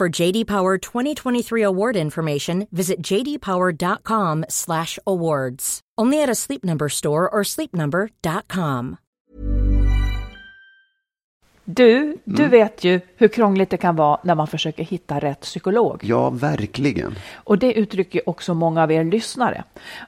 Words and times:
For 0.00 0.22
JD 0.22 0.46
Power 0.46 0.78
2023 0.78 1.62
award 1.62 1.96
information, 1.96 2.66
visit 2.70 2.96
jdpower.com/awards. 3.10 5.80
Only 6.00 6.22
at 6.22 6.28
a 6.28 6.34
Sleep 6.34 6.64
Number 6.64 6.88
store 6.88 7.28
or 7.28 7.44
sleepnumber.com. 7.44 8.96
Du, 11.64 12.16
du 12.24 12.48
vet 12.48 12.84
ju 12.84 13.00
hur 13.16 13.28
krångligt 13.28 13.70
det 13.70 13.76
kan 13.76 13.96
vara 13.96 14.20
när 14.22 14.34
man 14.34 14.46
försöker 14.46 14.84
hitta 14.84 15.18
rätt 15.18 15.40
psykolog. 15.40 16.00
Ja, 16.04 16.30
verkligen. 16.30 17.14
Och 17.34 17.58
det 17.58 17.72
uttrycker 17.72 18.28
också 18.28 18.54
många 18.54 18.82
av 18.82 18.92
er 18.92 19.04
lyssnare. 19.04 19.64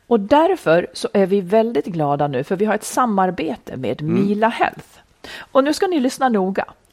Och 0.07 0.21
därför 0.21 0.87
så 0.93 1.09
är 1.13 1.27
vi 1.27 1.41
väldigt 1.41 1.87
glada 1.87 2.29
nu 2.29 2.45
för 2.45 2.57
vi 2.57 2.65
har 2.65 2.75
ett 2.75 2.85
samarbete 2.85 3.77
med 3.77 4.03
Mila 4.03 4.49
Health. 4.49 4.89
Och 5.39 5.65
nu 5.65 5.75
ska 5.75 5.87
ni 5.87 6.01
lyssna 6.01 6.29
noga, 6.29 6.65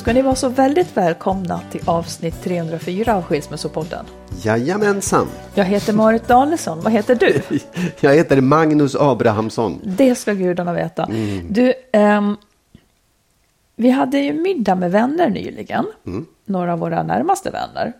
Ska 0.00 0.12
ni 0.12 0.22
vara 0.22 0.34
så 0.34 0.48
väldigt 0.48 0.96
välkomna 0.96 1.60
till 1.70 1.80
avsnitt 1.84 2.42
304 2.42 3.14
av 3.16 3.22
Skilsmässopodden. 3.22 4.04
Jajamensan. 4.42 5.28
Jag 5.54 5.64
heter 5.64 5.92
Marit 5.92 6.28
Danielsson. 6.28 6.80
Vad 6.80 6.92
heter 6.92 7.14
du? 7.14 7.42
Jag 8.00 8.14
heter 8.14 8.40
Magnus 8.40 8.96
Abrahamsson. 8.96 9.80
Det 9.82 10.14
ska 10.14 10.32
gudarna 10.32 10.72
veta. 10.72 11.08
Du, 11.48 11.74
ehm, 11.92 12.36
vi 13.76 13.90
hade 13.90 14.18
ju 14.18 14.32
middag 14.32 14.74
med 14.74 14.92
vänner 14.92 15.28
nyligen. 15.28 15.86
Några 16.44 16.72
av 16.72 16.78
våra 16.78 17.02
närmaste 17.02 17.50
vänner. 17.50 17.92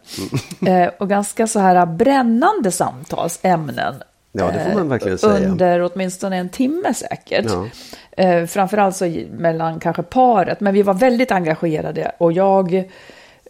Eh, 0.66 0.90
och 0.98 1.08
ganska 1.08 1.46
så 1.46 1.58
här 1.58 1.86
brännande 1.86 2.70
samtalsämnen. 2.70 3.94
Ja, 4.32 4.50
det 4.50 4.64
får 4.64 4.74
man 4.74 4.88
verkligen 4.88 5.14
eh, 5.14 5.18
säga. 5.18 5.48
Under 5.48 5.90
åtminstone 5.92 6.36
en 6.36 6.48
timme 6.48 6.94
säkert. 6.94 7.46
Ja. 7.48 7.68
Eh, 8.10 8.46
framförallt 8.46 8.96
så 8.96 9.24
mellan 9.30 9.80
kanske 9.80 10.02
paret. 10.02 10.60
Men 10.60 10.74
vi 10.74 10.82
var 10.82 10.94
väldigt 10.94 11.32
engagerade. 11.32 12.12
Och 12.18 12.32
jag 12.32 12.74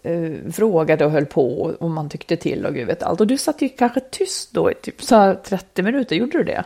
eh, 0.03 0.53
frågade 0.53 1.05
och 1.05 1.11
höll 1.11 1.27
på 1.27 1.75
om 1.81 1.95
man 1.95 2.09
tyckte 2.09 2.37
till 2.37 2.67
och 2.67 2.75
gud 2.75 2.87
vet 2.87 3.03
allt. 3.03 3.21
Och 3.21 3.27
du 3.27 3.39
satt 3.39 3.63
ju 3.63 3.69
kanske 3.69 4.01
tyst 4.01 4.55
då 4.55 4.71
i 4.71 4.75
typ 4.75 5.03
så 5.03 5.17
här 5.17 5.35
30 5.35 5.83
minuter. 5.83 6.17
Gjorde 6.17 6.39
du 6.39 6.45
det? 6.45 6.65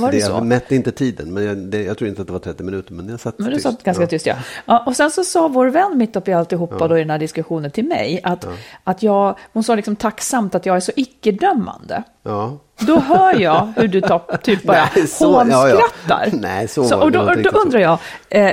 Var 0.00 0.10
det, 0.10 0.16
det, 0.16 0.22
så? 0.22 0.30
jag 0.32 0.46
mätte 0.46 0.74
inte 0.74 0.92
tiden, 0.92 1.34
men 1.34 1.44
jag, 1.44 1.56
det, 1.56 1.82
jag 1.82 1.98
tror 1.98 2.08
inte 2.08 2.20
att 2.20 2.26
det 2.26 2.32
var 2.32 2.40
30 2.40 2.62
minuter. 2.62 2.92
Men 2.94 3.08
jag 3.08 3.20
satt 3.20 3.38
Men 3.38 3.48
du 3.48 3.54
tyst. 3.54 3.62
satt 3.62 3.82
ganska 3.82 4.02
ja. 4.02 4.08
tyst, 4.08 4.26
ja. 4.26 4.34
ja. 4.66 4.82
Och 4.86 4.96
sen 4.96 5.10
så 5.10 5.24
sa 5.24 5.48
vår 5.48 5.66
vän 5.66 5.98
mitt 5.98 6.16
uppe 6.16 6.30
i 6.30 6.34
alltihopa 6.34 6.88
då 6.88 6.96
i 6.96 7.00
den 7.00 7.10
här 7.10 7.18
diskussionen 7.18 7.70
till 7.70 7.84
mig 7.84 8.20
att, 8.22 8.46
att 8.84 9.02
jag, 9.02 9.38
hon 9.52 9.64
sa 9.64 9.74
liksom 9.74 9.96
tacksamt 9.96 10.54
att 10.54 10.66
jag 10.66 10.76
är 10.76 10.80
så 10.80 10.92
icke-dömande. 10.96 12.02
Ja. 12.22 12.58
Då 12.80 12.98
hör 12.98 13.40
jag 13.40 13.72
hur 13.76 13.88
du 13.88 14.00
tar, 14.00 14.36
typ 14.36 14.62
bara 14.62 14.88
Nej, 14.96 15.06
så- 15.08 15.44
ja, 15.50 15.68
ja. 15.68 15.74
hånskrattar. 15.80 16.28
Nej, 16.32 16.68
så 16.68 16.82
var 16.82 17.00
och 17.02 17.12
då, 17.12 17.34
då 17.34 17.50
så. 17.50 17.58
undrar 17.58 17.80
jag, 17.80 17.98
eh, 18.28 18.52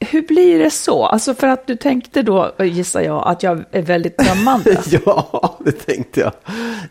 hur 0.00 0.22
blir 0.22 0.58
det 0.58 0.70
så? 0.70 1.04
Alltså 1.04 1.34
för 1.34 1.46
att 1.46 1.66
du 1.66 1.76
tänkte 1.76 2.22
då, 2.22 2.52
gissar 2.58 3.00
jag, 3.00 3.28
att 3.28 3.42
jag 3.42 3.64
är 3.70 3.82
väldigt 3.82 4.18
dömande. 4.18 4.78
ja, 5.04 5.58
det 5.64 5.72
tänkte 5.72 6.20
jag. 6.20 6.32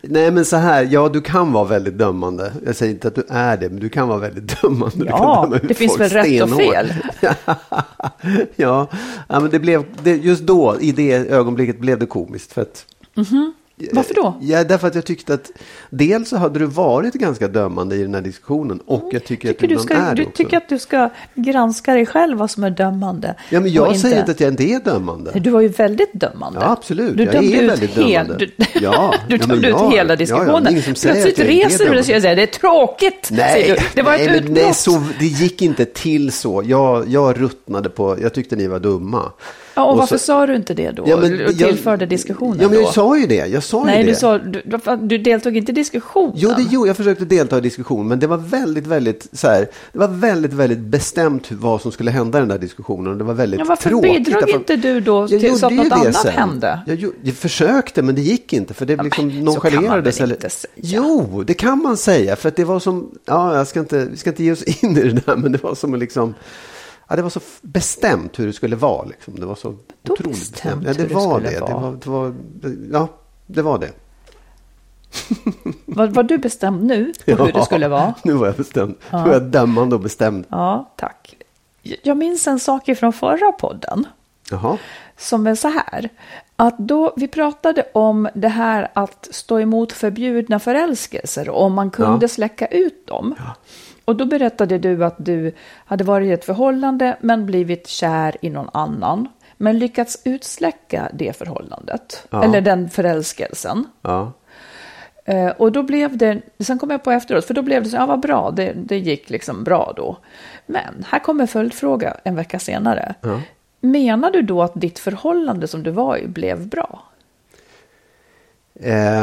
Nej, 0.02 0.30
men 0.30 0.44
så 0.44 0.56
här, 0.56 0.88
ja, 0.90 1.08
du 1.08 1.20
kan 1.20 1.52
vara 1.52 1.64
väldigt 1.64 1.98
dömande. 1.98 2.52
Jag 2.66 2.76
säger 2.76 2.92
inte 2.92 3.08
att 3.08 3.14
du 3.14 3.24
är 3.28 3.56
det, 3.56 3.68
men 3.68 3.80
du 3.80 3.88
kan 3.88 4.08
vara 4.08 4.18
väldigt 4.18 4.62
dömande. 4.62 5.06
Ja, 5.08 5.48
döma 5.50 5.60
det 5.68 5.74
finns 5.74 6.00
väl 6.00 6.10
rätt 6.10 6.42
och 6.42 6.50
fel. 6.50 6.94
ja, 8.56 8.86
ja, 9.28 9.40
men 9.40 9.50
det 9.50 9.58
blev, 9.58 9.84
det, 10.02 10.16
just 10.16 10.42
då, 10.42 10.76
i 10.80 10.92
det 10.92 11.12
ögonblicket 11.12 11.78
blev 11.78 11.98
det 11.98 12.06
komiskt. 12.06 12.52
För 12.52 12.62
att, 12.62 12.86
Varför 13.92 14.14
då? 14.14 14.34
Ja, 14.40 14.64
därför 14.64 14.86
att 14.88 14.94
jag 14.94 15.04
tyckte 15.04 15.34
att 15.34 15.50
dels 15.90 16.28
så 16.28 16.36
hade 16.36 16.58
du 16.58 16.66
varit 16.66 17.14
ganska 17.14 17.48
dömande 17.48 17.96
i 17.96 18.02
den 18.02 18.14
här 18.14 18.20
diskussionen 18.22 18.80
och 18.86 19.08
jag 19.12 19.24
tycker, 19.24 19.48
Tycker 19.52 19.64
att 19.64 19.70
du, 19.70 19.78
ska, 19.78 19.94
är 19.94 20.14
du 20.14 20.22
också. 20.22 20.36
tycker 20.36 20.56
att 20.56 20.68
du 20.68 20.78
ska 20.78 21.10
granska 21.34 21.94
dig 21.94 22.06
själv 22.06 22.38
vad 22.38 22.50
som 22.50 22.64
är 22.64 22.70
dömande. 22.70 23.34
Ja, 23.50 23.60
men 23.60 23.72
jag 23.72 23.96
säger 23.96 24.18
inte 24.20 24.30
att 24.32 24.40
jag 24.40 24.48
inte 24.52 24.64
är 24.64 24.80
dömande. 24.84 25.30
Du 25.34 25.50
var 25.50 25.60
ju 25.60 25.68
väldigt 25.68 26.12
dömande. 26.12 26.58
Ja, 26.62 26.70
absolut. 26.70 27.16
Du 27.16 27.22
Jag 27.24 27.32
dömde 27.32 27.56
är 27.56 27.62
ut 27.62 27.70
väldigt 27.70 27.90
hel- 27.90 28.26
dömande. 28.26 28.46
Du, 28.46 28.64
Ja, 28.80 29.14
du 29.28 29.34
ja, 29.34 29.38
dömde 29.38 29.54
men 29.56 29.64
ut 29.64 29.70
ja, 29.70 29.90
hela 29.90 30.12
ja, 30.12 30.16
diskussionen. 30.16 30.64
ja, 30.64 30.70
ingen 30.70 30.82
som 30.82 30.94
säger 30.94 31.14
Plötsligt 31.22 31.38
inte 31.38 31.50
reser 31.68 31.84
du 31.84 31.90
dig 31.90 31.98
och 31.98 32.04
säger 32.22 32.36
det 32.36 32.42
är 32.42 32.46
tråkigt. 32.46 33.28
Nej, 33.32 33.76
det 33.94 34.02
var 34.02 34.12
nej, 34.12 34.26
ett 34.26 34.34
utbrott. 34.36 34.50
nej 34.56 34.74
så, 34.74 35.02
det 35.18 35.26
gick 35.26 35.62
inte 35.62 35.84
till 35.84 36.32
så. 36.32 36.62
Jag, 36.66 37.08
jag 37.08 37.40
ruttnade 37.40 37.88
på, 37.88 38.16
jag 38.22 38.34
tyckte 38.34 38.56
ni 38.56 38.66
var 38.68 38.78
dumma. 38.80 39.32
Ja, 39.80 39.84
och, 39.84 39.90
och 39.92 39.98
varför 39.98 40.18
så- 40.18 40.24
sa 40.24 40.46
du 40.46 40.56
inte 40.56 40.74
det 40.74 40.90
då? 40.90 41.04
Ja, 41.06 41.16
men 41.16 41.32
och 41.34 41.40
jag- 41.52 41.58
tillförde 41.58 42.06
diskussionen 42.06 42.58
Ja, 42.60 42.68
men 42.68 42.76
då? 42.76 42.82
jag 42.82 42.92
sa 42.94 43.18
ju 43.18 43.26
det. 43.26 43.46
Jag 43.46 43.62
sa 43.62 43.84
Nej, 43.84 43.96
ju 43.98 44.02
det. 44.04 44.10
du, 44.10 44.14
sa, 44.16 44.38
du, 44.38 44.62
du 45.06 45.18
deltog 45.18 45.56
inte 45.56 45.72
i 45.72 45.74
diskussionen. 45.74 46.32
Jo, 46.36 46.50
det, 46.56 46.66
jo, 46.70 46.86
jag 46.86 46.96
försökte 46.96 47.24
delta 47.24 47.58
i 47.58 47.60
diskussion, 47.60 48.08
men 48.08 48.18
det 48.18 48.26
var 48.26 48.36
väldigt, 48.36 48.86
väldigt 48.86 49.28
så 49.32 49.46
här, 49.48 49.66
det 49.92 49.98
var 49.98 50.08
väldigt, 50.08 50.52
väldigt 50.52 50.78
bestämt 50.78 51.50
vad 51.52 51.80
som 51.80 51.92
skulle 51.92 52.10
hända 52.10 52.38
i 52.38 52.40
den 52.40 52.48
där 52.48 52.58
diskussionen. 52.58 53.18
Det 53.18 53.24
var 53.24 53.34
väldigt 53.34 53.60
Ja, 53.60 53.66
varför 53.68 53.88
tråkigt. 53.88 54.24
bidrog 54.24 54.42
därför- 54.42 54.58
inte 54.58 54.76
du 54.76 55.00
då 55.00 55.26
Jag 55.30 55.40
till 55.40 55.58
så 55.58 55.66
att 55.66 55.72
gjorde 55.72 55.88
något 55.88 56.02
det 56.02 56.08
annat 56.08 56.16
sen. 56.22 56.32
hände? 56.32 56.80
Jag, 56.86 56.96
gjo- 56.98 57.12
jag 57.22 57.34
försökte, 57.34 58.02
men 58.02 58.14
det 58.14 58.20
gick 58.20 58.52
inte, 58.52 58.74
för 58.74 58.86
det 58.86 58.92
Ja, 58.92 59.02
liksom 59.02 59.26
men 59.28 59.52
så 59.52 59.60
kan 59.60 59.74
man 59.74 59.84
väl 59.84 59.98
inte 59.98 60.12
säga. 60.50 60.70
Jo, 60.76 61.42
det 61.46 61.54
kan 61.54 61.82
man 61.82 61.96
säga, 61.96 62.36
för 62.36 62.48
att 62.48 62.56
det 62.56 62.64
var 62.64 62.80
som, 62.80 63.10
ja, 63.24 63.56
jag 63.56 63.66
ska 63.66 63.80
inte, 63.80 64.04
vi 64.10 64.16
ska 64.16 64.30
inte 64.30 64.44
ge 64.44 64.52
oss 64.52 64.62
in 64.62 64.96
i 64.98 65.02
det 65.02 65.22
där, 65.26 65.36
men 65.36 65.52
det 65.52 65.62
var 65.62 65.74
som 65.74 65.94
att 65.94 66.00
liksom, 66.00 66.34
Ja, 67.10 67.16
det 67.16 67.22
var 67.22 67.30
så 67.30 67.40
bestämt 67.62 68.38
hur 68.38 68.46
det 68.46 68.52
skulle 68.52 68.76
vara. 68.76 69.04
Liksom. 69.04 69.40
Det 69.40 69.46
var 69.46 69.54
så 69.54 69.74
Då 70.02 70.12
otroligt 70.12 70.38
bestämt. 70.38 70.86
Ja, 70.86 70.92
det 70.94 71.14
var 71.14 71.40
det. 71.40 71.50
Det 71.50 71.72
var, 71.74 71.92
det 72.00 72.10
var, 72.10 72.34
ja, 72.92 73.08
det 73.46 73.62
var 73.62 73.78
det. 73.78 73.90
Var, 75.86 76.06
var 76.06 76.22
du 76.22 76.38
bestämd 76.38 76.84
nu 76.84 77.12
på 77.36 77.44
hur 77.44 77.52
det 77.52 77.64
skulle 77.64 77.88
vara? 77.88 78.14
Nu 78.24 78.32
var 78.32 78.46
jag 78.46 78.56
bestämd. 78.56 78.94
Nu 79.12 79.18
var 79.18 79.32
jag 79.32 79.42
dömande 79.42 79.94
och 79.94 80.00
bestämd. 80.00 80.46
Ja, 80.48 80.92
tack. 80.96 81.34
Jag 81.82 82.16
minns 82.16 82.46
en 82.46 82.60
sak 82.60 82.88
ifrån 82.88 83.12
förra 83.12 83.52
podden. 83.52 84.06
Jaha. 84.50 84.78
som 85.16 85.46
är 85.46 85.54
så 85.54 85.68
här. 85.68 86.08
Att 86.56 86.78
då 86.78 87.12
vi 87.16 87.28
pratade 87.28 87.84
om 87.94 88.28
det 88.34 88.48
här 88.48 88.90
att 88.92 89.28
stå 89.30 89.60
emot 89.60 89.92
förbjudna 89.92 90.58
förälskelser 90.58 91.48
och 91.48 91.62
om 91.62 91.72
man 91.74 91.90
kunde 91.90 92.24
Ja. 92.24 92.28
släcka 92.28 92.66
ut 92.66 93.06
dem. 93.06 93.34
Och 94.10 94.16
då 94.16 94.26
berättade 94.26 94.78
du 94.78 95.04
att 95.04 95.14
du 95.18 95.52
hade 95.84 96.04
varit 96.04 96.26
i 96.26 96.32
ett 96.32 96.44
förhållande 96.44 97.16
men 97.20 97.46
blivit 97.46 97.86
kär 97.86 98.36
i 98.40 98.50
någon 98.50 98.68
annan. 98.72 99.28
Men 99.56 99.78
lyckats 99.78 100.22
utsläcka 100.24 101.10
det 101.12 101.36
förhållandet. 101.36 102.26
Ja. 102.30 102.44
Eller 102.44 102.60
den 102.60 102.90
förälskelsen. 102.90 103.84
Ja. 104.02 104.32
Eh, 105.24 105.48
och 105.48 105.72
då 105.72 105.82
blev 105.82 106.16
det, 106.16 106.40
sen 106.58 106.78
kom 106.78 106.90
jag 106.90 107.02
på 107.02 107.10
efteråt, 107.10 107.44
för 107.44 107.54
då 107.54 107.62
blev 107.62 107.82
det 107.82 107.88
så, 107.88 107.96
ja 107.96 108.06
vad 108.06 108.20
bra, 108.20 108.50
det, 108.50 108.72
det 108.72 108.98
gick 108.98 109.30
liksom 109.30 109.64
bra 109.64 109.92
då. 109.96 110.16
Men 110.66 111.04
här 111.08 111.18
kommer 111.18 111.46
följdfråga 111.46 112.16
en 112.24 112.34
vecka 112.34 112.58
senare. 112.58 113.14
Ja. 113.20 113.40
Menar 113.80 114.30
du 114.30 114.42
då 114.42 114.62
att 114.62 114.80
ditt 114.80 114.98
förhållande 114.98 115.68
som 115.68 115.82
du 115.82 115.90
var 115.90 116.16
i 116.16 116.28
blev 116.28 116.68
bra? 116.68 117.02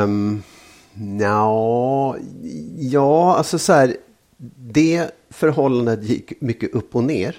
Um, 0.04 0.44
ja, 1.19 2.16
ja, 2.78 3.36
alltså 3.38 3.60
så 3.60 3.74
här. 3.74 3.95
Det 4.57 5.12
förhållandet 5.30 6.04
gick 6.04 6.42
mycket 6.42 6.74
upp 6.74 6.95
och 6.95 7.04
ner. 7.04 7.36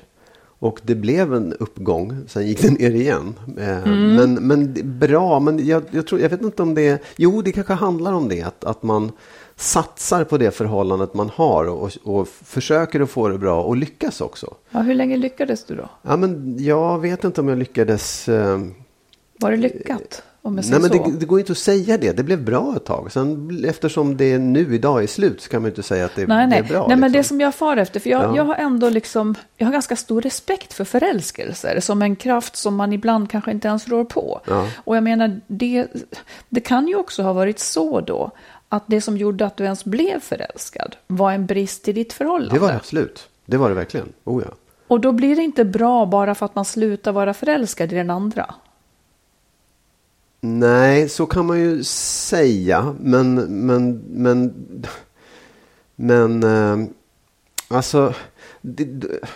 Och 0.60 0.80
det 0.82 0.94
blev 0.94 1.34
en 1.34 1.52
uppgång, 1.52 2.16
sen 2.26 2.46
gick 2.46 2.62
det 2.62 2.70
ner 2.70 2.90
igen. 2.90 3.34
Eh, 3.58 3.86
Men, 3.86 4.34
men 4.34 4.76
är 4.76 4.82
bra, 4.82 5.40
men 5.40 5.66
jag, 5.66 5.82
jag, 5.90 6.06
tror, 6.06 6.20
jag 6.20 6.28
vet 6.28 6.42
inte 6.42 6.62
om 6.62 6.74
det... 6.74 7.02
Jo, 7.16 7.42
det 7.42 7.52
kanske 7.52 7.72
handlar 7.72 8.12
om 8.12 8.28
det. 8.28 8.42
Att, 8.42 8.64
att 8.64 8.82
man 8.82 9.12
satsar 9.56 10.24
på 10.24 10.38
det 10.38 10.50
förhållandet 10.50 11.14
man 11.14 11.30
har 11.34 11.64
och, 11.68 11.90
och 12.04 12.28
försöker 12.28 13.00
att 13.00 13.10
få 13.10 13.28
det 13.28 13.38
bra 13.38 13.62
och 13.62 13.76
lyckas 13.76 14.20
också. 14.20 14.54
Ja, 14.70 14.80
hur 14.80 14.94
länge 14.94 15.16
lyckades 15.16 15.64
du 15.64 15.74
då? 15.74 15.90
Ja, 16.02 16.16
men 16.16 16.56
jag 16.64 16.98
vet 16.98 17.24
inte 17.24 17.40
om 17.40 17.48
jag 17.48 17.58
lyckades... 17.58 18.28
Eh, 18.28 18.60
Var 19.40 19.50
det 19.50 19.56
lyckat? 19.56 20.22
Nej, 20.56 20.80
men 20.80 20.90
det, 20.90 21.18
det 21.20 21.26
går 21.26 21.38
inte 21.40 21.52
att 21.52 21.58
säga 21.58 21.98
det. 21.98 22.12
Det 22.12 22.22
blev 22.22 22.44
bra 22.44 22.76
ett 22.76 22.84
tag. 22.84 23.12
Sen 23.12 23.64
eftersom 23.68 24.16
det 24.16 24.38
nu 24.38 24.74
idag 24.74 25.02
är 25.02 25.06
slut 25.06 25.40
så 25.40 25.48
kan 25.50 25.62
man 25.62 25.70
inte 25.70 25.82
säga 25.82 26.04
att 26.04 26.14
det, 26.14 26.26
Nej, 26.26 26.46
nej. 26.46 26.62
det 26.62 26.68
är 26.68 26.72
bra. 26.72 26.86
nej 26.88 26.96
men 26.96 27.12
det 27.12 27.18
liksom. 27.18 27.34
som 27.34 27.40
jag 27.40 27.54
far 27.54 27.76
efter, 27.76 28.00
för 28.00 28.10
jag, 28.10 28.22
Ja. 28.24 28.36
jag 28.36 28.44
har 28.44 28.54
ändå 28.54 28.88
liksom, 28.88 29.34
jag 29.56 29.66
har 29.66 29.72
ganska 29.72 29.96
stor 29.96 30.20
respekt 30.20 30.72
för 30.72 30.84
förälskelser 30.84 31.80
som 31.80 32.02
en 32.02 32.16
kraft 32.16 32.56
som 32.56 32.76
man 32.76 32.92
ibland 32.92 33.30
kanske 33.30 33.50
inte 33.50 33.68
ens 33.68 33.88
rår 33.88 34.04
på. 34.04 34.40
Ja. 34.46 34.66
Och 34.84 34.96
jag 34.96 35.04
menar, 35.04 35.40
det, 35.46 35.86
det 36.48 36.60
kan 36.60 36.88
ju 36.88 36.94
också 36.96 37.22
ha 37.22 37.32
varit 37.32 37.58
så 37.58 38.00
då, 38.00 38.30
att 38.68 38.84
det 38.86 39.00
som 39.00 39.16
gjorde 39.16 39.46
att 39.46 39.56
du 39.56 39.64
ens 39.64 39.84
blev 39.84 40.20
förälskad 40.20 40.96
var 41.06 41.32
en 41.32 41.46
brist 41.46 41.88
i 41.88 41.92
ditt 41.92 42.12
förhållande. 42.12 42.54
Det 42.54 42.60
var 42.60 42.68
det 42.68 42.76
absolut. 42.76 43.28
Det 43.46 43.56
var 43.56 43.68
det 43.68 43.74
verkligen. 43.74 44.12
Oh, 44.24 44.42
ja. 44.46 44.54
Och 44.88 45.00
då 45.00 45.12
blir 45.12 45.36
det 45.36 45.42
inte 45.42 45.64
bra 45.64 46.06
bara 46.06 46.34
för 46.34 46.46
att 46.46 46.54
man 46.54 46.64
slutar 46.64 47.12
vara 47.12 47.34
förälskad 47.34 47.92
i 47.92 47.96
den 47.96 48.10
andra. 48.10 48.54
Nej, 50.40 51.08
så 51.08 51.26
kan 51.26 51.46
man 51.46 51.60
ju 51.60 51.84
säga. 51.84 52.94
Men, 53.00 53.34
men, 53.66 54.02
men, 54.08 54.54
men 55.96 56.42
eh, 56.42 56.88
alltså, 57.68 58.14
det, 58.60 58.84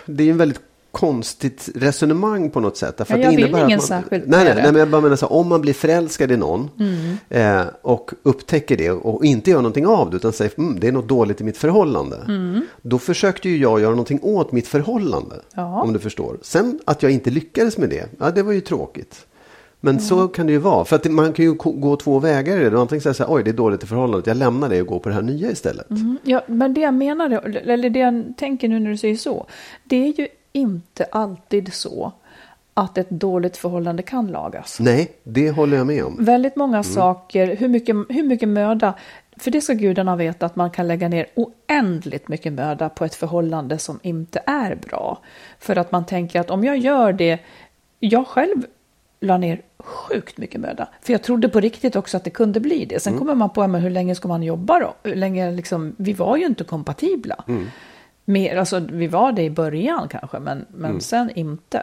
det 0.06 0.24
är 0.24 0.30
en 0.30 0.36
väldigt 0.36 0.60
konstigt 0.92 1.68
resonemang 1.74 2.50
på 2.50 2.60
något 2.60 2.76
sätt. 2.76 2.96
Därför 2.96 3.14
Ja, 3.14 3.20
jag 3.24 3.32
det 3.32 3.36
vill 3.36 3.46
ingen 3.46 3.68
man, 3.68 3.80
särskild 3.80 4.24
nej, 4.26 4.44
nej, 4.44 4.54
nej, 4.54 4.64
men 4.64 4.76
jag 4.76 4.88
bara 4.90 5.00
menar 5.00 5.16
så 5.16 5.26
här, 5.26 5.32
om 5.32 5.48
man 5.48 5.60
blir 5.60 5.72
förälskad 5.72 6.32
i 6.32 6.36
någon 6.36 6.70
Mm. 6.78 7.16
eh, 7.60 7.66
och 7.82 8.10
upptäcker 8.22 8.76
det 8.76 8.90
och 8.90 9.24
inte 9.24 9.50
gör 9.50 9.56
någonting 9.58 9.86
av 9.86 10.10
det 10.10 10.16
utan 10.16 10.32
säger 10.32 10.52
mm, 10.58 10.80
det 10.80 10.88
är 10.88 10.92
något 10.92 11.08
dåligt 11.08 11.40
i 11.40 11.44
mitt 11.44 11.56
förhållande. 11.56 12.16
Då 12.82 12.98
försökte 12.98 13.48
ju 13.48 13.56
jag 13.56 13.80
göra 13.80 13.90
någonting 13.90 14.18
åt 14.22 14.52
mitt 14.52 14.68
förhållande. 14.68 15.40
Ja. 15.54 15.82
Om 15.82 15.92
du 15.92 15.98
förstår. 15.98 16.38
Sen 16.42 16.80
att 16.84 17.02
jag 17.02 17.12
inte 17.12 17.30
lyckades 17.30 17.78
med 17.78 17.88
det, 17.88 18.06
ja 18.18 18.30
det 18.30 18.42
var 18.42 18.52
ju 18.52 18.60
tråkigt. 18.60 19.26
Men 19.84 20.00
så 20.00 20.28
kan 20.28 20.46
det 20.46 20.52
ju 20.52 20.58
vara. 20.58 20.84
För 20.84 20.96
att 20.96 21.10
man 21.10 21.32
kan 21.32 21.44
ju 21.44 21.54
gå 21.54 21.96
två 21.96 22.18
vägar 22.18 22.60
i 22.60 22.70
det. 22.70 22.80
Antingen 22.80 23.02
säga 23.02 23.14
så 23.14 23.22
här, 23.24 23.34
oj 23.34 23.42
det 23.42 23.50
är 23.50 23.54
dåligt 23.54 23.82
i 23.82 23.86
förhållandet, 23.86 24.26
jag 24.26 24.36
lämnar 24.36 24.68
det 24.68 24.80
och 24.80 24.86
går 24.86 24.98
på 24.98 25.08
det 25.08 25.14
här 25.14 25.22
nya 25.22 25.50
istället. 25.50 25.90
Mm, 25.90 26.18
Ja, 26.24 26.42
men 26.46 26.74
det 26.74 26.80
jag 26.80 26.94
menar, 26.94 27.30
eller 27.68 27.90
det 27.90 27.98
jag 27.98 28.32
tänker 28.36 28.68
nu 28.68 28.80
när 28.80 28.90
du 28.90 28.96
säger 28.96 29.16
så, 29.16 29.46
det 29.84 29.96
är 29.96 30.20
ju 30.20 30.28
inte 30.52 31.04
alltid 31.04 31.72
så 31.74 32.12
att 32.74 32.98
ett 32.98 33.10
dåligt 33.10 33.56
förhållande 33.56 34.02
kan 34.02 34.26
lagas. 34.26 34.80
Nej, 34.80 35.12
det 35.22 35.50
håller 35.50 35.76
jag 35.76 35.86
med 35.86 36.04
om. 36.04 36.16
Väldigt 36.24 36.56
många 36.56 36.82
saker, 36.82 37.56
hur 37.56 37.68
mycket, 37.68 37.96
hur 38.08 38.22
mycket 38.22 38.48
möda, 38.48 38.94
för 39.36 39.50
det 39.50 39.60
ska 39.60 39.72
gudarna 39.72 40.16
veta 40.16 40.46
att 40.46 40.56
man 40.56 40.70
kan 40.70 40.88
lägga 40.88 41.08
ner 41.08 41.26
oändligt 41.34 42.28
mycket 42.28 42.52
möda 42.52 42.88
på 42.88 43.04
ett 43.04 43.14
förhållande 43.14 43.78
som 43.78 43.98
inte 44.02 44.42
är 44.46 44.74
bra. 44.74 45.18
För 45.58 45.76
att 45.76 45.92
man 45.92 46.06
tänker 46.06 46.40
att 46.40 46.50
om 46.50 46.64
jag 46.64 46.78
gör 46.78 47.12
det, 47.12 47.38
jag 48.00 48.26
själv 48.26 48.62
la 49.22 49.38
ner 49.38 49.62
sjukt 49.78 50.38
mycket 50.38 50.60
möda. 50.60 50.88
För 51.00 51.12
jag 51.12 51.22
trodde 51.22 51.48
på 51.48 51.60
riktigt 51.60 51.96
också 51.96 52.16
att 52.16 52.24
det 52.24 52.30
kunde 52.30 52.60
bli 52.60 52.84
det. 52.84 53.02
Sen 53.02 53.18
kommer 53.18 53.34
man 53.34 53.50
på, 53.50 53.66
men 53.66 53.80
hur 53.80 53.90
länge 53.90 54.14
ska 54.14 54.28
man 54.28 54.42
jobba 54.42 54.78
då? 54.80 54.94
Hur 55.02 55.14
länge 55.14 55.50
liksom, 55.50 55.94
vi 55.98 56.12
var 56.12 56.36
ju 56.36 56.46
inte 56.46 56.64
kompatibla. 56.64 57.44
Mer, 58.24 58.56
alltså, 58.56 58.78
vi 58.78 59.06
var 59.06 59.32
det 59.32 59.42
i 59.42 59.50
början 59.50 60.08
kanske, 60.08 60.38
men, 60.38 60.66
men 60.68 61.00
sen 61.00 61.30
inte. 61.34 61.82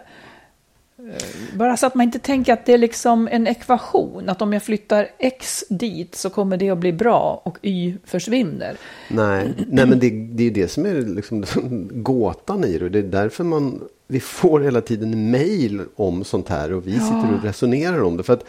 Eh, 1.07 1.57
Bara 1.57 1.77
så 1.77 1.85
att 1.85 1.95
man 1.95 2.03
inte 2.03 2.19
tänker 2.19 2.53
att 2.53 2.65
det 2.65 2.73
är 2.73 2.77
liksom 2.77 3.27
en 3.31 3.47
ekvation. 3.47 4.29
Att 4.29 4.41
om 4.41 4.53
jag 4.53 4.63
flyttar 4.63 5.07
X 5.17 5.63
dit 5.69 6.15
så 6.15 6.29
kommer 6.29 6.57
det 6.57 6.69
att 6.69 6.77
bli 6.77 6.93
bra 6.93 7.41
och 7.45 7.57
Y 7.61 7.95
försvinner. 8.05 8.77
Nej, 9.07 9.53
nej 9.67 9.85
men 9.85 9.99
det, 9.99 10.09
det 10.09 10.43
är 10.43 10.51
det 10.51 10.67
som 10.67 10.85
är 10.85 11.01
liksom 11.01 11.45
gåtan 12.03 12.63
i 12.63 12.77
det. 12.77 12.89
Det 12.89 12.99
är 12.99 13.03
därför 13.03 13.43
man, 13.43 13.81
vi 14.07 14.19
får 14.19 14.59
hela 14.59 14.81
tiden 14.81 15.31
mejl 15.31 15.81
om 15.95 16.23
sånt 16.23 16.49
här 16.49 16.73
och 16.73 16.87
vi 16.87 16.93
sitter 16.93 17.33
och 17.37 17.43
resonerar 17.43 18.01
om 18.03 18.17
det. 18.17 18.23
För 18.23 18.33
att 18.33 18.45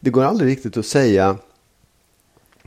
det 0.00 0.10
går 0.10 0.24
aldrig 0.24 0.50
riktigt 0.50 0.76
att 0.76 0.86
säga 0.86 1.36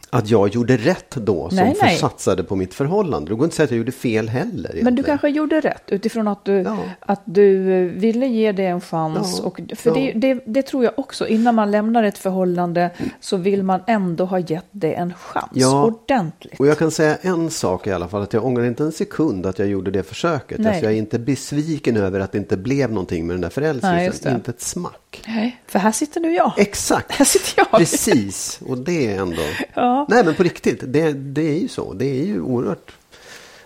att 0.10 0.30
jag 0.30 0.50
gjorde 0.50 0.78
rätt 0.78 1.16
då 1.16 1.50
som 1.50 1.56
Nej, 1.58 1.76
nej. 1.82 1.98
satsade 1.98 2.44
på 2.44 2.56
mitt 2.56 2.74
förhållande. 2.74 3.32
Det 3.32 3.36
går 3.36 3.44
inte 3.46 3.54
att 3.54 3.56
säga 3.56 3.64
att 3.66 3.72
jag 3.72 3.78
gjorde 3.78 3.92
fel 3.92 4.30
heller. 4.30 4.54
Men 4.54 4.74
du 4.74 4.78
egentligen. 4.80 5.04
kanske 5.06 5.30
gjorde 5.30 5.62
rätt 5.62 5.84
utifrån 5.88 6.28
att 6.28 6.46
du, 6.46 6.54
Ja. 6.54 6.78
att 7.00 7.22
du 7.26 7.74
eh, 7.74 7.92
ville 7.92 8.28
ge 8.28 8.52
det 8.52 8.66
en 8.66 8.82
chans. 8.82 9.36
Ja, 9.40 9.46
Och, 9.48 9.62
för 9.76 9.90
ja. 9.90 9.96
det, 9.96 10.34
det, 10.34 10.44
det 10.46 10.62
tror 10.62 10.84
jag 10.84 10.94
också, 10.98 11.28
innan 11.28 11.56
man 11.56 11.72
lämnar 11.72 12.04
ett 12.04 12.18
förhållande 12.18 12.90
så 13.20 13.38
vill 13.38 13.64
man 13.64 13.80
ändå 13.88 14.26
ha 14.26 14.40
gett 14.40 14.66
det 14.72 14.94
en 14.94 15.14
chans. 15.14 15.52
Ja. 15.54 15.86
Ordentligt. 15.86 16.60
Och 16.60 16.68
jag 16.68 16.78
kan 16.78 16.92
säga 16.92 17.18
en 17.22 17.50
sak 17.50 17.88
i 17.88 17.92
alla 17.92 18.08
fall. 18.08 18.22
Att 18.22 18.34
jag 18.34 18.46
ångrar 18.46 18.66
inte 18.66 18.84
en 18.84 18.92
sekund 18.92 19.46
att 19.46 19.60
jag 19.60 19.68
gjorde 19.68 19.92
det 19.92 20.04
försöket. 20.04 20.60
Nej. 20.60 20.68
Alltså 20.70 20.84
jag 20.86 20.94
är 20.94 20.98
inte 20.98 21.20
besviken 21.20 21.98
över 21.98 22.20
att 22.20 22.32
det 22.32 22.38
inte 22.38 22.58
blev 22.58 22.90
någonting 22.92 23.28
med 23.28 23.34
den 23.34 23.42
där 23.42 23.50
förälskelsen. 23.50 24.36
Inte 24.36 24.52
ett 24.52 24.62
smack. 24.62 24.94
Nej, 25.28 25.58
för 25.68 25.80
här 25.80 25.92
sitter 25.92 26.22
nu 26.22 26.34
jag. 26.34 26.54
Exakt. 26.58 27.12
Här 27.12 27.26
sitter 27.26 27.54
jag. 27.58 27.72
Precis, 27.80 28.60
och 28.68 28.78
det 28.78 29.14
är 29.16 29.20
ändå... 29.22 29.42
Ja. 29.74 30.06
Nej 30.10 30.26
men 30.26 30.36
på 30.36 30.44
riktigt, 30.44 30.80
det, 30.88 31.12
det 31.14 31.42
är 31.42 31.60
ju 31.60 31.68
så. 31.68 31.94
Det 31.94 32.06
är 32.20 32.26
ju 32.26 32.42
oerhört 32.42 32.92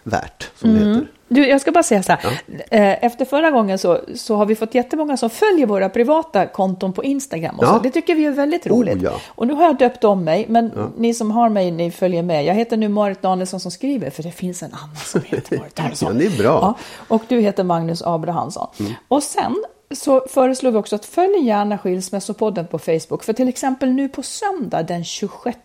värt, 0.03 0.49
som 0.55 0.73
det 0.73 0.79
heter. 0.79 1.07
Du, 1.27 1.47
jag 1.47 1.61
ska 1.61 1.71
bara 1.71 1.83
säga 1.83 2.03
så 2.03 2.11
här. 2.11 2.41
Eh, 2.71 3.05
Efter 3.05 3.25
förra 3.25 3.51
gången 3.51 3.77
så, 3.77 3.99
så 4.15 4.35
har 4.35 4.45
vi 4.45 4.55
fått 4.55 4.75
jättemånga 4.75 5.17
som 5.17 5.29
följer 5.29 5.65
våra 5.65 5.89
privata 5.89 6.45
konton 6.47 6.93
på 6.93 7.03
Instagram. 7.03 7.59
Och 7.59 7.65
Ja. 7.65 7.73
så. 7.73 7.79
Det 7.79 7.89
tycker 7.91 8.15
vi 8.15 8.25
är 8.25 8.31
väldigt 8.31 8.67
roligt. 8.67 8.97
Oh, 8.97 9.03
ja. 9.03 9.11
Och 9.27 9.47
nu 9.47 9.53
har 9.53 9.63
jag 9.63 9.77
döpt 9.77 10.03
om 10.03 10.23
mig, 10.23 10.45
men 10.49 10.91
ni 10.97 11.13
som 11.13 11.31
har 11.31 11.49
mig, 11.49 11.71
ni 11.71 11.91
följer 11.91 12.23
med. 12.23 12.45
Jag 12.45 12.53
heter 12.53 12.77
nu 12.77 12.87
Marit 12.89 13.21
Danielsson 13.21 13.59
som 13.59 13.71
skriver, 13.71 14.09
för 14.09 14.23
det 14.23 14.31
finns 14.31 14.63
en 14.63 14.73
annan 14.73 14.95
som 15.05 15.21
heter 15.25 15.57
Marit 15.59 15.75
Danielsson. 15.75 16.13
Ja, 16.13 16.19
det 16.19 16.25
är 16.35 16.37
bra. 16.43 16.59
Ja, 16.61 16.75
och 17.07 17.21
du 17.27 17.39
heter 17.39 17.63
Magnus 17.63 18.01
Abrahamsson. 18.01 18.67
Och 19.07 19.23
sen 19.23 19.55
så 19.93 20.25
föreslår 20.29 20.71
vi 20.71 20.77
också 20.77 20.95
att 20.95 21.05
följ 21.05 21.45
gärna 21.45 21.77
Skilsmässopodden 21.77 22.67
på 22.67 22.79
Facebook. 22.79 23.23
För 23.23 23.33
till 23.33 23.47
exempel 23.47 23.91
nu 23.91 24.09
på 24.09 24.23
söndag 24.23 24.83
den 24.83 25.03
26 25.03 25.57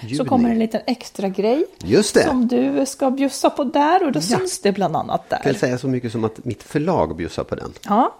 så 0.00 0.06
Juni. 0.06 0.24
kommer 0.28 0.50
en 0.50 0.58
liten 0.58 0.80
extra 0.86 1.28
grej 1.28 1.64
Just 1.84 2.14
det. 2.14 2.24
som 2.24 2.48
du 2.48 2.86
ska 2.86 3.10
bjussa 3.10 3.50
på 3.50 3.64
där 3.64 4.06
och 4.06 4.12
då 4.12 4.20
syns 4.20 4.60
det 4.62 4.72
bland 4.72 4.96
annat 4.96 5.24
Jag 5.28 5.42
kan 5.42 5.52
där. 5.52 5.58
säga 5.58 5.78
så 5.78 5.88
mycket 5.88 6.12
som 6.12 6.24
att 6.24 6.44
mitt 6.44 6.62
förlag 6.62 7.16
bjussar 7.16 7.44
på 7.44 7.54
den. 7.54 7.72
Ja, 7.84 8.14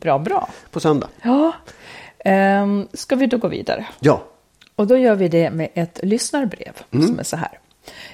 bra, 0.00 0.18
bra. 0.18 0.48
På 0.70 0.80
söndag. 0.80 1.08
Ja, 1.22 1.52
ehm, 2.18 2.88
ska 2.92 3.16
vi 3.16 3.26
då 3.26 3.36
gå 3.36 3.48
vidare? 3.48 3.86
Ja. 4.00 4.22
Och 4.76 4.86
då 4.86 4.96
gör 4.96 5.14
vi 5.14 5.28
det 5.28 5.50
med 5.50 5.68
ett 5.74 6.00
lyssnarbrev 6.02 6.72
som 6.90 7.18
är 7.18 7.22
så 7.22 7.36
här. 7.36 7.58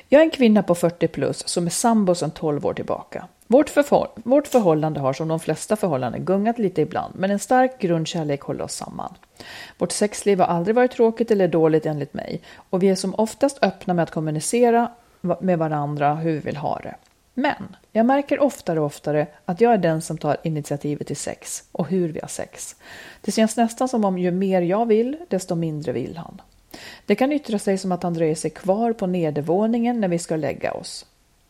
Jag 0.08 0.20
är 0.20 0.24
en 0.24 0.30
kvinna 0.30 0.62
på 0.62 0.74
40 0.74 1.08
plus 1.08 1.48
som 1.48 1.66
är 1.66 1.70
sambo 1.70 2.14
sedan 2.14 2.30
12 2.30 2.66
år 2.66 2.74
tillbaka. 2.74 3.26
Vårt, 3.50 3.70
förhåll- 3.70 4.08
vårt 4.14 4.46
förhållande 4.46 5.00
har 5.00 5.12
som 5.12 5.28
de 5.28 5.40
flesta 5.40 5.76
förhållanden 5.76 6.24
gungat 6.24 6.58
lite 6.58 6.80
ibland, 6.80 7.14
men 7.16 7.30
en 7.30 7.38
stark 7.38 7.78
grundkärlek 7.78 8.40
håller 8.40 8.64
oss 8.64 8.74
samman. 8.74 9.14
Vårt 9.78 9.92
sexliv 9.92 10.40
har 10.40 10.46
aldrig 10.46 10.76
varit 10.76 10.92
tråkigt 10.92 11.30
eller 11.30 11.48
dåligt 11.48 11.86
enligt 11.86 12.14
mig 12.14 12.40
och 12.70 12.82
vi 12.82 12.88
är 12.88 12.94
som 12.94 13.14
oftast 13.14 13.58
öppna 13.62 13.94
med 13.94 14.02
att 14.02 14.10
kommunicera 14.10 14.90
med 15.40 15.58
varandra 15.58 16.14
hur 16.14 16.32
vi 16.32 16.38
vill 16.38 16.56
ha 16.56 16.78
det. 16.78 16.94
Men 17.34 17.76
jag 17.92 18.06
märker 18.06 18.40
oftare 18.40 18.80
och 18.80 18.86
oftare 18.86 19.26
att 19.44 19.60
jag 19.60 19.72
är 19.72 19.78
den 19.78 20.02
som 20.02 20.18
tar 20.18 20.36
initiativet 20.42 21.06
till 21.06 21.16
sex 21.16 21.64
och 21.72 21.88
hur 21.88 22.08
vi 22.08 22.20
har 22.20 22.28
sex. 22.28 22.76
Det 23.20 23.32
känns 23.32 23.56
nästan 23.56 23.88
som 23.88 24.04
om 24.04 24.18
ju 24.18 24.30
mer 24.30 24.62
jag 24.62 24.86
vill, 24.86 25.16
desto 25.28 25.54
mindre 25.54 25.92
vill 25.92 26.16
han. 26.16 26.40
Det 27.06 27.14
kan 27.14 27.32
yttra 27.32 27.58
sig 27.58 27.78
som 27.78 27.92
att 27.92 28.02
han 28.02 28.14
dröjer 28.14 28.34
sig 28.34 28.50
kvar 28.50 28.92
på 28.92 29.06
nedervåningen 29.06 30.00
när 30.00 30.08
vi 30.08 30.18
ska 30.18 30.36
lägga 30.36 30.72
oss. 30.72 31.06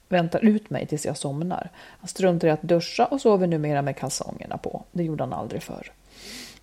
Väntar 0.08 0.44
ut 0.44 0.70
mig 0.70 0.86
tills 0.86 1.06
jag 1.06 1.16
somnar. 1.16 1.70
Han 2.00 2.08
struntar 2.08 2.48
i 2.48 2.50
att 2.50 2.62
duscha 2.62 3.04
och 3.04 3.20
sover 3.20 3.46
numera 3.46 3.82
med 3.82 3.96
kalsongerna 3.96 4.58
på. 4.58 4.82
Det 4.92 5.02
gjorde 5.02 5.22
han 5.22 5.32
aldrig 5.32 5.62
förr. 5.62 5.92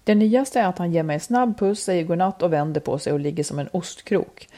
Det 0.03 0.15
nyaste 0.15 0.59
är 0.59 0.67
att 0.67 0.77
han 0.77 0.91
ger 0.91 1.03
mig 1.03 1.13
en 1.13 1.19
snabb 1.19 1.59
puss, 1.59 1.83
säger 1.83 2.03
godnatt 2.03 2.41
och 2.41 2.53
vänder 2.53 2.81
på 2.81 2.99
sig 2.99 3.13
och 3.13 3.19
ligger 3.19 3.43
som 3.43 3.59
en 3.59 3.69
ostkrok. 3.71 4.47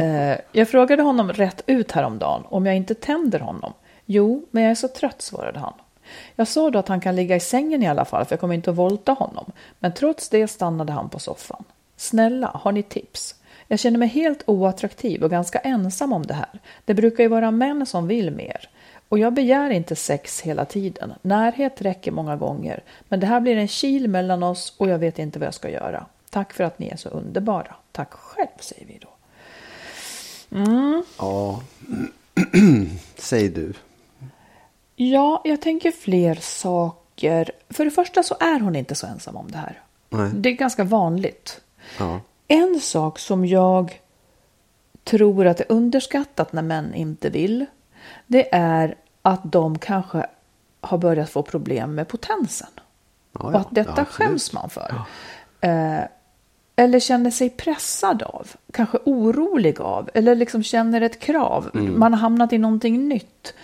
Eh, 0.00 0.36
jag 0.52 0.68
frågade 0.68 1.02
honom 1.02 1.32
rätt 1.32 1.62
ut 1.66 1.92
häromdagen 1.92 2.42
om 2.48 2.66
jag 2.66 2.76
inte 2.76 2.94
tänder 2.94 3.40
honom. 3.40 3.72
Jo, 4.06 4.46
men 4.50 4.62
jag 4.62 4.70
är 4.70 4.74
så 4.74 4.88
trött, 4.88 5.22
svarade 5.22 5.58
han. 5.58 5.72
Jag 6.36 6.48
sa 6.48 6.70
då 6.70 6.78
att 6.78 6.88
han 6.88 7.00
kan 7.00 7.16
ligga 7.16 7.36
i 7.36 7.40
sängen 7.40 7.82
i 7.82 7.88
alla 7.88 8.04
fall, 8.04 8.24
för 8.24 8.32
jag 8.32 8.40
kommer 8.40 8.54
inte 8.54 8.70
att 8.70 8.76
volta 8.76 9.12
honom. 9.12 9.52
Men 9.78 9.94
trots 9.94 10.28
det 10.28 10.48
stannade 10.48 10.92
han 10.92 11.08
på 11.08 11.18
soffan. 11.18 11.64
Snälla, 11.96 12.50
har 12.54 12.72
ni 12.72 12.82
tips? 12.82 13.34
Jag 13.68 13.78
känner 13.78 13.98
mig 13.98 14.08
helt 14.08 14.42
oattraktiv 14.46 15.22
och 15.22 15.30
ganska 15.30 15.58
ensam 15.58 16.12
om 16.12 16.26
det 16.26 16.34
här. 16.34 16.60
Det 16.84 16.94
brukar 16.94 17.22
ju 17.22 17.28
vara 17.28 17.50
män 17.50 17.86
som 17.86 18.06
vill 18.08 18.30
mer. 18.30 18.68
Och 19.08 19.18
jag 19.18 19.32
begär 19.32 19.70
inte 19.70 19.96
sex 19.96 20.40
hela 20.40 20.64
tiden. 20.64 21.12
Närhet 21.22 21.82
räcker 21.82 22.12
många 22.12 22.36
gånger. 22.36 22.82
Men 23.08 23.20
det 23.20 23.26
här 23.26 23.40
blir 23.40 23.56
en 23.56 23.68
kil 23.68 24.08
mellan 24.08 24.42
oss 24.42 24.74
och 24.76 24.88
jag 24.88 24.98
vet 24.98 25.18
inte 25.18 25.38
vad 25.38 25.46
jag 25.46 25.54
ska 25.54 25.70
göra. 25.70 26.06
Tack 26.30 26.52
för 26.52 26.64
att 26.64 26.78
ni 26.78 26.88
är 26.88 26.96
så 26.96 27.08
underbara. 27.08 27.74
Tack 27.92 28.12
själv, 28.12 28.48
säger 28.60 28.86
vi 28.86 28.98
då. 29.00 29.08
Ja. 31.18 31.62
Säg 33.16 33.48
du. 33.48 33.72
Ja, 34.96 35.42
jag 35.44 35.60
tänker 35.60 35.90
fler 35.90 36.34
saker. 36.34 37.50
För 37.70 37.84
det 37.84 37.90
första 37.90 38.22
så 38.22 38.36
är 38.40 38.60
hon 38.60 38.76
inte 38.76 38.94
så 38.94 39.06
ensam 39.06 39.36
om 39.36 39.50
det 39.50 39.58
här. 39.58 39.82
Nej. 40.08 40.30
Det 40.34 40.48
är 40.48 40.52
ganska 40.52 40.84
vanligt. 40.84 41.60
Ja. 41.98 42.20
En 42.48 42.80
sak 42.80 43.18
som 43.18 43.46
jag 43.46 44.00
tror 45.04 45.46
att 45.46 45.60
är 45.60 45.66
underskattat 45.68 46.52
när 46.52 46.62
män 46.62 46.94
inte 46.94 47.30
vill, 47.30 47.66
det 48.26 48.54
är 48.54 48.94
att 49.22 49.40
de 49.52 49.78
kanske 49.78 50.26
har 50.80 50.98
börjat 50.98 51.30
få 51.30 51.42
problem 51.42 51.94
med 51.94 52.08
potensen. 52.08 52.68
Ja, 53.32 53.40
och 53.40 53.54
ja. 53.54 53.58
att 53.58 53.68
detta 53.70 53.92
Ja, 53.96 54.04
skäms 54.04 54.52
man 54.52 54.70
för. 54.70 54.94
Eh, 55.60 56.00
eller 56.76 57.00
känner 57.00 57.30
sig 57.30 57.50
pressad 57.50 58.22
av, 58.22 58.48
kanske 58.72 58.98
orolig 59.04 59.80
av, 59.80 60.10
eller 60.14 60.34
liksom 60.34 60.62
känner 60.62 61.00
ett 61.00 61.18
krav. 61.20 61.70
Mm. 61.74 61.98
Man 62.00 62.12
har 62.12 62.20
hamnat 62.20 62.52
i 62.52 62.58
någonting 62.58 63.08
nytt. 63.08 63.54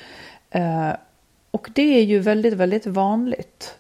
Eh, 0.51 0.91
och 1.51 1.71
det 1.75 1.83
är 1.99 2.03
ju 2.03 2.19
väldigt, 2.19 2.55
väldigt 2.55 2.87
vanligt. 2.87 3.79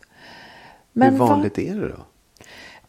Hur 0.95 1.11
vad- 1.11 1.29
vanligt 1.29 1.59
är 1.59 1.75
det 1.75 1.89
då? 1.89 2.05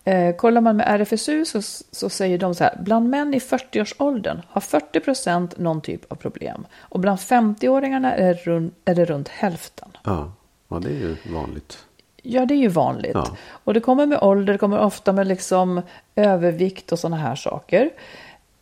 Eh, 0.07 0.35
kollar 0.35 0.61
man 0.61 0.77
med 0.77 1.01
RFSU 1.01 1.45
så, 1.45 1.61
så 1.91 2.09
säger 2.09 2.37
de 2.37 2.55
så 2.55 2.63
här, 2.63 2.77
bland 2.79 3.09
män 3.09 3.33
i 3.33 3.39
40-årsåldern 3.39 4.41
har 4.49 4.61
40 4.61 4.99
procent 4.99 5.57
någon 5.57 5.81
typ 5.81 6.11
av 6.11 6.15
problem. 6.15 6.67
Och 6.79 6.99
bland 6.99 7.19
50-åringarna 7.19 8.13
är, 8.13 8.33
det 8.33 8.33
rund, 8.33 8.71
är 8.85 8.95
det 8.95 9.05
runt 9.05 9.27
hälften. 9.27 9.89
Ja. 10.03 10.31
ja, 10.67 10.79
det 10.79 10.89
är 10.89 10.93
ju 10.93 11.15
vanligt. 11.33 11.85
Ja, 12.21 12.45
det 12.45 12.53
är 12.53 12.57
ju 12.57 12.67
vanligt. 12.67 13.11
Ja. 13.13 13.35
Och 13.47 13.73
det 13.73 13.79
kommer 13.79 14.05
med 14.05 14.19
ålder, 14.21 14.53
det 14.53 14.59
kommer 14.59 14.79
ofta 14.79 15.13
med 15.13 15.27
liksom 15.27 15.81
övervikt 16.15 16.91
och 16.91 16.99
sådana 16.99 17.17
här 17.17 17.35
saker. 17.35 17.89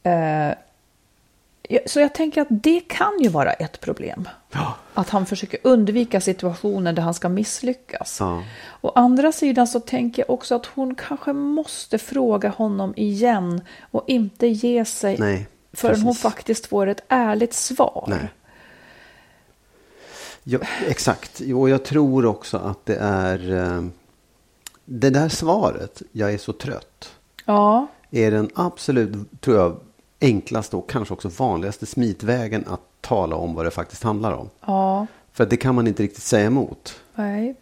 Eh, 0.04 0.50
så 1.86 2.00
jag 2.00 2.14
tänker 2.14 2.42
att 2.42 2.48
det 2.50 2.80
kan 2.80 3.20
ju 3.22 3.30
vara 3.30 3.54
ett 3.54 3.80
problem. 3.80 4.30
Ja. 4.52 4.76
Att 4.94 5.10
han 5.10 5.26
försöker 5.26 5.60
undvika 5.64 6.22
situationer 6.22 6.94
där 6.94 7.04
han 7.04 7.14
ska 7.14 7.30
misslyckas. 7.30 8.18
Ja. 8.20 8.44
Å 8.82 8.92
andra 8.96 9.32
sidan 9.32 9.68
så 9.68 9.80
tänker 9.80 10.22
jag 10.22 10.30
också 10.30 10.56
att 10.56 10.66
hon 10.66 10.96
kanske 10.96 11.34
måste 11.34 11.98
fråga 11.98 12.50
honom 12.50 12.94
igen 12.96 13.62
och 13.92 14.04
inte 14.08 14.48
ge 14.48 14.86
sig 14.86 15.18
Nej, 15.20 15.48
förrän 15.74 16.02
hon 16.02 16.16
faktiskt 16.16 16.66
får 16.66 16.88
ett 16.88 17.04
ärligt 17.08 17.54
svar. 17.54 18.06
Nej. 18.08 18.34
Ja, 20.44 20.60
exakt. 20.88 21.42
Jo, 21.46 21.70
jag 21.70 21.86
tror 21.86 22.26
också 22.26 22.58
att 22.58 22.86
det 22.86 22.96
är 22.96 23.54
eh, 23.54 23.84
det 24.86 25.10
där 25.10 25.30
svaret, 25.30 26.02
jag 26.12 26.34
är 26.34 26.38
så 26.38 26.54
trött, 26.54 27.12
Ja, 27.46 27.88
är 28.12 28.32
den 28.32 28.50
absolut, 28.56 29.42
tror 29.42 29.58
jag, 29.58 29.80
enklaste 30.24 30.76
och 30.76 30.90
kanske 30.90 31.14
också 31.14 31.30
vanligaste 31.30 31.86
smitvägen 31.86 32.64
att 32.68 32.82
tala 33.02 33.36
om 33.36 33.56
vad 33.56 33.66
det 33.66 33.72
faktiskt 33.72 34.04
handlar 34.04 34.32
om. 34.34 34.50
ja, 34.66 35.08
För 35.32 35.46
det 35.46 35.58
kan 35.58 35.76
man 35.76 35.88
inte 35.88 36.04
riktigt 36.04 36.24
säga 36.24 36.46
emot. 36.46 37.02
nej. 37.16 37.56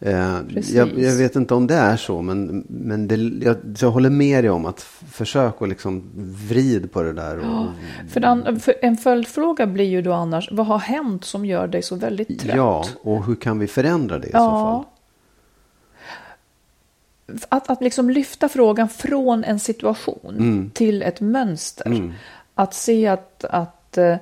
Eh, 0.00 0.38
jag, 0.52 0.98
jag 0.98 1.16
vet 1.16 1.36
inte 1.36 1.54
om 1.54 1.66
det 1.66 1.74
är 1.74 1.96
så, 1.96 2.22
men, 2.22 2.64
men 2.68 3.08
det, 3.08 3.14
jag, 3.44 3.56
jag 3.80 3.90
håller 3.90 4.10
med 4.10 4.44
dig 4.44 4.50
om 4.50 4.66
att 4.66 4.80
försök 5.12 5.62
att 5.62 5.68
liksom 5.68 6.10
vrid 6.48 6.92
på 6.92 7.02
det 7.02 7.12
där. 7.12 7.38
Och, 7.38 7.66
För, 8.10 8.20
den, 8.20 8.60
för 8.60 8.74
en 8.82 8.96
följdfråga 8.96 9.66
blir 9.66 9.84
ju 9.84 10.02
då 10.02 10.12
annars, 10.12 10.48
vad 10.52 10.66
har 10.66 10.78
hänt 10.78 11.24
som 11.24 11.44
gör 11.46 11.66
dig 11.66 11.82
så 11.82 11.96
väldigt 11.96 12.40
trött? 12.40 12.56
ja, 12.56 12.84
och 13.02 13.24
hur 13.26 13.34
kan 13.34 13.58
vi 13.58 13.66
förändra 13.66 14.18
det 14.18 14.26
i 14.26 14.32
så 14.32 14.38
fall? 14.38 14.84
Att, 17.48 17.70
att 17.70 17.82
liksom 17.82 18.10
lyfta 18.10 18.48
frågan 18.48 18.88
från 18.88 19.44
en 19.44 19.58
situation 19.60 20.36
Mm. 20.38 20.70
till 20.74 21.02
ett 21.02 21.20
mönster. 21.20 22.12
Att 22.54 22.74
se 22.74 23.06
att, 23.06 23.44
att 23.44 23.98
eh, 23.98 24.16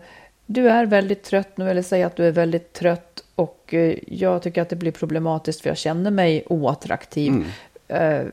du 0.46 0.68
är 0.70 0.86
väldigt 0.86 1.22
trött 1.22 1.56
nu 1.56 1.70
eller 1.70 1.82
säga 1.82 2.06
att 2.06 2.16
du 2.16 2.26
är 2.26 2.32
väldigt 2.32 2.72
trött 2.72 3.24
och 3.34 3.74
eh, 3.74 3.98
jag 4.06 4.42
tycker 4.42 4.62
att 4.62 4.68
det 4.68 4.76
blir 4.76 4.92
problematiskt 4.92 5.60
för 5.60 5.70
jag 5.70 5.76
känner 5.78 6.10
mig 6.10 6.44
oattraktiv. 6.46 7.32
Mm. 7.88 8.20
Eh, 8.22 8.26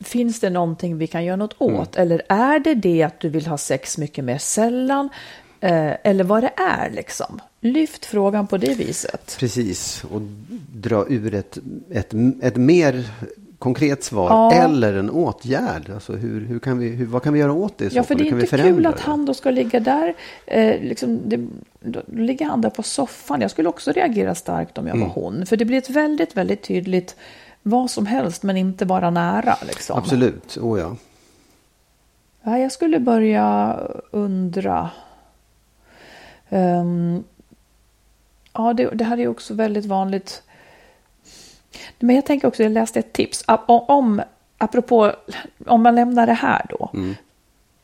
Finns 0.00 0.40
det 0.40 0.50
någonting 0.50 0.98
vi 0.98 1.06
kan 1.06 1.24
göra 1.24 1.36
något 1.36 1.60
Mm. 1.60 1.74
åt? 1.76 1.96
Eller 1.96 2.22
är 2.28 2.58
det 2.58 2.74
det 2.74 3.02
att 3.02 3.20
du 3.20 3.28
vill 3.28 3.46
ha 3.46 3.58
sex 3.58 3.98
mycket 3.98 4.24
mer 4.24 4.38
sällan? 4.38 5.08
Eller 5.60 6.24
vad 6.24 6.42
det 6.42 6.52
är 6.56 6.90
liksom. 6.90 7.40
Lyft 7.60 8.04
frågan 8.06 8.46
på 8.46 8.56
det 8.56 8.74
viset. 8.74 9.36
Precis, 9.38 10.04
och 10.10 10.20
dra 10.74 11.06
ur 11.08 11.34
ett, 11.34 11.58
ett, 11.90 12.14
ett 12.42 12.56
mer 12.56 13.04
konkret 13.58 14.04
svar 14.04 14.30
Ja. 14.30 14.52
eller 14.52 14.94
en 14.94 15.10
åtgärd. 15.10 15.90
Alltså 15.94 16.12
hur, 16.12 16.46
hur 16.46 16.58
kan 16.58 16.78
vi, 16.78 16.88
hur, 16.88 17.06
vad 17.06 17.22
kan 17.22 17.32
vi 17.32 17.38
göra 17.40 17.52
åt 17.52 17.78
det 17.78 17.84
i 17.84 17.90
så 17.90 17.96
Ja, 17.96 18.02
för 18.02 18.14
det 18.14 18.28
är 18.28 18.32
inte 18.40 18.56
kul 18.56 18.86
att 18.86 19.00
han 19.00 19.26
då 19.26 19.34
ska 19.34 19.50
ligga 19.50 19.80
där. 19.80 20.14
Eh, 20.46 20.80
liksom, 20.80 21.20
det, 21.24 21.46
då 21.80 22.02
ligger 22.06 22.46
han 22.46 22.60
där 22.60 22.70
på 22.70 22.82
soffan. 22.82 23.40
Jag 23.40 23.50
skulle 23.50 23.68
också 23.68 23.92
reagera 23.92 24.34
starkt 24.34 24.78
om 24.78 24.86
jag 24.86 24.96
Mm. 24.96 25.08
var 25.08 25.14
hon. 25.14 25.46
För 25.46 25.56
det 25.56 25.64
blir 25.64 25.78
ett 25.78 25.90
väldigt, 25.90 26.36
väldigt 26.36 26.62
tydligt 26.62 27.16
vad 27.62 27.90
som 27.90 28.06
helst, 28.06 28.42
men 28.42 28.56
inte 28.56 28.86
bara 28.86 29.10
nära. 29.10 29.56
Liksom. 29.66 29.98
Absolut, 29.98 30.56
oh 30.56 30.80
ja. 30.80 30.96
Ja, 32.42 32.58
jag 32.58 32.72
skulle 32.72 32.98
börja 33.00 33.76
undra. 34.10 34.90
Ehm, 36.48 37.24
ja, 38.52 38.72
det, 38.72 38.90
det 38.94 39.04
här 39.04 39.18
är 39.20 39.28
också 39.28 39.54
väldigt 39.54 39.86
vanligt. 39.86 40.42
Men 41.98 42.16
jag 42.16 42.26
tänker 42.26 42.48
också, 42.48 42.62
jag 42.62 42.72
läste 42.72 42.98
ett 42.98 43.12
tips. 43.12 43.44
Om, 43.66 44.22
apropå, 44.58 45.12
om 45.66 45.82
man 45.82 45.94
lämnar 45.94 46.26
det 46.26 46.32
här 46.32 46.66
då. 46.68 46.90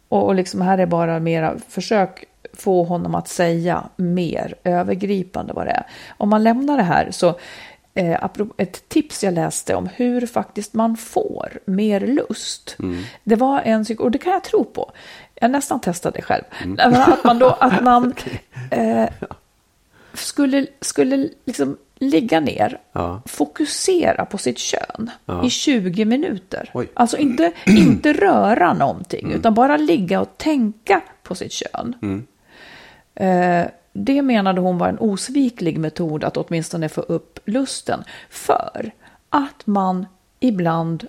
Och, 0.09 0.26
och 0.26 0.35
liksom 0.35 0.61
här 0.61 0.79
är 0.79 0.87
bara 0.87 1.21
mera 1.21 1.59
försök 1.69 2.25
få 2.53 2.85
honom 2.85 3.14
att 3.14 3.29
säga 3.29 3.85
mer 3.97 4.55
övergripande 4.64 5.53
vad 5.53 5.67
det 5.67 5.71
är. 5.71 5.87
Om 6.17 6.29
man 6.29 6.43
lämnar 6.43 6.76
det 6.76 6.83
här 6.83 7.11
så 7.11 7.38
eh, 7.95 8.25
ett 8.57 8.88
tips 8.88 9.25
jag 9.25 9.35
läste 9.35 9.75
om 9.75 9.88
hur 9.95 10.26
faktiskt 10.26 10.75
man 10.75 10.97
får 10.97 11.59
mer 11.64 12.00
lust. 12.00 12.76
Det 13.25 13.37
var 13.37 13.61
en 13.61 13.85
och 13.99 14.11
det 14.11 14.19
kan 14.19 14.33
jag 14.33 14.45
tro 14.45 14.64
på. 14.64 14.93
Jag 15.35 15.50
nästan 15.50 15.81
testade 15.81 16.19
det 16.19 16.23
själv. 16.23 16.45
Men 16.64 16.95
Att 16.95 17.25
man 17.25 17.38
då, 17.38 17.50
att 17.50 17.83
man 17.83 18.14
eh, 18.71 19.09
skulle, 20.12 20.67
skulle 20.81 21.29
liksom 21.45 21.76
ligga 21.96 22.40
ner, 22.40 22.78
Ja. 22.92 23.22
fokusera 23.26 24.24
på 24.24 24.38
sitt 24.38 24.58
kön 24.58 25.10
Ja. 25.26 25.44
i 25.44 25.50
20 25.50 26.04
minuter. 26.04 26.70
Oj. 26.74 26.88
Alltså 26.94 27.16
inte, 27.16 27.52
inte 27.66 28.12
röra 28.12 28.72
någonting, 28.72 29.32
utan 29.32 29.54
bara 29.54 29.76
ligga 29.76 30.20
och 30.20 30.38
tänka 30.38 31.02
på 31.22 31.34
sitt 31.34 31.52
kön. 31.52 31.94
Eh, 33.14 33.66
det 33.92 34.22
menade 34.22 34.60
hon 34.60 34.78
var 34.78 34.88
en 34.88 34.98
osviklig 34.98 35.78
metod 35.78 36.24
att 36.24 36.36
åtminstone 36.36 36.88
få 36.88 37.00
upp 37.00 37.38
lusten. 37.44 38.04
För 38.30 38.90
att 39.28 39.66
man 39.66 40.06
ibland 40.40 41.06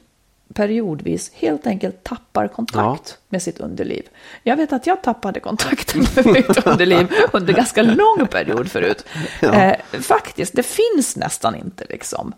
periodvis 0.55 1.31
helt 1.33 1.67
enkelt 1.67 2.03
tappar 2.03 2.47
kontakt 2.47 3.17
med 3.29 3.41
sitt 3.41 3.59
underliv. 3.59 4.03
Jag 4.43 4.57
vet 4.57 4.74
att 4.74 4.88
jag 4.88 5.03
tappade 5.03 5.39
kontakten 5.39 6.01
med 6.15 6.25
mitt 6.25 6.67
underliv 6.67 7.07
under 7.33 7.53
ganska 7.53 7.81
lång 7.83 8.27
period 8.31 8.71
förut. 8.71 9.05
Eh, 9.41 9.74
faktiskt, 10.01 10.55
det 10.55 10.63
finns 10.63 11.15
nästan 11.15 11.55
inte 11.55 11.85
liksom. 11.89 12.33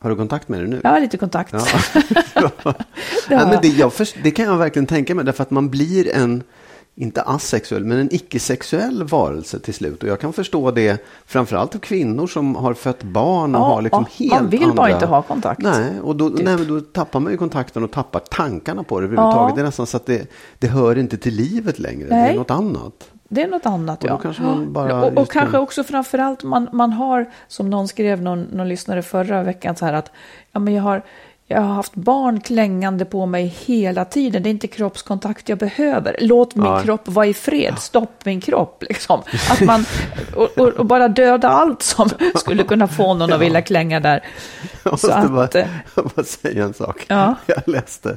Har 0.00 0.10
du 0.10 0.16
kontakt 0.16 0.48
med 0.48 0.60
det 0.60 0.66
nu? 0.66 0.80
Jag 0.84 0.90
har 0.90 1.00
lite 1.00 1.16
kontakt. 1.16 1.52
Ja. 1.52 1.66
Ja. 2.64 2.74
Ja, 3.28 3.46
men 3.46 3.58
det, 3.62 3.68
jag 3.68 3.92
det 4.22 4.30
kan 4.30 4.44
jag 4.44 4.56
verkligen 4.56 4.86
tänka 4.86 5.14
mig, 5.14 5.24
därför 5.24 5.42
att 5.42 5.50
man 5.50 5.70
blir 5.70 6.14
en, 6.14 6.42
inte 7.00 7.22
asexuell, 7.22 7.84
men 7.84 7.98
en 7.98 8.14
icke-sexuell 8.14 9.04
varelse 9.04 9.58
till 9.58 9.74
slut. 9.74 10.02
Och 10.02 10.08
jag 10.08 10.20
kan 10.20 10.32
förstå 10.32 10.70
det, 10.70 11.04
framförallt 11.26 11.74
av 11.74 11.78
kvinnor 11.78 12.26
som 12.26 12.56
har 12.56 12.74
fött 12.74 13.02
barn 13.02 13.54
och 13.54 13.60
Ja, 13.60 13.64
har 13.64 13.82
liksom 13.82 14.06
ja, 14.18 14.24
helt 14.26 14.42
man 14.42 14.50
vill 14.50 14.62
andra... 14.62 14.74
bara 14.74 14.90
inte 14.90 15.06
ha 15.06 15.22
kontakt, 15.22 15.62
Nej, 15.62 16.00
och 16.02 16.16
då, 16.16 16.30
typ. 16.30 16.44
nej, 16.44 16.56
då 16.66 16.80
tappar 16.80 17.20
man 17.20 17.32
ju 17.32 17.38
kontakten 17.38 17.84
och 17.84 17.90
tappar 17.90 18.20
tankarna 18.20 18.82
på 18.82 19.00
det 19.00 19.06
överhuvudtaget. 19.06 19.48
Ja. 19.50 19.54
Det 19.54 19.60
är 19.60 19.64
nästan 19.64 19.86
så 19.86 19.96
att 19.96 20.06
det, 20.06 20.30
det 20.58 20.66
hör 20.68 20.98
inte 20.98 21.16
till 21.16 21.34
livet 21.34 21.78
längre, 21.78 22.08
det 22.08 22.14
Nej. 22.16 22.32
är 22.32 22.36
något 22.38 22.50
annat. 22.50 23.10
Det 23.30 23.42
är 23.42 23.48
något 23.48 23.66
annat, 23.66 24.04
Och 24.04 24.10
ja. 24.10 24.18
kanske 24.18 24.42
bara 24.68 25.02
och, 25.04 25.18
och 25.18 25.30
kanske 25.30 25.52
kan- 25.52 25.60
också 25.62 25.84
framförallt 25.84 26.42
man, 26.44 26.68
man 26.72 26.92
har, 26.92 27.30
som 27.48 27.70
någon 27.70 27.88
skrev, 27.88 28.22
någon, 28.22 28.42
någon 28.42 28.68
lyssnare 28.68 29.02
förra 29.02 29.42
veckan, 29.42 29.76
så 29.76 29.84
här 29.84 29.92
att 29.92 30.10
ja, 30.52 30.60
men 30.60 30.74
jag, 30.74 30.82
har, 30.82 31.02
jag 31.50 31.60
har 31.60 31.74
haft 31.74 31.94
barn 31.94 32.40
klängande 32.40 33.04
på 33.04 33.26
mig 33.26 33.54
hela 33.66 34.04
tiden. 34.04 34.42
Det 34.42 34.48
är 34.48 34.50
inte 34.50 34.66
kroppskontakt 34.66 35.48
jag 35.48 35.58
behöver. 35.58 36.16
Låt 36.20 36.54
min 36.54 36.64
Ja. 36.66 36.80
kropp 36.80 37.08
vara 37.08 37.26
i 37.26 37.34
fred. 37.34 37.74
Stopp 37.78 38.24
min 38.24 38.40
kropp. 38.40 38.84
Liksom. 38.88 39.20
Att 39.50 39.60
man, 39.60 39.84
och, 40.36 40.58
och, 40.58 40.68
och 40.68 40.86
bara 40.86 41.08
döda 41.08 41.48
allt 41.48 41.82
som 41.82 42.08
skulle 42.34 42.62
kunna 42.64 42.88
få 42.88 43.14
någon 43.14 43.32
att 43.32 43.40
vilja 43.40 43.62
klänga 43.62 44.00
där. 44.00 44.24
Jag 44.82 44.92
måste 44.92 45.14
att, 45.14 45.30
bara, 45.30 45.48
eh, 45.60 45.66
jag 45.94 46.10
bara 46.16 46.24
säga 46.24 46.64
en 46.64 46.74
sak. 46.74 47.04
Ja. 47.08 47.34
Jag 47.46 47.62
läste, 47.66 48.16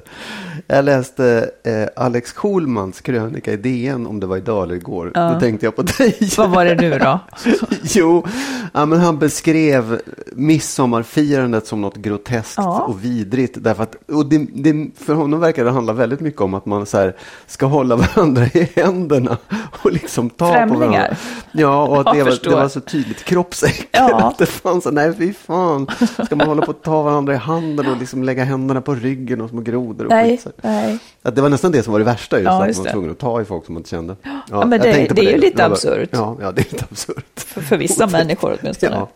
jag 0.67 0.85
läste 0.85 1.49
eh, 1.63 2.03
Alex 2.05 2.31
Schulmans 2.33 3.01
krönika 3.01 3.51
i 3.53 3.57
DN 3.57 4.07
om 4.07 4.19
det 4.19 4.27
var 4.27 4.37
idag 4.37 4.63
eller 4.63 4.75
igår. 4.75 5.11
Då 5.33 5.39
tänkte 5.39 5.65
jag 5.65 5.75
på 5.75 5.81
dig. 5.81 6.17
Vad 6.37 6.49
var 6.49 6.65
det 6.65 6.75
nu 6.75 6.99
då? 6.99 7.19
jo, 7.83 8.25
ja, 8.73 8.85
men 8.85 8.99
han 8.99 9.19
beskrev 9.19 10.01
midsommarfirandet 10.33 11.67
som 11.67 11.81
något 11.81 11.95
groteskt 11.97 12.53
Ja. 12.57 12.79
och 12.79 13.03
vidrigt. 13.05 13.20
Därför 13.23 13.83
att, 13.83 13.95
och 14.09 14.25
det, 14.25 14.47
det, 14.53 14.87
för 14.97 15.13
honom 15.13 15.39
verkar 15.39 15.65
det 15.65 15.71
handla 15.71 15.93
väldigt 15.93 16.19
mycket 16.19 16.41
om 16.41 16.53
att 16.53 16.65
man 16.65 16.85
så 16.85 16.97
här, 16.97 17.15
ska 17.47 17.65
hålla 17.65 17.95
varandra 18.15 18.45
i 18.45 18.69
händerna 18.75 19.37
och 19.83 19.91
liksom 19.91 20.29
ta 20.29 20.47
på 20.47 20.53
Främlingar. 20.53 20.87
varandra. 20.89 21.15
Ja, 21.51 21.87
och 21.87 21.99
att 22.09 22.15
det 22.15 22.23
var, 22.23 22.39
det 22.43 22.49
var 22.55 22.67
så 22.69 22.79
tydligt 22.79 23.23
kroppsäckligt. 23.23 23.89
Ja. 23.91 24.19
Att 24.27 24.37
det 24.37 24.45
fanns, 24.45 24.83
så- 24.83 24.91
nej 24.91 25.13
fy 25.17 25.33
fan, 25.33 25.87
ska 26.25 26.35
man 26.35 26.47
hålla 26.47 26.61
på 26.65 26.71
att 26.71 26.83
ta 26.83 27.01
varandra 27.01 27.33
i 27.33 27.37
handen 27.37 27.87
och 27.91 27.97
liksom 27.97 28.23
lägga 28.23 28.43
händerna 28.43 28.81
på 28.81 28.95
ryggen 28.95 29.41
och 29.41 29.49
små 29.49 29.61
grodor 29.61 30.05
och 30.05 30.11
Nej, 30.11 30.37
skit. 30.37 30.47
nej. 30.63 30.99
Att 31.21 31.35
det 31.35 31.41
var 31.41 31.49
nästan 31.49 31.71
det 31.71 31.83
som 31.83 31.91
var 31.91 31.99
det 31.99 32.05
värsta, 32.05 32.37
just 32.37 32.45
Ja, 32.45 32.61
att 32.61 32.67
just 32.67 32.79
man 32.79 32.85
var 32.85 32.91
tvungen 32.91 33.11
att 33.11 33.19
ta 33.19 33.41
i 33.41 33.45
folk 33.45 33.65
som 33.65 33.73
man 33.73 33.79
inte 33.79 33.89
kände. 33.89 34.15
Ja, 34.23 34.65
men 34.65 34.71
jag 34.71 34.81
det- 34.81 35.05
på 35.07 35.13
det 35.13 35.21
är 35.21 35.31
ju 35.31 35.37
lite 35.37 35.65
absurt. 35.65 36.09
Ja, 36.11 36.37
ja, 36.41 36.51
det 36.51 36.61
är 36.61 36.71
lite 36.71 36.85
absurt. 36.91 37.25
För, 37.39 37.61
för 37.61 37.77
vissa 37.77 38.07
människor 38.11 38.57
åtminstone. 38.61 38.95
Ja. 38.95 39.09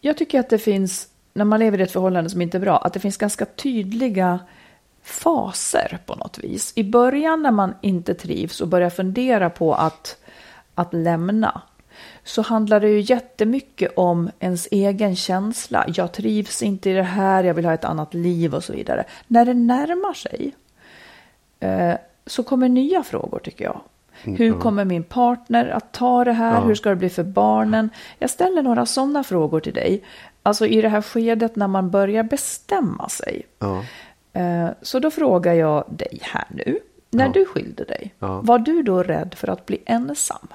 Jag 0.00 0.16
tycker 0.18 0.40
att 0.40 0.50
det 0.50 0.58
finns, 0.58 1.06
när 1.32 1.44
man 1.44 1.60
lever 1.60 1.80
i 1.80 1.82
ett 1.82 1.92
förhållande 1.92 2.30
som 2.30 2.42
inte 2.42 2.58
är 2.58 2.60
bra, 2.60 2.78
att 2.78 2.92
det 2.92 3.00
finns 3.00 3.16
ganska 3.16 3.44
tydliga 3.44 4.40
faser 5.02 5.98
på 6.06 6.14
något 6.14 6.38
vis. 6.38 6.72
I 6.76 6.84
början 6.84 7.42
när 7.42 7.50
man 7.50 7.74
inte 7.80 8.14
trivs 8.14 8.60
och 8.60 8.68
börjar 8.68 8.90
fundera 8.90 9.50
på 9.50 9.74
att, 9.74 10.16
att 10.74 10.94
lämna, 10.94 11.62
så 12.24 12.42
handlar 12.42 12.80
det 12.80 12.88
ju 12.88 13.00
jättemycket 13.00 13.92
om 13.96 14.30
ens 14.40 14.68
egen 14.70 15.16
känsla. 15.16 15.84
Jag 15.88 16.12
trivs 16.12 16.62
inte 16.62 16.90
i 16.90 16.92
det 16.92 17.02
här, 17.02 17.44
jag 17.44 17.54
vill 17.54 17.64
ha 17.64 17.74
ett 17.74 17.84
annat 17.84 18.14
liv 18.14 18.54
och 18.54 18.64
så 18.64 18.72
vidare. 18.72 19.04
När 19.26 19.44
det 19.44 19.54
närmar 19.54 20.12
sig 20.12 20.54
eh, 21.60 21.94
så 22.26 22.42
kommer 22.42 22.68
nya 22.68 23.02
frågor 23.02 23.38
tycker 23.38 23.64
jag. 23.64 23.80
Hur 24.24 24.52
kommer 24.52 24.84
min 24.84 25.02
partner 25.02 25.68
att 25.68 25.92
ta 25.92 26.24
det 26.24 26.32
här? 26.32 26.54
Ja. 26.54 26.60
Hur 26.60 26.74
ska 26.74 26.90
det 26.90 26.96
bli 26.96 27.08
för 27.08 27.24
barnen? 27.24 27.90
Jag 28.18 28.30
ställer 28.30 28.62
några 28.62 28.86
sådana 28.86 29.24
frågor 29.24 29.60
till 29.60 29.74
dig. 29.74 30.02
Alltså 30.42 30.66
i 30.66 30.80
det 30.82 30.88
här 30.88 31.02
skedet 31.02 31.56
när 31.56 31.68
man 31.68 31.90
börjar 31.90 32.22
bestämma 32.22 33.08
sig. 33.08 33.46
Ja. 33.58 33.84
Eh, 34.32 34.68
Så 34.82 34.98
då 34.98 35.10
frågar 35.10 35.54
jag 35.54 35.84
dig 35.88 36.18
här 36.22 36.44
nu. 36.50 36.78
När 37.10 37.26
Ja. 37.26 37.32
du 37.32 37.44
skilde 37.44 37.84
dig, 37.84 38.14
Ja. 38.18 38.40
var 38.40 38.58
du 38.58 38.82
då 38.82 39.02
rädd 39.02 39.34
för 39.36 39.48
att 39.48 39.66
bli 39.66 39.78
ensam? 39.86 40.48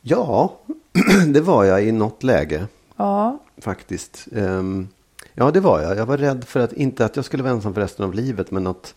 ja, 0.00 0.56
det 1.26 1.40
var 1.40 1.64
jag 1.64 1.84
i 1.84 1.92
något 1.92 2.22
läge 2.22 2.66
Ja, 2.96 3.38
faktiskt. 3.58 4.28
Ehm, 4.36 4.88
ja, 5.34 5.50
det 5.50 5.60
var 5.60 5.80
jag. 5.80 5.96
Jag 5.96 6.06
var 6.06 6.16
rädd 6.16 6.44
för 6.44 6.60
att, 6.60 6.72
inte 6.72 7.04
att 7.04 7.16
jag 7.16 7.24
skulle 7.24 7.42
vara 7.42 7.52
ensam 7.52 7.74
för 7.74 7.80
resten 7.80 8.04
av 8.04 8.14
livet, 8.14 8.50
men 8.50 8.66
att, 8.66 8.94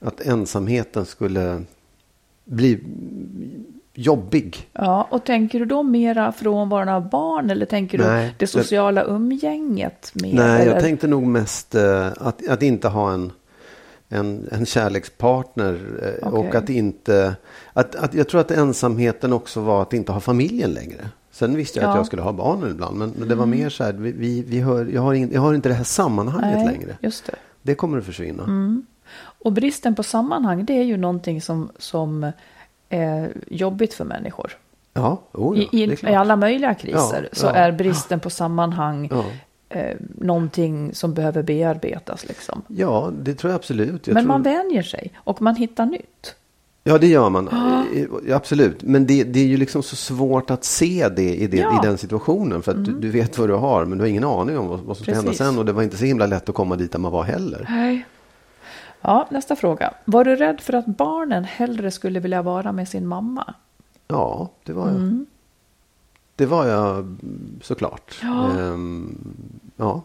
att 0.00 0.20
ensamheten 0.20 1.06
skulle 1.06 1.62
bli 2.44 2.80
jobbig. 3.96 4.68
ja. 4.72 5.08
Och 5.10 5.24
tänker 5.24 5.58
du 5.58 5.64
då 5.64 5.82
mera 5.82 6.32
frånvaron 6.32 6.88
av 6.88 7.10
barn 7.10 7.50
eller 7.50 7.66
tänker 7.66 7.98
du 7.98 8.04
Nej, 8.04 8.26
det 8.26 8.34
det- 8.38 8.46
sociala 8.46 9.04
umgänget? 9.04 10.12
Mer, 10.14 10.34
Nej, 10.34 10.62
eller? 10.62 10.72
jag 10.72 10.82
tänkte 10.82 11.06
nog 11.06 11.22
mest 11.22 11.74
eh, 11.74 12.06
att, 12.06 12.48
att 12.48 12.62
inte 12.62 12.88
ha 12.88 13.12
en, 13.12 13.32
en, 14.08 14.48
en 14.52 14.66
kärlekspartner. 14.66 15.74
eh, 16.02 16.28
Okej. 16.28 16.38
Och 16.48 16.54
att 16.54 16.68
inte... 16.70 17.36
Att, 17.72 17.94
att, 17.94 18.14
jag 18.14 18.28
tror 18.28 18.40
att 18.40 18.50
ensamheten 18.50 19.32
också 19.32 19.60
var 19.60 19.82
att 19.82 19.92
inte 19.92 20.12
ha 20.12 20.20
familjen 20.20 20.70
längre. 20.70 21.08
Sen 21.30 21.56
visste 21.56 21.78
jag 21.78 21.82
att 21.84 21.86
Ja. 21.88 21.90
Mm. 21.92 21.98
jag 21.98 22.06
skulle 22.06 22.22
ha 22.22 22.32
barnen 22.32 22.70
ibland. 22.70 22.96
Men, 22.98 23.12
men 23.18 23.28
det 23.28 23.34
var 23.34 23.46
mer 23.46 23.68
så 23.68 23.84
här, 23.84 23.92
vi, 23.92 24.12
vi, 24.12 24.42
vi 24.42 24.60
hör, 24.60 24.86
jag, 24.86 25.02
har 25.02 25.14
in, 25.14 25.30
jag 25.32 25.40
har 25.40 25.54
inte 25.54 25.68
det 25.68 25.74
här 25.74 25.84
sammanhanget 25.84 26.56
Nej, 26.56 26.66
längre. 26.66 26.96
just 27.00 27.26
det. 27.26 27.34
Det 27.62 27.74
kommer 27.74 27.98
att 27.98 28.04
försvinna. 28.04 28.42
Och 29.18 29.52
bristen 29.52 29.94
på 29.94 30.02
sammanhang, 30.02 30.64
det 30.64 30.72
är 30.78 30.82
ju 30.84 30.96
någonting 30.96 31.40
som, 31.42 31.70
som 31.78 32.32
är 32.88 33.32
jobbigt 33.46 33.94
för 33.94 34.04
människor. 34.04 34.56
Ja, 34.94 35.20
oh 35.32 35.58
ja, 35.58 35.68
I, 35.72 35.82
i. 35.82 35.96
I 36.10 36.14
alla 36.14 36.36
möjliga 36.36 36.74
kriser 36.74 37.22
Ja, 37.22 37.28
så 37.32 37.46
ja. 37.46 37.50
är 37.52 37.72
bristen 37.72 38.20
på 38.20 38.30
sammanhang 38.30 39.08
Ja. 39.10 39.24
eh, 39.78 39.96
någonting 40.14 40.94
som 40.94 41.14
behöver 41.14 41.42
bearbetas. 41.42 42.28
Liksom. 42.28 42.62
Ja, 42.68 43.10
det 43.22 43.34
tror 43.34 43.50
jag 43.50 43.56
absolut. 43.58 44.06
Jag 44.06 44.14
Men 44.14 44.24
tror... 44.24 44.28
man 44.32 44.42
vänjer 44.42 44.82
sig 44.82 45.12
och 45.16 45.42
man 45.42 45.56
hittar 45.56 45.86
nytt. 45.86 46.34
Ja, 46.88 46.98
det 46.98 47.06
gör 47.06 47.30
man. 47.30 47.48
Eh, 47.48 48.36
Absolut. 48.36 48.82
Men 48.82 49.06
det, 49.06 49.24
det 49.24 49.40
är 49.40 49.46
ju 49.46 49.56
liksom 49.56 49.82
så 49.82 49.96
svårt 49.96 50.50
att 50.50 50.64
se 50.64 51.08
det 51.08 51.34
i, 51.34 51.46
det, 51.46 51.56
Ja. 51.56 51.68
Mm. 51.70 51.84
i 51.84 51.86
den 51.86 51.98
situationen. 51.98 52.62
För 52.62 52.72
att 52.72 52.84
du, 52.84 52.92
du 52.92 53.10
vet 53.10 53.38
vad 53.38 53.48
du 53.48 53.54
har, 53.54 53.84
men 53.84 53.98
du 53.98 54.04
har 54.04 54.08
ingen 54.08 54.24
aning 54.24 54.58
om 54.58 54.68
vad, 54.68 54.80
vad 54.80 54.96
som 54.96 55.04
ska 55.04 55.14
hända 55.14 55.32
sen. 55.32 55.58
Och 55.58 55.64
det 55.64 55.72
var 55.72 55.82
inte 55.82 55.96
så 55.96 56.04
himla 56.04 56.26
lätt 56.26 56.48
att 56.48 56.54
komma 56.54 56.76
dit 56.76 56.92
där 56.92 56.98
man 56.98 57.12
var 57.12 57.22
heller. 57.22 57.66
Nej. 57.70 58.06
Ja, 59.06 59.26
nästa 59.30 59.56
fråga. 59.56 59.94
Var 60.04 60.24
du 60.24 60.36
rädd 60.36 60.60
för 60.60 60.72
att 60.72 60.86
barnen 60.86 61.44
hellre 61.44 61.90
skulle 61.90 62.20
vilja 62.20 62.42
vara 62.42 62.72
med 62.72 62.88
sin 62.88 63.06
mamma? 63.06 63.54
Ja, 64.08 64.50
det 64.64 64.72
var 64.72 64.86
jag. 64.86 64.96
Mm. 64.96 65.26
Det 66.36 66.46
var 66.46 66.66
jag 66.66 66.98
mm, 66.98 67.60
såklart. 67.62 68.18
Ja. 68.22 68.50
Ehm, 68.50 69.18
ja. 69.76 70.02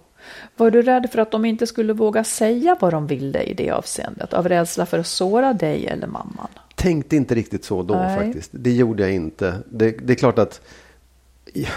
Var 0.58 0.72
du 0.72 0.82
rädd 0.82 1.10
för 1.12 1.20
att 1.20 1.32
de 1.32 1.46
inte 1.46 1.68
skulle 1.68 1.94
våga 1.94 2.24
säga 2.24 2.78
vad 2.80 2.94
de 2.94 3.08
ville 3.08 3.44
i 3.44 3.54
det 3.54 3.72
avseendet? 3.72 4.34
Av 4.34 4.50
rädsla 4.50 4.86
för 4.86 5.00
att 5.00 5.08
såra 5.08 5.54
dig 5.54 5.88
eller 5.88 6.08
mamman? 6.08 6.48
Tänkte 6.76 7.16
inte 7.16 7.36
riktigt 7.36 7.66
så 7.66 7.84
då 7.84 7.94
Nej. 7.94 8.18
faktiskt. 8.18 8.52
Det 8.54 8.72
gjorde 8.72 9.04
jag 9.04 9.14
inte. 9.14 9.58
Det, 9.70 9.92
det 9.92 10.14
är 10.14 10.18
klart 10.18 10.40
att 10.40 10.62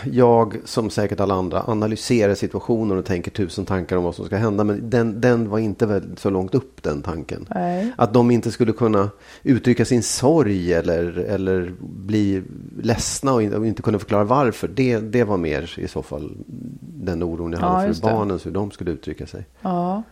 jag, 0.05 0.57
som 0.65 0.91
säkert 0.91 1.21
alla 1.21 1.35
andra, 1.35 1.63
analyserar 1.67 2.35
situationen 2.35 2.99
och 2.99 3.05
tänker 3.05 3.31
tusen 3.31 3.65
tankar 3.65 3.97
om 3.97 4.05
vad 4.05 4.15
som 4.15 4.27
ska 4.27 4.37
hända. 4.37 4.65
Men 4.65 4.91
den, 4.91 5.21
den 5.21 5.51
var 5.51 5.59
inte 5.59 5.87
väl 5.87 6.03
så 6.17 6.31
långt 6.31 6.55
upp, 6.55 6.83
den 6.83 7.03
tanken. 7.03 7.47
Nej. 7.55 7.93
Att 7.97 8.15
de 8.15 8.31
inte 8.31 8.51
skulle 8.51 8.73
kunna 8.73 9.11
uttrycka 9.43 9.85
sin 9.85 10.03
sorg 10.03 10.73
eller, 10.73 11.19
eller 11.19 11.73
bli 11.81 12.43
ledsna 12.83 13.33
och 13.33 13.43
in- 13.43 13.55
och 13.55 13.67
inte 13.67 13.83
kunna 13.83 13.99
förklara 13.99 14.25
varför. 14.25 14.69
Det, 14.69 14.99
det 14.99 15.25
var 15.25 15.37
mer 15.37 15.75
i 15.79 15.89
så 15.89 16.03
fall 16.03 16.33
den 16.81 17.23
oron 17.23 17.53
jag 17.53 17.61
Ja, 17.63 17.67
hade 17.67 17.87
just 17.87 18.01
för 18.01 18.09
barnen, 18.11 18.41
hur 18.45 18.51
de 18.51 18.71
skulle 18.71 18.91
uttrycka 18.91 19.27
sig. 19.27 19.47
Ja. 19.63 20.03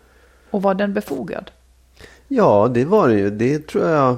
Och 0.51 0.63
var 0.63 0.75
den 0.75 0.95
befogad? 0.95 1.51
Ja, 2.29 2.71
det 2.75 2.85
var 2.85 3.09
det 3.09 3.15
ju. 3.19 3.31
Det 3.31 3.67
tror 3.67 3.89
jag. 3.89 4.17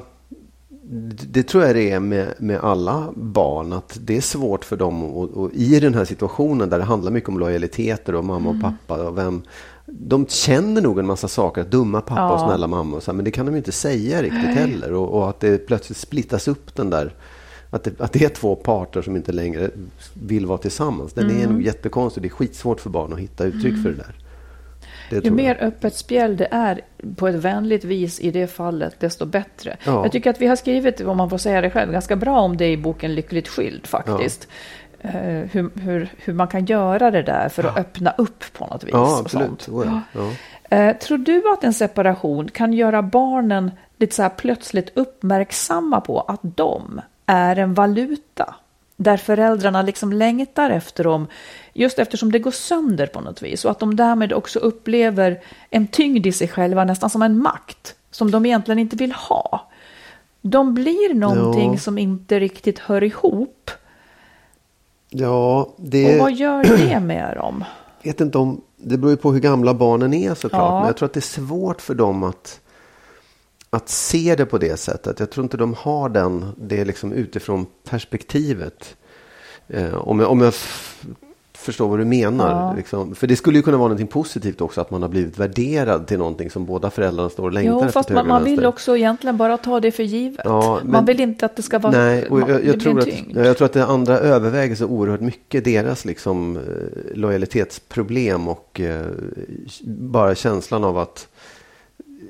Det, 1.29 1.43
tror 1.43 1.65
jag 1.65 1.75
det 1.77 1.91
är 1.91 2.01
med, 2.01 2.35
med 2.39 2.61
alla 2.61 3.13
barn. 3.17 3.73
Att 3.73 3.99
det 4.01 4.17
är 4.17 4.21
svårt 4.21 4.65
för 4.65 4.77
dem 4.77 5.05
och, 5.05 5.31
och 5.31 5.51
i 5.53 5.81
den 5.81 5.95
här 5.95 6.05
situationen 6.05 6.69
där 6.71 6.79
det 6.79 6.85
handlar 6.85 7.11
mycket 7.11 7.29
om 7.29 7.39
lojaliteter 7.39 8.15
och 8.15 8.25
mamma 8.25 8.51
och 8.51 8.61
pappa. 8.61 9.03
Och 9.09 9.19
vem, 9.19 9.43
de 9.87 10.27
känner 10.27 10.83
nog 10.83 10.99
en 10.99 11.07
massa 11.07 11.29
saker, 11.29 11.65
dumma 11.65 12.01
pappa 12.01 12.33
och 12.35 12.41
Ja. 12.41 12.47
snälla 12.49 12.67
mamma. 12.67 12.97
Och 12.97 13.03
så 13.03 13.11
här, 13.11 13.17
men 13.17 13.25
det 13.25 13.31
kan 13.31 13.47
de 13.47 13.57
inte 13.57 13.73
säga 13.73 14.23
riktigt 14.23 14.55
heller. 14.55 14.93
Och, 14.93 15.09
och 15.19 15.29
att 15.31 15.41
det 15.41 15.59
plötsligt 15.67 15.99
splittas 15.99 16.49
upp 16.49 16.75
den 16.75 16.91
där. 16.91 17.15
Att 17.71 17.85
det, 17.85 18.01
att 18.01 18.13
det 18.13 18.25
är 18.25 18.29
två 18.29 18.57
parter 18.57 19.03
som 19.03 19.17
inte 19.17 19.33
längre 19.33 19.71
vill 20.15 20.47
vara 20.47 20.59
tillsammans. 20.59 21.13
Den 21.13 21.31
är 21.31 21.47
nog 21.47 21.63
jättekonstig. 21.63 22.23
Det 22.23 22.29
är 22.29 22.31
skitsvårt 22.31 22.81
för 22.81 22.91
barn 22.91 23.13
att 23.13 23.19
hitta 23.19 23.45
uttryck 23.45 23.83
för 23.83 23.89
det 23.91 23.97
där. 23.97 24.24
Ju 25.11 25.31
mer 25.31 25.57
jag. 25.61 25.67
öppet 25.67 25.95
spjäll 25.95 26.37
det 26.37 26.49
är 26.51 26.81
på 27.17 27.29
ett 27.29 27.35
vänligt 27.35 27.85
vis 27.85 28.21
i 28.21 28.31
det 28.31 28.47
fallet, 28.47 29.01
desto 29.01 29.27
bättre. 29.27 29.77
Ja. 29.85 30.03
Jag 30.03 30.13
tycker 30.13 30.31
att 30.31 30.41
vi 30.41 30.47
har 30.47 30.57
skrivit, 30.57 31.01
om 31.01 31.17
man 31.17 31.31
får 31.31 31.39
säga 31.39 31.61
det 31.61 31.71
själv, 31.71 31.93
ganska 31.93 32.17
bra 32.17 32.41
om 32.41 32.57
det 32.57 32.67
i 32.73 32.77
boken 32.77 33.15
Lyckligt 33.15 33.49
skild 33.49 33.87
faktiskt. 33.87 34.49
Eh, 35.01 35.13
hur, 35.53 35.81
hur, 35.81 36.09
hur 36.17 36.33
man 36.33 36.49
kan 36.49 36.65
göra 36.65 37.11
det 37.11 37.23
där 37.23 37.49
för 37.49 37.65
att 37.65 37.79
öppna 37.79 38.15
upp 38.19 38.45
på 38.53 38.67
något 38.67 38.85
vis. 38.85 38.91
Ja, 38.93 39.19
absolut. 39.21 39.69
ja. 39.69 40.01
Ja. 40.13 40.31
Eh, 40.77 40.97
tror 40.97 41.19
du 41.19 41.53
att 41.53 41.65
en 41.65 41.75
separation 41.75 42.49
kan 42.49 42.73
göra 42.73 43.03
barnen 43.03 43.71
lite 43.97 44.15
så 44.15 44.23
här 44.23 44.29
plötsligt 44.29 44.91
uppmärksamma 44.95 46.01
på 46.01 46.21
att 46.21 46.41
de 46.43 47.01
är 47.27 47.57
en 47.57 47.75
valuta? 47.75 48.55
Där 48.97 49.17
föräldrarna 49.17 49.83
liksom 49.83 50.13
längtar 50.13 50.71
efter 50.71 51.05
dem, 51.05 51.27
just 51.73 51.99
eftersom 51.99 52.33
det 52.33 52.39
går 52.39 52.51
sönder 52.51 53.07
på 53.07 53.21
något 53.21 53.43
vis. 53.43 53.65
Och 53.65 53.71
att 53.71 53.79
de 53.79 53.97
därmed 53.97 54.33
också 54.33 54.59
upplever 54.59 55.41
en 55.71 55.87
tyngd 55.87 56.27
i 56.27 56.33
sig 56.33 56.49
själva, 56.49 56.85
nästan 56.85 57.11
som 57.11 57.23
en 57.23 57.39
makt, 57.39 57.95
som 58.11 58.31
de 58.31 58.47
egentligen 58.47 58.79
inte 58.79 58.97
vill 58.97 59.13
ha. 59.13 59.71
De 60.43 60.75
blir 60.75 61.15
någonting 61.15 61.73
Ja. 61.73 61.79
som 61.79 61.99
inte 61.99 62.41
riktigt 62.41 62.79
hör 62.79 63.03
ihop. 63.05 63.71
Ja, 65.11 65.69
det... 65.77 66.15
Och 66.15 66.21
vad 66.21 66.33
gör 66.33 66.65
det 66.65 67.01
med 67.01 67.37
dem? 67.37 67.65
vet 68.05 68.21
inte 68.21 68.39
om, 68.39 68.61
det 68.77 68.99
beror 68.99 69.11
ju 69.11 69.17
på 69.17 69.33
hur 69.33 69.41
gamla 69.41 69.75
barnen 69.75 70.15
är 70.15 70.35
såklart. 70.35 70.63
Ja. 70.63 70.79
Men 70.79 70.87
jag 70.87 70.97
tror 70.97 71.07
att 71.07 71.13
det 71.13 71.19
är 71.19 71.41
svårt 71.41 71.81
för 71.81 71.95
dem 71.95 72.23
att, 72.23 72.61
att 73.75 73.89
se 73.89 74.35
det 74.37 74.47
på 74.47 74.59
det 74.59 74.77
sättet. 74.77 75.21
Jag 75.21 75.31
tror 75.31 75.45
inte 75.45 75.57
de 75.57 75.75
har 75.75 76.09
den, 76.09 76.45
det 76.57 76.85
liksom 76.85 77.13
utifrån 77.13 77.67
perspektivet. 77.91 78.97
Eh, 79.69 79.95
om 79.95 80.21
jag, 80.21 80.31
om 80.31 80.41
jag 80.41 80.55
förstår 81.57 81.89
vad 81.89 81.99
du 81.99 82.05
menar. 82.05 82.51
Ja. 82.51 82.75
Liksom. 82.77 83.15
För 83.15 83.27
det 83.27 83.37
skulle 83.37 83.59
ju 83.59 83.63
kunna 83.63 83.77
vara 83.77 83.89
någonting 83.89 84.07
positivt 84.07 84.61
också. 84.61 84.81
Att 84.81 84.91
man 84.91 85.03
har 85.03 85.09
blivit 85.09 85.39
värderad 85.39 86.07
till 86.07 86.19
någonting 86.19 86.51
som 86.51 86.65
båda 86.67 86.91
föräldrarna 86.91 87.31
står 87.31 87.45
och 87.45 87.53
längtar 87.53 87.73
Jo, 87.73 87.79
efter. 87.79 87.93
fast 87.93 88.11
man, 88.11 88.29
man 88.29 88.45
vill 88.45 88.67
också 88.67 88.97
egentligen 88.97 89.37
bara 89.37 89.57
ta 89.57 89.81
det 89.81 89.93
för 89.93 90.03
givet. 90.03 90.41
Ja, 90.45 90.79
men- 90.83 90.93
man 90.93 91.05
vill 91.05 91.21
inte 91.21 91.47
att 91.47 91.57
det 91.57 91.63
ska 91.63 91.79
vara... 91.79 91.93
Nej, 91.93 92.29
och 92.29 92.41
jag, 92.41 92.51
jag, 92.51 92.61
blir 92.61 92.73
tror 92.81 92.99
att, 92.99 93.05
tyngd. 93.05 93.37
jag 93.37 93.57
tror 93.57 93.67
att 93.67 93.73
det 93.73 93.85
andra 93.85 94.19
överväger 94.19 94.75
så 94.75 94.87
oerhört 94.87 95.21
mycket. 95.21 95.65
Deras 95.65 96.05
liksom, 96.05 96.57
eh, 96.57 96.63
lojalitetsproblem 97.15 98.49
och 98.49 98.81
eh, 98.81 99.07
bara 99.87 100.35
känslan 100.35 100.85
av 100.85 100.99
att 100.99 101.29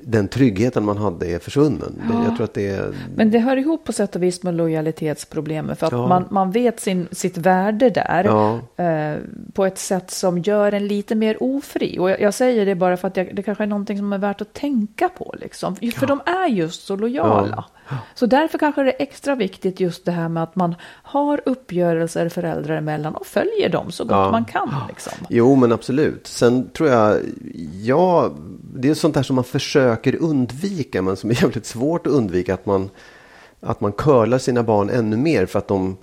den 0.03 0.27
tryggheten 0.27 0.85
man 0.85 0.97
hade 0.97 1.25
är 1.27 1.39
försvunnen. 1.39 2.01
Det, 2.09 2.23
jag 2.27 2.35
tror 2.35 2.43
att 2.43 2.53
det 2.53 2.67
är... 2.67 2.93
Men 3.15 3.31
det 3.31 3.39
hör 3.39 3.57
ihop 3.57 3.83
på 3.83 3.93
sätt 3.93 4.15
och 4.15 4.23
vis 4.23 4.43
med 4.43 4.53
lojalitetsproblemet. 4.53 5.79
För 5.79 5.85
att 5.87 5.91
Ja. 5.93 6.07
man, 6.07 6.25
man 6.31 6.51
vet 6.51 6.79
sin, 6.79 7.07
sitt 7.11 7.37
värde 7.37 7.89
där 7.89 8.23
Ja. 8.23 8.59
eh, 8.83 9.17
på 9.53 9.65
ett 9.65 9.77
sätt 9.77 10.11
som 10.11 10.37
gör 10.39 10.71
en 10.71 10.87
lite 10.87 11.15
mer 11.15 11.43
ofri. 11.43 11.97
Och 11.99 12.09
jag, 12.09 12.21
jag 12.21 12.33
säger 12.33 12.65
det 12.65 12.75
bara 12.75 12.97
för 12.97 13.07
att 13.07 13.17
jag, 13.17 13.35
det 13.35 13.43
kanske 13.43 13.63
är 13.63 13.67
någonting 13.67 13.97
som 13.97 14.13
är 14.13 14.17
värt 14.17 14.41
att 14.41 14.53
tänka 14.53 15.09
på. 15.09 15.35
Liksom. 15.39 15.75
För 15.75 16.07
de 16.07 16.21
är 16.25 16.47
just 16.47 16.85
så 16.85 16.95
lojala. 16.95 17.65
Så 18.15 18.25
därför 18.25 18.57
kanske 18.57 18.83
det 18.83 18.91
är 18.91 19.01
extra 19.03 19.35
viktigt 19.35 19.79
just 19.79 20.05
det 20.05 20.11
här 20.11 20.29
med 20.29 20.43
att 20.43 20.55
man 20.55 20.75
har 21.03 21.41
uppgörelser 21.45 22.29
föräldrar 22.29 22.77
emellan 22.77 23.15
och 23.15 23.25
följer 23.27 23.69
dem 23.69 23.91
så 23.91 24.03
gott 24.03 24.11
Ja. 24.11 24.31
man 24.31 24.45
kan. 24.45 24.69
Liksom. 24.87 25.13
Jo, 25.29 25.55
men 25.55 25.71
absolut. 25.71 26.27
Sen 26.27 26.69
tror 26.69 26.89
jag, 26.89 27.17
ja, 27.83 28.31
det 28.75 28.89
är 28.89 28.93
sånt 28.93 29.13
där 29.15 29.23
som 29.23 29.35
man 29.35 29.43
försöker 29.43 30.15
undvika, 30.15 31.01
men 31.01 31.15
som 31.15 31.29
är 31.29 31.33
jävligt 31.43 31.65
svårt 31.65 32.07
att 32.07 32.13
undvika. 32.13 32.53
Att 32.53 32.65
man, 32.65 32.89
att 33.59 33.81
man 33.81 33.91
curlar 33.91 34.37
sina 34.37 34.63
barn 34.63 34.89
ännu 34.89 35.17
mer 35.17 35.45
för 35.45 35.59
att 35.59 35.67
de 35.67 35.97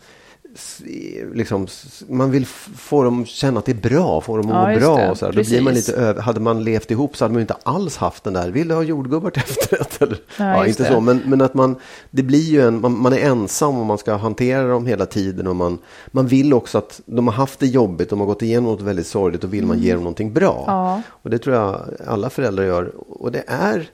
Liksom, 1.34 1.66
man 2.08 2.30
vill 2.30 2.46
få 2.76 3.02
dem 3.04 3.26
känna 3.26 3.58
att 3.58 3.64
det 3.66 3.72
är 3.72 3.90
bra, 3.90 4.20
få 4.20 4.36
dem 4.36 4.50
att 4.52 4.72
Ja, 4.72 4.80
må 4.80 4.86
bra. 4.86 4.96
det. 4.96 5.10
Och 5.10 5.18
så 5.18 5.26
här. 5.26 5.32
Då 5.32 5.42
blir 5.42 5.60
man 5.60 5.74
lite 5.74 5.92
över, 5.92 6.22
hade 6.22 6.40
man 6.40 6.64
levt 6.64 6.90
ihop 6.90 7.16
så 7.16 7.24
hade 7.24 7.32
man 7.32 7.40
inte 7.40 7.56
alls 7.62 7.96
haft 7.96 8.24
den 8.24 8.32
där, 8.32 8.50
vill 8.50 8.68
du 8.68 8.74
ha 8.74 8.82
jordgubbar 8.82 9.30
till 9.30 9.42
efterrätt? 9.42 10.02
Eller? 10.02 10.18
Ja, 10.38 10.44
Ja, 10.44 10.66
inte 10.66 10.82
det. 10.82 10.88
så, 10.88 11.00
men, 11.00 11.22
men 11.26 11.40
att 11.40 11.54
man, 11.54 11.76
det 12.10 12.22
blir 12.22 12.42
ju 12.50 12.60
en, 12.66 12.80
man, 12.80 12.98
man 12.98 13.12
är 13.12 13.18
ensam 13.18 13.78
och 13.78 13.86
man 13.86 13.98
ska 13.98 14.14
hantera 14.16 14.68
dem 14.68 14.86
hela 14.86 15.06
tiden. 15.06 15.46
Och 15.46 15.56
man, 15.56 15.78
man 16.06 16.26
vill 16.26 16.54
också 16.54 16.78
att 16.78 17.00
de 17.06 17.26
har 17.28 17.34
haft 17.34 17.58
det 17.60 17.66
jobbigt, 17.66 18.10
de 18.10 18.20
har 18.20 18.26
gått 18.26 18.42
igenom 18.42 18.64
något 18.72 18.80
väldigt 18.82 19.06
sorgligt 19.06 19.44
och 19.44 19.54
vill 19.54 19.66
man 19.66 19.78
ge 19.78 19.92
dem 19.94 20.02
någonting 20.02 20.32
bra. 20.32 20.52
Mm. 20.54 20.64
Ja. 20.76 21.02
Och 21.08 21.30
det 21.30 21.38
tror 21.38 21.56
jag 21.56 21.80
alla 22.06 22.30
föräldrar 22.30 22.64
gör. 22.64 22.92
Och 23.08 23.32
det 23.32 23.44
är 23.46 23.90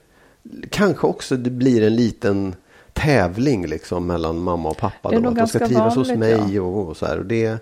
kanske 0.69 1.07
också 1.07 1.35
det 1.37 1.49
blir 1.49 1.83
en 1.83 1.95
liten 1.95 2.55
tävling 2.93 3.67
liksom 3.67 4.07
mellan 4.07 4.39
mamma 4.39 4.69
och 4.69 4.77
pappa. 4.77 5.09
Det 5.09 5.15
är 5.15 5.19
Då, 5.21 5.29
nog 5.29 5.39
att 5.39 5.51
de 5.51 5.59
ska 5.59 5.67
trivas 5.67 5.95
hos 5.95 6.07
vanligt, 6.09 6.19
mig 6.19 6.55
ja. 6.55 6.61
och, 6.61 6.87
och 6.87 6.97
så 6.97 7.05
här. 7.05 7.17
Och 7.19 7.25
det, 7.25 7.57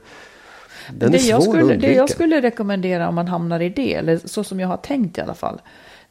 den 0.92 1.12
det, 1.12 1.18
är 1.18 1.30
jag 1.30 1.38
att 1.38 1.44
skulle, 1.44 1.76
det 1.76 1.94
jag 1.94 2.10
skulle 2.10 2.42
rekommendera 2.42 3.08
om 3.10 3.16
man 3.16 3.28
hamnar 3.28 3.60
i 3.60 3.70
det, 3.70 3.94
eller 3.94 4.20
så 4.26 4.44
som 4.44 4.60
jag 4.60 4.68
har 4.68 4.78
tänkt 4.78 5.18
i 5.18 5.22
alla 5.22 5.34
fall, 5.34 5.62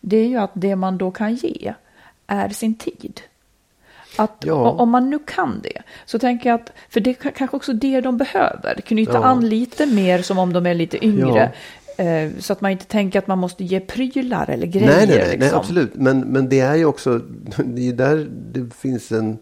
det 0.01 0.17
är 0.17 0.27
ju 0.29 0.37
att 0.37 0.51
det 0.55 0.77
man 0.77 0.99
då 0.99 1.11
kan 1.11 1.35
ge 1.35 1.75
är 2.27 2.49
sin 2.49 2.75
tid. 2.75 3.21
Att 4.19 4.37
Ja. 4.45 4.55
Om 4.71 4.91
man 4.91 5.11
nu 5.11 5.19
kan 5.19 5.61
det, 5.63 5.83
så 6.05 6.19
tänker 6.19 6.51
jag 6.51 6.61
att, 6.61 6.73
för 6.89 7.01
det 7.01 7.11
är 7.11 7.15
ka- 7.15 7.33
kanske 7.37 7.57
också 7.57 7.73
det 7.73 8.01
de 8.01 8.17
behöver, 8.19 8.81
knyta 8.87 9.13
Ja. 9.13 9.25
an 9.25 9.49
lite 9.49 9.87
mer 9.87 10.23
som 10.23 10.39
om 10.39 10.53
de 10.53 10.67
är 10.67 10.75
lite 10.75 11.05
yngre. 11.05 11.43
Eh, 11.43 11.51
så 12.39 12.53
att 12.53 12.61
man 12.61 12.71
inte 12.71 12.85
tänker 12.85 13.19
att 13.19 13.27
man 13.27 13.39
måste 13.39 13.65
ge 13.65 13.81
prylar 13.81 14.51
eller 14.51 14.67
grejer. 14.67 14.87
nej, 14.87 15.07
nej, 15.07 15.17
nej, 15.17 15.27
nej, 15.29 15.39
liksom. 15.39 15.59
absolut. 15.59 15.95
Men, 15.95 16.21
men 16.21 16.49
det 16.49 16.61
är 16.61 16.75
ju 16.75 16.85
också, 16.85 17.21
det 17.65 17.89
är 17.89 17.93
där 17.93 18.29
det 18.53 18.75
finns 18.75 19.13
en 19.13 19.39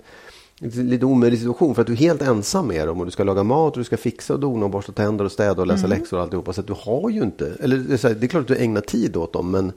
lite 0.60 1.06
omöjlig 1.06 1.38
situation. 1.38 1.74
För 1.74 1.82
att 1.82 1.86
du 1.86 1.92
är 1.92 1.96
helt 1.96 2.22
ensam 2.22 2.66
med 2.68 2.88
dem 2.88 3.00
och 3.00 3.04
du 3.06 3.10
ska 3.10 3.24
laga 3.24 3.42
mat 3.42 3.72
och 3.72 3.78
du 3.78 3.84
ska 3.84 3.96
fixa 3.96 4.34
och 4.34 4.40
dona 4.40 4.64
och 4.64 4.70
borsta 4.70 4.92
tänder 4.92 5.24
och 5.24 5.32
städa 5.32 5.60
och 5.60 5.66
läsa 5.66 5.86
Mm. 5.86 5.98
läxor 5.98 6.16
och 6.16 6.22
alltihopa. 6.22 6.52
Så 6.52 6.60
att 6.60 6.66
du 6.66 6.74
har 6.78 7.10
ju 7.10 7.22
inte, 7.22 7.52
eller 7.60 7.76
det 7.76 8.24
är, 8.24 8.26
klart 8.26 8.40
att 8.40 8.48
du 8.48 8.56
ägnar 8.56 8.80
tid 8.80 9.16
åt 9.16 9.32
dem. 9.32 9.50
Men, 9.50 9.72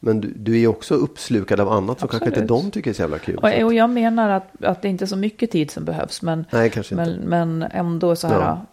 men 0.00 0.20
du, 0.20 0.32
du 0.36 0.60
är 0.60 0.66
också 0.66 0.94
uppslukad 0.94 1.60
av 1.60 1.68
annat 1.68 2.00
som 2.00 2.08
kanske 2.08 2.28
inte 2.28 2.40
de 2.40 2.70
tycker 2.70 2.90
är 2.90 2.94
så 2.94 3.02
jävla 3.02 3.18
kul. 3.18 3.36
Och, 3.36 3.62
och 3.64 3.74
jag 3.74 3.90
menar 3.90 4.30
att, 4.30 4.64
att 4.64 4.82
det 4.82 4.88
inte 4.88 5.04
är 5.04 5.06
så 5.06 5.16
mycket 5.16 5.50
tid 5.50 5.70
som 5.70 5.84
behövs, 5.84 6.22
men, 6.22 6.44
Nej, 6.50 6.72
men, 6.90 7.10
men 7.12 7.62
ändå 7.62 8.16
så 8.16 8.26
här 8.26 8.40
Ja. 8.40 8.66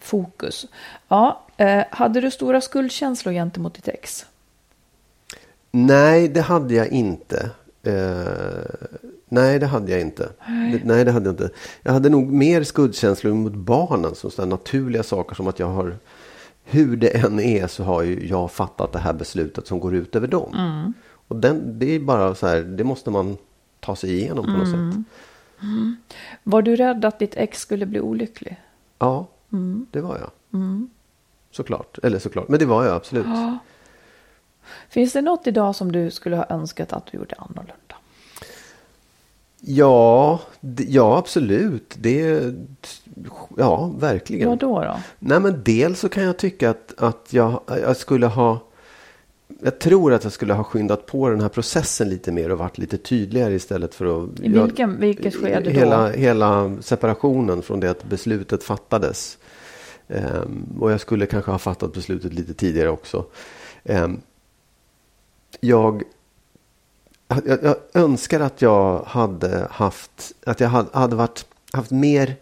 Fokus. 0.00 0.66
Ja, 1.08 1.46
eh, 1.56 1.84
hade 1.90 2.20
du 2.20 2.30
stora 2.30 2.60
skuldkänslor 2.60 3.32
gentemot 3.32 3.74
ditt 3.74 3.88
ex? 3.88 4.26
Nej, 5.70 6.28
det 6.28 6.40
hade 6.40 6.74
jag 6.74 6.88
inte. 6.88 7.50
Eh, 7.82 9.02
nej, 9.28 9.58
det 9.58 9.66
hade 9.66 9.92
jag 9.92 10.00
inte. 10.00 10.28
Det, 10.72 10.80
nej, 10.84 11.04
det 11.04 11.12
hade 11.12 11.26
jag 11.26 11.32
inte. 11.32 11.50
Jag 11.82 11.92
hade 11.92 12.08
nog 12.08 12.32
mer 12.32 12.62
skuldkänslor 12.62 13.34
mot 13.34 13.54
barnen. 13.54 14.14
Som 14.14 14.30
sådana 14.30 14.50
naturliga 14.50 15.02
saker 15.02 15.34
som 15.34 15.48
att 15.48 15.58
jag 15.58 15.68
har, 15.68 15.96
hur 16.64 16.96
det 16.96 17.08
än 17.08 17.40
är 17.40 17.66
så 17.66 17.84
har 17.84 18.02
ju 18.02 18.26
jag 18.26 18.50
fattat 18.50 18.92
det 18.92 18.98
här 18.98 19.12
beslutet 19.12 19.66
som 19.66 19.80
går 19.80 19.94
ut 19.94 20.16
över 20.16 20.28
dem. 20.28 20.94
Och 21.28 21.36
den, 21.36 21.78
det 21.78 21.94
är 21.94 22.00
bara 22.00 22.34
så 22.34 22.46
här, 22.46 22.60
det 22.60 22.84
måste 22.84 23.10
man 23.10 23.36
ta 23.80 23.96
sig 23.96 24.10
igenom 24.14 24.44
på 24.44 24.50
något 24.50 24.68
sätt. 24.68 25.04
Var 26.42 26.62
du 26.62 26.76
rädd 26.76 27.04
att 27.04 27.18
ditt 27.18 27.36
ex 27.36 27.60
skulle 27.60 27.86
bli 27.86 28.00
olycklig? 28.00 28.60
Ja, 28.98 29.26
det 29.90 30.00
var 30.00 30.18
jag. 30.18 30.30
Såklart, 31.50 31.98
eller 32.02 32.18
såklart, 32.18 32.48
men 32.48 32.58
det 32.58 32.64
var 32.64 32.84
jag 32.84 32.94
absolut. 32.94 33.26
Finns 34.88 35.12
det 35.12 35.22
något 35.22 35.46
idag 35.46 35.76
som 35.76 35.92
du 35.92 36.10
skulle 36.10 36.36
ha 36.36 36.46
önskat 36.48 36.92
att 36.92 37.06
du 37.06 37.18
gjorde 37.18 37.34
annorlunda? 37.38 37.94
Ja, 39.60 40.40
ja 40.88 41.18
absolut. 41.18 41.96
Det, 41.98 42.54
ja, 43.56 43.92
verkligen. 43.98 44.48
Vad 44.48 44.58
då? 44.58 44.82
då? 44.82 44.96
Nej 45.18 45.40
men 45.40 45.62
dels 45.64 46.00
så 46.00 46.08
kan 46.08 46.24
jag 46.24 46.36
tycka 46.36 46.70
att, 46.70 46.94
att 46.98 47.32
jag, 47.32 47.60
jag 47.66 47.96
skulle 47.96 48.26
ha 48.26 48.60
jag 49.62 49.78
tror 49.78 50.12
att 50.12 50.24
jag 50.24 50.32
skulle 50.32 50.52
ha 50.52 50.64
skyndat 50.64 51.06
på 51.06 51.28
den 51.28 51.40
här 51.40 51.48
processen 51.48 52.08
lite 52.08 52.32
mer 52.32 52.50
och 52.50 52.58
varit 52.58 52.78
lite 52.78 52.98
tydligare 52.98 53.54
istället 53.54 53.94
för 53.94 54.24
att... 54.24 54.40
I 54.40 54.48
vilken, 54.48 55.00
vilket 55.00 55.34
skede 55.34 55.60
då? 55.60 55.70
hela, 55.70 56.10
hela 56.10 56.76
separationen 56.80 57.62
från 57.62 57.80
det 57.80 57.90
att 57.90 58.04
beslutet 58.04 58.64
fattades. 58.64 59.38
Ehm, 60.10 60.76
och 60.80 60.92
jag 60.92 61.00
skulle 61.00 61.26
kanske 61.26 61.50
ha 61.50 61.58
fattat 61.58 61.92
beslutet 61.92 62.32
lite 62.32 62.54
tidigare 62.54 62.88
också. 62.88 63.24
Ehm, 63.84 64.20
jag, 65.60 66.02
jag, 67.44 67.58
jag 67.62 67.76
önskar 67.94 68.40
att 68.40 68.62
jag 68.62 69.02
hade 69.06 69.66
haft, 69.70 70.32
att 70.46 70.60
jag 70.60 70.68
hade, 70.68 70.88
hade 70.92 71.16
varit, 71.16 71.46
haft 71.72 71.90
mer 71.90 72.36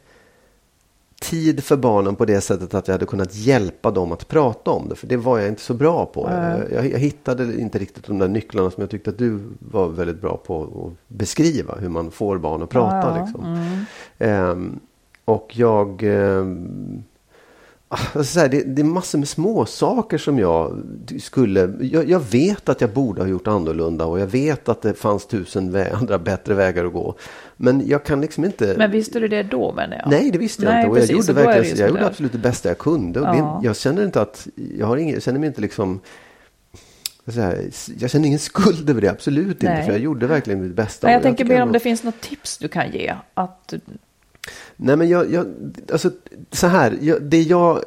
tid 1.20 1.64
för 1.64 1.76
barnen 1.76 2.16
på 2.16 2.24
det 2.24 2.40
sättet 2.40 2.74
att 2.74 2.88
jag 2.88 2.94
hade 2.94 3.07
kunnat 3.07 3.35
hjälpa 3.35 3.90
dem 3.90 4.12
att 4.12 4.28
prata 4.28 4.70
om 4.70 4.88
det. 4.88 4.94
För 4.94 5.07
det 5.07 5.16
var 5.16 5.38
jag 5.38 5.48
inte 5.48 5.62
så 5.62 5.74
bra 5.74 6.07
på. 6.07 6.31
Jag, 6.70 6.90
jag 6.90 6.98
hittade 6.98 7.61
inte 7.61 7.78
riktigt 7.78 8.07
de 8.07 8.18
där 8.18 8.28
nycklarna 8.28 8.70
som 8.70 8.81
jag 8.81 8.90
tyckte 8.90 9.11
att 9.11 9.18
du 9.18 9.40
var 9.59 9.88
väldigt 9.88 10.20
bra 10.20 10.37
på 10.37 10.62
att 10.62 11.16
beskriva. 11.16 11.74
Hur 11.81 11.88
man 11.88 12.11
får 12.11 12.38
barn 12.38 12.62
att 12.62 12.70
prata. 12.70 13.18
Ja. 13.18 13.24
Liksom. 13.24 13.66
Ehm, 14.18 14.81
och 15.24 15.52
jag... 15.57 16.04
Alltså 17.90 18.24
så 18.24 18.40
här, 18.40 18.48
det, 18.48 18.62
det 18.62 18.83
är 18.83 18.85
massor 18.85 19.18
med 19.18 19.29
små 19.29 19.66
saker 19.66 20.18
som 20.18 20.38
jag 20.38 20.83
skulle... 21.20 21.74
Jag, 21.81 22.09
jag 22.11 22.20
vet 22.20 22.68
att 22.68 22.81
jag 22.81 22.90
borde 22.90 23.20
ha 23.22 23.29
gjort 23.29 23.46
annorlunda 23.46 24.05
och 24.05 24.20
jag 24.20 24.27
vet 24.27 24.68
att 24.68 24.83
det 24.83 24.94
fanns 24.94 25.27
tusen 25.27 25.72
vä 25.72 25.92
andra 25.92 26.18
bättre 26.18 26.55
vägar 26.55 26.85
att 26.85 26.92
gå. 26.92 27.14
Men 27.57 27.88
jag 27.88 28.05
kan 28.05 28.20
liksom 28.20 28.44
inte... 28.44 28.74
Men 28.79 28.90
visste 28.90 29.20
du 29.20 29.29
det 29.29 29.42
då 29.42 29.72
menar 29.72 29.96
jag? 29.96 30.11
Nej, 30.11 30.31
det 30.31 30.38
visste 30.38 30.64
jag 30.64 30.72
Nej, 30.72 30.79
inte. 30.81 30.90
Och 30.90 30.96
precis, 30.96 31.11
jag 31.11 31.18
gjorde, 31.18 31.33
verkligen, 31.33 31.79
jag 31.79 31.88
så 31.88 31.94
gjorde 31.94 32.07
absolut 32.07 32.33
det 32.33 32.38
bästa 32.38 32.68
jag 32.68 32.79
kunde. 32.79 33.20
Och 33.20 33.27
det, 33.27 33.38
Ja. 33.38 33.61
jag 33.64 33.77
känner 33.77 34.05
inte 34.05 34.20
att... 34.20 34.48
Jag, 34.79 34.87
har 34.87 34.96
ingen, 34.96 35.14
jag 35.14 35.22
känner 35.22 35.38
mig 35.38 35.46
inte 35.46 35.61
liksom... 35.61 36.01
Här, 37.35 37.70
jag 37.98 38.11
känner 38.11 38.27
ingen 38.27 38.38
skuld 38.38 38.90
över 38.90 39.01
det, 39.01 39.09
absolut 39.11 39.48
inte. 39.48 39.66
Nej. 39.66 39.85
För 39.85 39.92
jag 39.92 40.01
gjorde 40.01 40.27
verkligen 40.27 40.62
mitt 40.62 40.74
bästa. 40.74 41.07
Nej, 41.07 41.16
Och 41.16 41.16
jag 41.16 41.22
tänker 41.22 41.44
mer 41.44 41.62
om 41.62 41.72
det 41.72 41.81
finns 41.81 42.03
något 42.03 42.20
tips 42.20 42.59
du 42.59 42.68
kan 42.68 42.90
ge. 42.90 43.14
Att, 43.35 43.74
Nej 44.76 44.96
men 44.96 45.08
jag, 45.08 45.32
jag 45.32 45.46
alltså 45.92 46.11
så 46.52 46.66
här, 46.66 46.98
jag, 47.00 47.22
det 47.22 47.42
jag, 47.42 47.82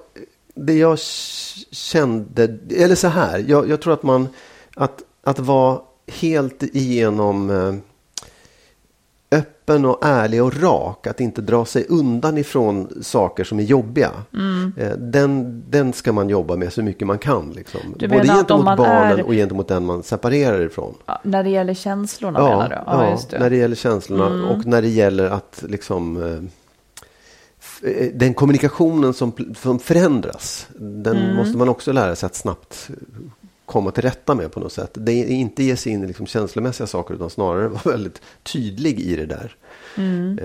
det 0.55 0.73
jag 0.73 0.99
kände, 1.71 2.57
eller 2.69 2.95
så 2.95 3.07
här, 3.07 3.45
jag, 3.47 3.69
jag 3.69 3.81
tror 3.81 3.93
att 3.93 4.03
man, 4.03 4.27
att, 4.75 5.03
att 5.23 5.39
vara 5.39 5.81
helt 6.07 6.63
igenom 6.63 7.49
eh, 7.49 7.75
öppen 9.71 9.85
och 9.85 9.97
ärlig 10.01 10.43
och 10.43 10.61
rak, 10.61 11.07
att 11.07 11.19
inte 11.21 11.41
dra 11.41 11.65
sig 11.65 11.85
undan 11.89 12.37
ifrån 12.37 12.89
saker 13.01 13.43
som 13.43 13.59
är 13.59 13.63
jobbiga. 13.63 14.11
Mm. 14.33 14.73
Eh, 14.77 14.91
den, 14.97 15.63
den 15.69 15.93
ska 15.93 16.11
man 16.11 16.29
jobba 16.29 16.55
med 16.55 16.73
så 16.73 16.83
mycket 16.83 17.07
man 17.07 17.17
kan. 17.17 17.51
Liksom. 17.51 17.79
Du 17.97 18.07
Både 18.07 18.27
gentemot 18.27 18.65
barnen 18.77 19.19
är- 19.19 19.25
och 19.25 19.33
gentemot 19.33 19.67
den 19.67 19.85
man 19.85 20.03
separerar 20.03 20.61
ifrån. 20.61 20.93
ja, 21.05 21.19
när 21.23 21.43
det 21.43 21.49
gäller 21.49 21.73
känslorna 21.73 22.39
Ja, 22.39 22.49
menar 22.49 22.69
du? 22.69 22.75
ja, 22.85 23.09
just 23.11 23.29
det. 23.29 23.39
när 23.39 23.49
det 23.49 23.55
gäller 23.55 23.75
känslorna 23.75 24.49
och 24.49 24.65
när 24.65 24.81
det 24.81 24.87
gäller 24.89 25.29
att 25.29 25.63
liksom 25.67 26.23
eh, 26.23 27.89
eh, 27.91 28.07
den 28.13 28.33
kommunikationen 28.33 29.13
som, 29.13 29.31
som 29.61 29.79
förändras, 29.79 30.67
den 30.79 31.35
måste 31.35 31.57
man 31.57 31.69
också 31.69 31.91
lära 31.91 32.15
sig 32.15 32.27
att 32.27 32.35
snabbt 32.35 32.89
komma 33.71 33.91
till 33.91 34.03
rätta 34.03 34.35
med 34.35 34.51
på 34.51 34.59
något 34.59 34.71
sätt. 34.73 34.91
Det 34.93 35.11
är 35.11 35.27
inte 35.27 35.63
ge 35.63 35.75
sig 35.75 35.91
in 35.91 36.03
i 36.03 36.07
liksom 36.07 36.27
känslomässiga 36.27 36.87
saker 36.87 37.13
utan 37.13 37.29
snarare 37.29 37.67
vara 37.67 37.81
väldigt 37.83 38.21
tydlig 38.43 38.99
i 38.99 39.15
det 39.15 39.25
där. 39.25 39.55
Ehm, 39.95 40.39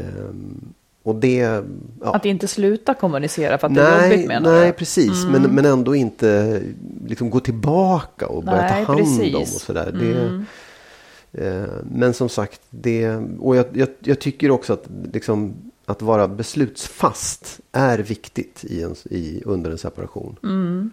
och 1.03 1.15
det... 1.15 1.63
Ja. 2.01 2.15
Att 2.15 2.25
inte 2.25 2.49
sluta 2.49 2.95
kommunicera 2.95 3.59
för 3.59 3.67
att 3.67 3.75
det 3.75 3.83
är 3.83 3.99
Nej, 3.99 4.11
jobbigt 4.11 4.29
menar 4.29 4.51
nej 4.51 4.61
du? 4.61 4.65
Mm. 4.65 4.77
precis. 4.77 5.25
Men, 5.25 5.43
men 5.43 5.65
ändå 5.65 5.95
inte 5.95 6.63
liksom 7.07 7.31
gå 7.31 7.41
tillbaka 7.41 8.27
och 8.27 8.45
börja 8.45 8.63
Nej, 8.63 8.71
ta 8.71 8.93
hand 8.93 9.01
om 9.01 9.19
precis. 9.19 9.55
och 9.55 9.61
sådär. 9.61 9.93
Det, 10.01 10.45
eh, 11.47 11.65
men 11.91 12.15
som 12.15 12.29
sagt, 12.29 12.61
det, 12.71 13.17
och 13.39 13.57
jag, 13.57 13.67
jag, 13.73 13.89
jag 13.99 14.21
tycker 14.21 14.51
också 14.51 14.73
att, 14.73 14.87
liksom, 15.13 15.55
att 15.87 16.03
vara 16.03 16.29
beslutsfast 16.29 17.61
är 17.73 17.99
viktigt 17.99 18.65
i 18.65 18.83
en, 18.83 18.95
i, 19.05 19.43
under 19.45 19.71
en 19.71 19.79
separation. 19.79 20.37
Mm. 20.43 20.91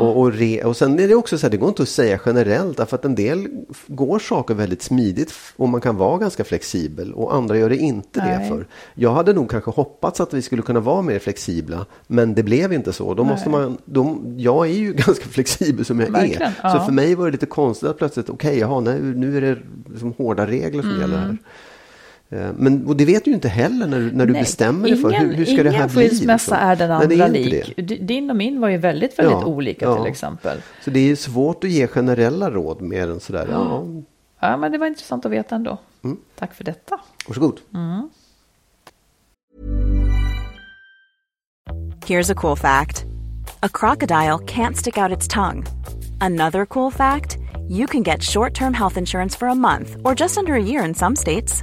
Och, 0.00 0.20
och, 0.20 0.32
re, 0.32 0.64
och 0.64 0.76
sen 0.76 0.98
är 0.98 1.08
det 1.08 1.14
också 1.14 1.38
så 1.38 1.46
här, 1.46 1.50
det 1.50 1.56
går 1.56 1.68
inte 1.68 1.82
att 1.82 1.88
säga 1.88 2.20
generellt 2.26 2.76
därför 2.76 2.96
att 2.96 3.04
en 3.04 3.14
del 3.14 3.48
går 3.86 4.18
saker 4.18 4.54
väldigt 4.54 4.82
smidigt 4.82 5.32
och 5.56 5.68
man 5.68 5.80
kan 5.80 5.96
vara 5.96 6.18
ganska 6.18 6.44
flexibel 6.44 7.12
och 7.12 7.34
andra 7.34 7.58
gör 7.58 7.68
det 7.68 7.76
inte 7.76 8.20
det 8.20 8.38
Nej. 8.38 8.48
för. 8.48 8.66
Jag 8.94 9.12
hade 9.12 9.32
nog 9.32 9.50
kanske 9.50 9.70
hoppats 9.70 10.20
att 10.20 10.34
vi 10.34 10.42
skulle 10.42 10.62
kunna 10.62 10.80
vara 10.80 11.02
mer 11.02 11.18
flexibla 11.18 11.86
men 12.06 12.34
det 12.34 12.42
blev 12.42 12.72
inte 12.72 12.92
så. 12.92 13.14
Då 13.14 13.24
måste 13.24 13.50
man, 13.50 13.78
då, 13.84 14.18
jag 14.36 14.66
är 14.66 14.72
ju 14.74 14.92
ganska 15.06 15.24
flexibel 15.28 15.84
som 15.84 16.00
jag 16.00 16.10
Verkligen, 16.10 16.42
är. 16.42 16.52
ja. 16.62 16.70
Så 16.72 16.80
för 16.84 16.92
mig 16.92 17.14
var 17.14 17.24
det 17.26 17.32
lite 17.32 17.46
konstigt 17.46 17.88
att 17.88 17.98
plötsligt, 17.98 18.30
okej, 18.30 18.58
jaha, 18.58 18.80
nu, 18.80 19.14
nu 19.16 19.36
är 19.36 19.40
det 19.40 19.58
liksom 19.92 20.14
hårda 20.18 20.46
regler 20.46 20.82
som 20.82 20.90
Mm. 20.90 21.00
gäller 21.00 21.18
här. 21.18 21.36
Eh, 22.32 22.50
Men, 22.56 22.86
och 22.86 22.96
det 22.96 23.04
vet 23.04 23.24
du 23.24 23.30
ju 23.30 23.34
inte 23.34 23.48
heller 23.48 23.86
när, 23.86 23.98
du- 24.00 24.12
när 24.12 24.26
du 24.26 24.32
Nej, 24.32 24.42
bestämmer 24.42 24.88
dig 24.88 24.96
för 24.96 25.10
hur, 25.10 25.32
hur 25.34 25.44
ska 25.44 25.62
det 25.62 25.70
här 25.70 25.76
ingen 25.76 25.88
bli. 25.88 26.08
skilsmässa 26.08 26.34
liksom? 26.54 26.56
är 26.68 26.76
den 26.76 26.88
Nej, 26.88 26.98
det 27.08 27.24
andra 27.24 27.38
är 27.38 27.42
inte 27.44 27.50
lik. 27.50 27.72
det. 27.76 27.96
Din 27.96 28.30
och 28.30 28.36
min 28.36 28.60
var 28.60 28.68
ju 28.68 28.76
väldigt, 28.76 29.18
väldigt 29.18 29.32
Ja, 29.40 29.44
olika 29.46 29.84
ja. 29.84 29.96
till 30.02 30.10
exempel. 30.10 30.58
Så 30.84 30.90
det 30.90 31.10
är 31.10 31.16
svårt 31.16 31.64
att 31.64 31.70
ge 31.70 31.86
generella 31.86 32.50
råd 32.50 32.80
mer 32.82 33.10
än 33.10 33.20
sådär, 33.20 33.48
ja, 33.50 33.84
Ja, 34.40 34.56
men 34.56 34.72
det 34.72 34.78
var 34.78 34.86
intressant 34.86 35.26
att 35.26 35.32
veta 35.32 35.54
ändå. 35.54 35.78
Mm. 36.04 36.16
Tack 36.38 36.54
för 36.54 36.64
detta. 36.64 37.00
varsågod. 37.28 37.60
Here's 42.06 42.30
a 42.30 42.34
cool 42.34 42.56
fact 42.56 43.04
a 43.62 43.68
crocodile 43.72 44.38
can't 44.46 44.76
stick 44.76 44.96
out 44.98 45.16
its 45.16 45.28
tongue. 45.28 45.64
Another 46.20 46.66
cool 46.66 46.90
fact 46.92 47.36
you 47.68 47.86
can 47.86 48.02
get 48.02 48.22
short 48.22 48.54
term 48.54 48.74
health 48.74 48.98
insurance 48.98 49.38
for 49.38 49.48
a 49.48 49.54
month 49.54 49.96
or 50.04 50.14
just 50.20 50.38
under 50.38 50.54
a 50.54 50.62
year 50.62 50.84
in 50.88 50.94
some 50.94 51.16
states. 51.16 51.62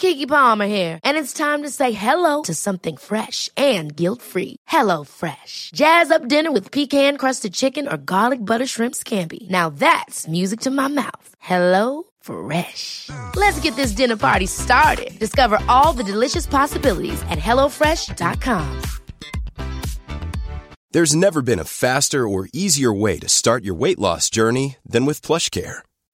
Kiki 0.00 0.24
Palmer 0.24 0.66
here, 0.66 0.98
and 1.04 1.18
it's 1.18 1.34
time 1.34 1.62
to 1.62 1.68
say 1.68 1.92
hello 1.92 2.40
to 2.44 2.54
something 2.54 2.96
fresh 2.96 3.50
and 3.54 3.94
guilt-free. 3.94 4.56
Hello 4.66 5.04
Fresh. 5.04 5.70
Jazz 5.74 6.10
up 6.10 6.26
dinner 6.26 6.50
with 6.50 6.72
pecan-crusted 6.72 7.52
chicken 7.52 7.86
or 7.86 7.96
garlic 7.96 8.40
butter 8.40 8.66
shrimp 8.66 8.94
scampi. 8.94 9.48
Now 9.50 9.68
that's 9.70 10.26
music 10.26 10.60
to 10.60 10.70
my 10.70 10.88
mouth. 10.88 11.34
Hello 11.38 12.04
Fresh. 12.22 13.10
Let's 13.36 13.60
get 13.60 13.76
this 13.76 13.92
dinner 13.92 14.16
party 14.16 14.46
started. 14.46 15.10
Discover 15.18 15.58
all 15.68 15.92
the 15.92 16.04
delicious 16.04 16.46
possibilities 16.46 17.22
at 17.28 17.38
hellofresh.com. 17.38 18.82
There's 20.92 21.14
never 21.14 21.42
been 21.42 21.60
a 21.60 21.64
faster 21.64 22.26
or 22.26 22.48
easier 22.52 22.92
way 22.92 23.18
to 23.20 23.28
start 23.28 23.64
your 23.64 23.76
weight 23.76 23.98
loss 23.98 24.30
journey 24.30 24.76
than 24.84 25.06
with 25.06 25.20
PlushCare. 25.22 25.84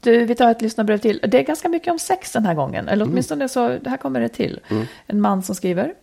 Du, 0.00 0.24
vi 0.24 0.34
tar 0.34 0.50
ett 0.50 0.62
lyssnarbrev 0.62 0.98
till. 0.98 1.20
Det 1.28 1.38
är 1.38 1.42
ganska 1.42 1.68
mycket 1.68 1.92
om 1.92 1.98
sex 1.98 2.32
den 2.32 2.46
här 2.46 2.54
gången. 2.54 2.88
Eller 2.88 3.02
Mm. 3.04 3.12
åtminstone 3.12 3.48
så, 3.48 3.68
det 3.68 3.90
här 3.90 3.96
kommer 3.96 4.20
det 4.20 4.28
till. 4.28 4.60
En 5.06 5.20
man 5.20 5.42
som 5.42 5.54
skriver. 5.54 5.94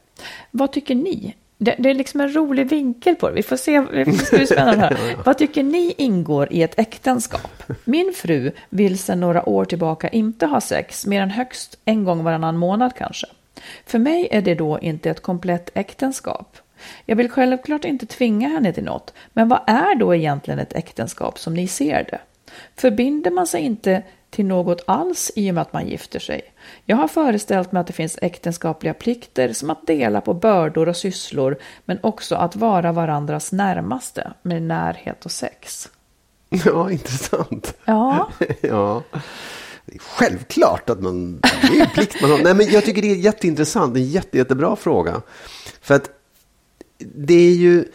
Vad 0.52 0.72
tycker 0.72 0.96
ni? 0.96 1.36
Det, 1.58 1.76
det 1.80 1.90
är 1.90 1.94
liksom 1.94 2.22
en 2.22 2.36
rolig 2.36 2.70
vinkel 2.70 3.16
på 3.16 3.30
det. 3.30 3.36
Vi 3.36 3.44
får 3.44 3.58
se, 3.58 3.80
det 3.80 4.14
ska 4.14 4.38
bli 4.38 4.46
spännande 4.48 4.80
här. 4.82 4.98
Vad 5.26 5.38
tycker 5.38 5.64
ni 5.64 5.94
ingår 5.98 6.54
i 6.54 6.64
ett 6.64 6.80
äktenskap? 6.80 7.64
Min 7.84 8.14
fru 8.16 8.52
vill 8.70 9.00
sedan 9.00 9.20
några 9.20 9.50
år 9.50 9.66
tillbaka 9.66 10.08
inte 10.10 10.46
ha 10.46 10.62
sex 10.62 11.06
mer 11.06 11.22
än 11.22 11.30
högst 11.32 11.78
en 11.86 12.04
gång 12.04 12.24
varannan 12.24 12.58
månad 12.58 12.94
kanske. 12.98 13.28
För 13.86 14.00
mig 14.00 14.28
är 14.32 14.42
det 14.42 14.56
då 14.56 14.80
inte 14.80 15.10
ett 15.10 15.22
komplett 15.22 15.70
äktenskap. 15.74 16.58
Jag 17.06 17.16
vill 17.16 17.30
självklart 17.30 17.86
inte 17.86 18.06
tvinga 18.06 18.48
henne 18.50 18.74
till 18.74 18.84
något, 18.84 19.14
men 19.34 19.48
vad 19.50 19.60
är 19.68 19.96
då 19.96 20.16
egentligen 20.16 20.60
ett 20.60 20.74
äktenskap 20.76 21.40
som 21.40 21.54
ni 21.54 21.68
ser 21.68 22.04
det? 22.12 22.20
Förbinder 22.76 23.32
man 23.32 23.48
sig 23.48 23.62
inte 23.62 24.04
till 24.30 24.46
något 24.46 24.84
alls 24.88 25.32
i 25.36 25.52
och 25.52 25.56
med 25.56 25.62
att 25.62 25.74
man 25.74 25.88
gifter 25.88 26.20
sig? 26.20 26.42
Jag 26.86 26.98
har 26.98 27.08
föreställt 27.08 27.72
mig 27.72 27.80
att 27.80 27.88
det 27.88 27.94
finns 27.94 28.18
äktenskapliga 28.22 28.94
plikter 28.94 29.54
som 29.54 29.70
att 29.70 29.88
dela 29.88 30.22
på 30.22 30.34
bördor 30.34 30.90
och 30.90 30.98
sysslor, 30.98 31.58
men 31.86 32.00
också 32.02 32.36
att 32.36 32.56
vara 32.56 32.92
varandras 32.92 33.52
närmaste 33.52 34.34
med 34.42 34.62
närhet 34.62 35.26
och 35.26 35.32
sex. 35.32 35.90
Ja, 36.66 36.92
intressant. 36.92 37.78
Ja, 37.86 38.30
ja. 38.62 39.04
Det 39.86 39.96
är 39.96 40.00
självklart 40.00 40.90
att 40.90 41.02
man, 41.02 41.40
det 41.42 41.80
är 41.80 41.82
en 41.82 41.90
plikt 41.90 42.22
man 42.22 42.32
har. 42.32 42.38
Nej, 42.38 42.54
men 42.54 42.70
jag 42.70 42.86
tycker 42.86 43.02
det 43.02 43.12
är 43.12 43.16
jätteintressant, 43.16 43.96
en 43.96 44.06
jätte, 44.06 44.38
jättebra 44.38 44.76
fråga. 44.76 45.22
För 45.82 45.96
att 45.96 46.10
det 46.98 47.34
är 47.34 47.54
ju, 47.54 47.86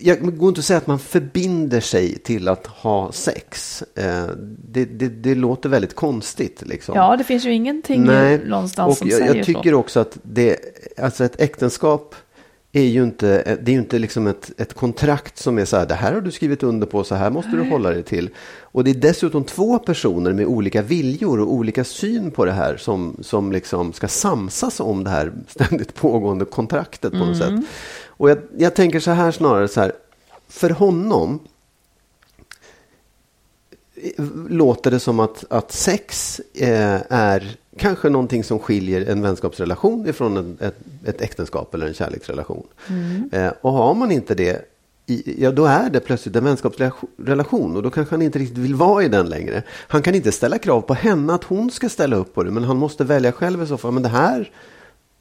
jag 0.00 0.36
går 0.38 0.48
inte 0.48 0.58
att 0.58 0.64
säga 0.64 0.76
att 0.76 0.86
man 0.86 0.98
förbinder 0.98 1.80
sig 1.80 2.18
till 2.18 2.48
att 2.48 2.66
ha 2.66 3.12
sex. 3.12 3.82
Eh, 3.94 4.26
det, 4.70 4.84
det, 4.84 5.08
det 5.08 5.34
låter 5.34 5.68
väldigt 5.68 5.94
konstigt. 5.94 6.62
Liksom. 6.66 6.94
Ja, 6.96 7.16
det 7.16 7.24
finns 7.24 7.44
ju 7.44 7.52
ingenting 7.52 8.04
Nej, 8.04 8.40
någonstans 8.46 8.90
och 8.92 8.96
som 8.98 9.08
jag, 9.08 9.18
säger 9.18 9.34
jag 9.34 9.46
tycker 9.46 9.70
så. 9.70 9.76
också 9.76 10.00
att 10.00 10.18
det, 10.22 10.56
alltså 10.98 11.24
ett 11.24 11.40
äktenskap 11.40 12.14
är 12.72 12.82
ju 12.82 13.02
inte, 13.02 13.58
det 13.62 13.70
är 13.70 13.72
ju 13.72 13.78
inte 13.80 13.98
liksom 13.98 14.26
ett, 14.26 14.50
ett 14.60 14.74
kontrakt 14.74 15.38
som 15.38 15.58
är 15.58 15.64
så 15.64 15.76
här, 15.76 15.86
det 15.86 15.94
här 15.94 16.12
har 16.12 16.20
du 16.20 16.30
skrivit 16.30 16.62
under 16.62 16.86
på, 16.86 17.04
så 17.04 17.14
här 17.14 17.30
måste 17.30 17.50
du 17.50 17.70
hålla 17.70 17.90
dig 17.90 18.02
till. 18.02 18.30
Och 18.60 18.84
det 18.84 18.90
är 18.90 18.94
dessutom 18.94 19.44
två 19.44 19.78
personer 19.78 20.32
med 20.32 20.46
olika 20.46 20.82
viljor 20.82 21.40
och 21.40 21.52
olika 21.52 21.84
syn 21.84 22.30
på 22.30 22.44
det 22.44 22.52
här 22.52 22.76
som, 22.76 23.16
som 23.20 23.52
liksom 23.52 23.92
ska 23.92 24.08
samsas 24.08 24.80
om 24.80 25.04
det 25.04 25.10
här 25.10 25.32
ständigt 25.48 25.94
pågående 25.94 26.44
kontraktet 26.44 27.12
på 27.12 27.18
något 27.18 27.40
Mm. 27.42 27.60
sätt. 27.60 27.70
Och 28.16 28.30
jag, 28.30 28.38
jag 28.56 28.74
tänker 28.74 29.00
så 29.00 29.10
här 29.10 29.30
snarare 29.30 29.68
så 29.68 29.80
här, 29.80 29.92
för 30.48 30.70
honom 30.70 31.40
låter 34.48 34.90
det 34.90 35.00
som 35.00 35.20
att, 35.20 35.44
att 35.50 35.72
sex 35.72 36.40
eh, 36.54 37.00
är 37.08 37.56
kanske 37.78 38.08
någonting 38.08 38.44
som 38.44 38.58
skiljer 38.58 39.10
en 39.10 39.22
vänskapsrelation 39.22 40.08
ifrån 40.08 40.36
en, 40.36 40.58
ett, 40.60 40.76
ett 41.04 41.20
äktenskap 41.20 41.74
eller 41.74 41.86
en 41.86 41.94
kärleksrelation. 41.94 42.66
Eh, 43.32 43.52
och 43.60 43.72
har 43.72 43.94
man 43.94 44.12
inte 44.12 44.34
det, 44.34 44.64
i, 45.06 45.42
ja 45.42 45.50
då 45.50 45.64
är 45.64 45.90
det 45.90 46.00
plötsligt 46.00 46.36
en 46.36 46.44
vänskapsrelation 46.44 47.76
och 47.76 47.82
då 47.82 47.90
kanske 47.90 48.14
han 48.14 48.22
inte 48.22 48.38
riktigt 48.38 48.58
vill 48.58 48.74
vara 48.74 49.04
i 49.04 49.08
den 49.08 49.28
längre. 49.28 49.62
Han 49.70 50.02
kan 50.02 50.14
inte 50.14 50.32
ställa 50.32 50.58
krav 50.58 50.80
på 50.80 50.94
henne 50.94 51.34
att 51.34 51.44
hon 51.44 51.70
ska 51.70 51.88
ställa 51.88 52.16
upp 52.16 52.34
på 52.34 52.42
det, 52.42 52.50
men 52.50 52.64
han 52.64 52.76
måste 52.76 53.04
välja 53.04 53.32
själv 53.32 53.62
i 53.62 53.66
så 53.66 53.76
fall. 53.76 53.92
Men 53.92 54.02
det 54.02 54.08
här, 54.08 54.50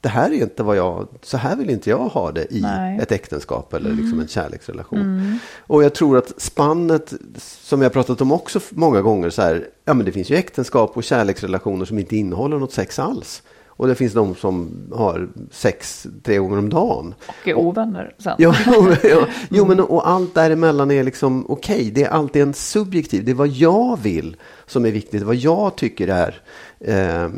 det 0.05 0.09
här 0.09 0.31
är 0.31 0.41
inte 0.41 0.63
vad 0.63 0.77
jag, 0.77 1.07
så 1.21 1.37
här 1.37 1.55
vill 1.55 1.69
inte 1.69 1.89
jag 1.89 1.97
ha 1.97 2.31
det 2.31 2.53
i 2.53 2.61
Nej. 2.61 2.99
ett 3.01 3.11
äktenskap 3.11 3.73
eller 3.73 3.93
liksom 3.93 4.19
en 4.19 4.27
kärleksrelation. 4.27 5.39
Och 5.59 5.83
jag 5.83 5.93
tror 5.93 6.17
att 6.17 6.41
spannet, 6.41 7.13
som 7.37 7.81
jag 7.81 7.93
pratat 7.93 8.21
om 8.21 8.31
också 8.31 8.59
många 8.69 9.01
gånger, 9.01 9.29
så 9.29 9.41
här, 9.41 9.67
ja 9.85 9.93
men 9.93 10.05
det 10.05 10.11
finns 10.11 10.29
ju 10.29 10.35
äktenskap 10.35 10.97
och 10.97 11.03
kärleksrelationer 11.03 11.85
som 11.85 11.99
inte 11.99 12.15
innehåller 12.15 12.57
något 12.57 12.73
sex 12.73 12.99
alls. 12.99 13.43
Och 13.67 13.87
det 13.87 13.95
finns 13.95 14.13
de 14.13 14.35
som 14.35 14.71
har 14.93 15.29
sex 15.51 16.07
tre 16.23 16.37
gånger 16.37 16.57
om 16.57 16.69
dagen. 16.69 17.13
Och 17.27 17.47
är 17.47 17.57
ovänner 17.57 18.15
sen. 18.17 18.35
Ja, 18.37 18.55
ja. 19.03 19.27
jo 19.49 19.65
men 19.65 19.79
och 19.79 20.09
allt 20.09 20.33
däremellan 20.33 20.91
är 20.91 21.03
liksom 21.03 21.45
okej. 21.49 21.91
det 21.91 22.03
är 22.03 22.09
alltid 22.09 22.41
en 22.41 22.53
subjektiv. 22.53 23.25
Det 23.25 23.31
är 23.31 23.35
vad 23.35 23.47
jag 23.47 23.99
vill 24.01 24.35
som 24.65 24.85
är 24.85 24.91
viktigt. 24.91 25.23
Vad 25.23 25.35
jag 25.35 25.75
tycker 25.75 26.07
är 26.07 26.41
eh, 26.79 27.29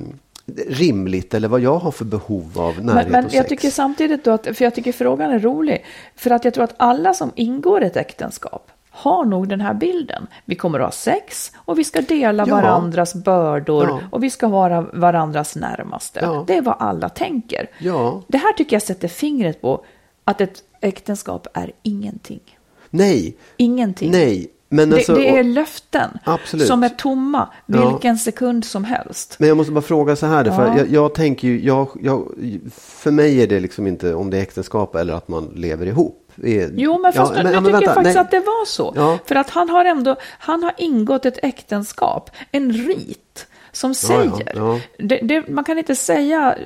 rimligt 0.68 1.34
eller 1.34 1.48
vad 1.48 1.60
jag 1.62 1.78
har 1.78 1.92
för 1.92 2.06
behov 2.06 2.52
av 2.60 2.74
närhet 2.86 3.04
Men, 3.04 3.12
men 3.12 3.26
och 3.26 3.34
jag 3.34 3.46
sex. 3.46 3.50
tycker 3.50 3.70
samtidigt 3.70 4.24
då 4.24 4.32
att, 4.32 4.44
för 4.58 4.64
jag 4.64 4.76
tycker 4.76 4.92
frågan 4.92 5.32
är 5.32 5.40
rolig, 5.40 5.86
för 6.16 6.30
att 6.32 6.46
jag 6.46 6.54
tror 6.54 6.64
att 6.64 6.74
alla 6.78 7.14
som 7.14 7.32
ingår 7.36 7.84
ett 7.84 7.98
äktenskap 7.98 8.72
har 8.90 9.26
nog 9.26 9.50
den 9.50 9.62
här 9.62 9.74
bilden. 9.74 10.28
Vi 10.46 10.56
kommer 10.56 10.80
att 10.80 10.86
ha 10.86 10.92
sex 10.92 11.52
och 11.58 11.80
vi 11.80 11.84
ska 11.84 12.02
dela 12.02 12.46
Ja. 12.48 12.56
varandras 12.56 13.16
bördor 13.16 13.88
Ja. 13.88 14.00
och 14.12 14.24
vi 14.24 14.30
ska 14.30 14.48
vara 14.48 14.82
varandras 14.82 15.56
närmaste. 15.56 16.20
Ja. 16.24 16.44
Det 16.48 16.58
är 16.58 16.62
vad 16.62 16.76
alla 16.80 17.10
tänker. 17.10 17.70
Det 18.28 18.38
här 18.38 18.54
tycker 18.54 18.76
jag 18.76 18.84
sätter 18.84 19.08
fingret 19.08 19.62
på 19.62 19.86
att 20.24 20.42
ett 20.42 20.64
äktenskap 20.82 21.48
är 21.54 21.72
ingenting. 21.84 22.40
Nej, 22.90 23.36
Ingenting. 23.58 24.12
nej. 24.12 24.48
Men, 24.70 24.90
Det, 24.90 24.96
alltså, 24.96 25.16
det 25.16 25.28
är 25.30 25.40
och- 25.40 25.46
löften 25.46 26.10
Absolut. 26.24 26.68
som 26.68 26.84
är 26.84 26.90
tomma 26.90 27.50
Ja. 27.66 27.90
vilken 27.90 28.18
sekund 28.18 28.66
som 28.66 28.84
helst. 28.84 29.36
men 29.40 29.48
jag 29.48 29.58
måste 29.58 29.72
bara 29.72 29.82
fråga 29.82 30.16
så 30.16 30.26
här. 30.26 30.44
För 30.44 30.66
Ja. 30.68 30.78
jag, 30.78 30.88
jag 30.92 31.14
tänker 31.14 31.48
ju, 31.48 31.66
jag, 31.66 31.88
jag, 32.02 32.28
för 32.78 33.12
mig 33.12 33.42
är 33.44 33.48
det 33.48 33.60
liksom 33.60 33.88
inte 33.88 34.14
om 34.14 34.30
det 34.30 34.38
är 34.38 34.42
äktenskap 34.42 34.96
eller 34.96 35.14
att 35.14 35.28
man 35.28 35.52
lever 35.56 35.86
ihop. 35.86 36.24
Är- 36.44 36.72
Jo, 36.76 37.00
men 37.02 37.14
fast 37.14 37.34
Ja, 37.36 37.44
nu, 37.44 37.50
ja, 37.52 37.60
nu 37.60 37.62
men 37.62 37.74
tycker 37.74 37.86
jag 37.88 37.96
faktiskt 37.96 38.16
nej. 38.16 38.22
att 38.22 38.32
det 38.32 38.40
var 38.40 38.66
så. 38.66 38.94
Ja. 38.96 39.20
För 39.26 39.36
att 39.36 39.50
han 39.50 39.70
har 39.70 39.86
ändå, 39.86 40.16
han 40.40 40.64
har 40.64 40.74
ingått 40.78 41.26
ett 41.26 41.40
äktenskap, 41.44 42.30
en 42.52 42.72
rit 42.74 43.48
som 43.78 43.96
säger. 43.96 44.52
ja. 44.56 44.80
Det, 44.98 45.20
det, 45.24 45.48
man 45.48 45.64
kan 45.64 45.78
inte 45.78 45.96
säga, 45.96 46.58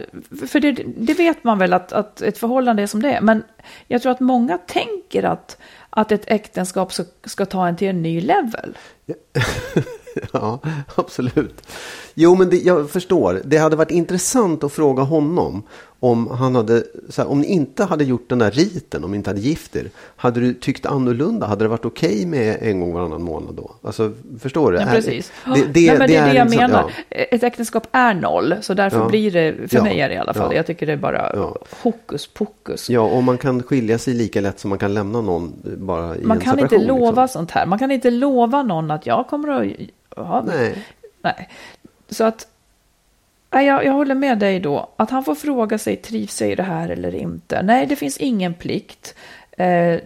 för 0.47 0.59
det, 0.59 0.71
det 0.97 1.13
vet 1.13 1.43
man 1.43 1.57
väl 1.57 1.73
att, 1.73 1.93
att 1.93 2.21
ett 2.21 2.37
förhållande 2.37 2.83
är 2.83 2.87
som 2.87 3.01
det 3.01 3.13
är. 3.13 3.21
Men 3.21 3.43
jag 3.87 4.01
tror 4.01 4.11
att 4.11 4.19
många 4.19 4.57
tänker 4.57 5.23
att, 5.23 5.57
att 5.89 6.11
ett 6.11 6.23
äktenskap 6.27 6.93
ska, 6.93 7.03
ska 7.23 7.45
ta 7.45 7.67
en 7.67 7.75
till 7.75 7.87
en 7.87 8.01
ny 8.01 8.21
level. 8.21 8.77
Ja, 10.33 10.59
absolut. 10.95 11.67
Jo, 12.13 12.35
men 12.35 12.49
det, 12.49 12.57
jag 12.57 12.89
förstår. 12.89 13.41
Det 13.45 13.57
hade 13.57 13.75
varit 13.75 13.91
intressant 13.91 14.63
att 14.63 14.73
fråga 14.73 15.03
honom 15.03 15.63
om 16.03 16.27
han 16.27 16.55
hade, 16.55 16.83
så 17.09 17.21
här, 17.21 17.29
om 17.31 17.39
ni 17.41 17.47
inte 17.47 17.83
hade 17.83 18.03
gjort 18.03 18.29
den 18.29 18.39
där 18.39 18.51
riten, 18.51 19.03
om 19.03 19.11
ni 19.11 19.17
inte 19.17 19.29
hade 19.29 19.39
gift 19.41 19.75
er, 19.75 19.89
hade 20.15 20.39
du 20.39 20.53
tyckt 20.53 20.85
annorlunda? 20.85 21.47
Hade 21.47 21.65
det 21.65 21.67
varit 21.67 21.85
okej 21.85 22.25
med 22.25 22.57
en 22.61 22.79
gång 22.79 22.93
varannan 22.93 23.21
månad 23.23 23.55
då? 23.55 23.71
Alltså, 23.83 24.11
förstår 24.39 24.71
du? 24.71 24.77
Ja, 24.77 24.83
Är- 24.83 24.91
precis. 24.95 25.31
Det, 25.45 25.49
Nej, 25.51 25.63
det, 25.73 25.97
men 25.97 26.07
det 26.07 26.15
är 26.15 26.25
det 26.27 26.33
jag 26.35 26.45
liksom- 26.45 26.61
menar. 26.67 26.91
ja. 27.09 27.15
Ett 27.17 27.43
äktenskap 27.43 27.87
är 27.91 28.13
noll, 28.13 28.55
så 28.61 28.73
därför 28.73 28.97
Ja. 28.99 29.07
blir 29.07 29.31
det, 29.31 29.55
för 29.71 29.81
mig 29.81 29.99
är 29.99 30.09
det 30.09 30.15
i 30.15 30.17
alla 30.17 30.33
fall, 30.33 30.47
Ja. 30.51 30.55
jag 30.57 30.67
tycker 30.67 30.85
det 30.85 30.93
är 30.93 30.97
bara 30.97 31.49
hokus 31.81 32.27
pokus. 32.27 32.89
Ja, 32.89 33.01
och 33.01 33.23
man 33.23 33.37
kan 33.37 33.63
skilja 33.63 33.97
sig 33.97 34.13
lika 34.13 34.41
lätt 34.41 34.59
som 34.59 34.69
man 34.69 34.79
kan 34.79 34.93
lämna 34.93 35.21
någon 35.21 35.53
bara 35.63 36.15
i 36.17 36.23
Man 36.23 36.37
en 36.37 36.43
kan 36.43 36.59
inte 36.59 36.69
separation. 36.75 36.87
lova 36.99 37.21
liksom. 37.21 37.27
sånt 37.27 37.51
här. 37.51 37.65
Man 37.65 37.79
kan 37.79 37.91
inte 37.91 38.11
lova 38.11 38.63
någon 38.63 38.91
att 38.91 39.05
jag 39.05 39.27
kommer 39.27 39.47
att... 39.49 39.67
Ja, 40.15 40.43
Nej. 40.47 40.85
nej. 41.23 41.49
Så 42.09 42.23
att... 42.23 42.47
Jag, 43.51 43.85
jag 43.85 43.93
håller 43.93 44.15
med 44.15 44.39
dig 44.39 44.59
då. 44.59 44.89
Att 44.95 45.09
han 45.09 45.23
får 45.23 45.35
fråga 45.35 45.77
sig, 45.77 45.95
trivs 45.95 46.41
jag 46.41 46.51
i 46.51 46.55
det 46.55 46.63
här 46.63 46.89
eller 46.89 47.15
inte? 47.15 47.61
Nej, 47.61 47.85
det 47.85 47.95
finns 47.95 48.17
ingen 48.17 48.53
plikt. 48.53 49.15
Eh, 49.51 49.99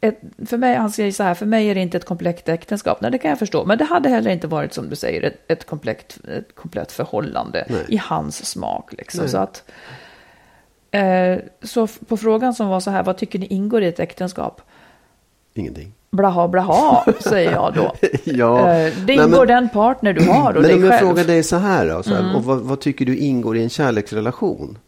ett, 0.00 0.20
för 0.46 0.56
mig, 0.56 0.74
han 0.74 0.90
säger 0.90 1.12
så 1.12 1.22
här, 1.22 1.34
för 1.34 1.46
mig 1.46 1.68
är 1.68 1.74
det 1.74 1.80
inte 1.80 1.96
ett 1.96 2.04
komplett 2.04 2.48
äktenskap. 2.48 3.00
Nej, 3.00 3.10
det 3.10 3.18
kan 3.18 3.28
jag 3.28 3.38
förstå. 3.38 3.64
Men 3.64 3.78
det 3.78 3.84
hade 3.84 4.08
heller 4.08 4.30
inte 4.30 4.46
varit, 4.46 4.74
som 4.74 4.90
du 4.90 4.96
säger, 4.96 5.22
ett, 5.22 5.50
ett, 5.50 5.64
komplett, 5.64 6.18
ett 6.28 6.54
komplett 6.54 6.92
förhållande 6.92 7.66
Nej. 7.68 7.84
i 7.88 7.96
hans 7.96 8.46
smak. 8.46 8.92
Liksom. 8.92 9.20
Nej. 9.20 9.28
Så 9.28 9.38
att... 9.38 9.64
Eh, 10.90 11.38
så 11.62 11.86
på 11.86 12.16
frågan 12.16 12.54
som 12.54 12.68
var 12.68 12.80
så 12.80 12.90
här, 12.90 13.02
vad 13.02 13.16
tycker 13.16 13.38
ni 13.38 13.46
ingår 13.46 13.82
i 13.82 13.86
ett 13.86 14.00
äktenskap? 14.00 14.62
Ingenting. 15.54 15.92
Blaha, 16.14 16.48
blaha, 16.48 17.04
säger 17.20 17.52
jag 17.52 17.74
då. 17.74 17.94
Ja. 18.24 18.58
Eh, 18.58 18.64
Nej, 18.66 18.94
Det 19.06 19.12
ingår 19.12 19.28
men- 19.28 19.46
den 19.46 19.68
partner 19.68 20.12
du 20.12 20.24
har 20.30 20.48
och 20.48 20.54
Men 20.54 20.62
dig 20.62 20.74
om 20.74 20.84
jag 20.84 20.90
själv. 20.92 21.02
Mm. 21.02 21.14
frågar 21.16 21.24
dig 21.34 21.42
så 21.42 21.56
här 21.56 21.88
då, 21.88 22.02
så 22.02 22.14
här 22.14 22.36
och 22.36 22.44
vad, 22.44 22.58
vad 22.60 22.80
tycker 22.80 23.04
du 23.06 23.16
ingår 23.16 23.56
i 23.56 23.62
en 23.62 23.70
kärleksrelation? 23.70 24.78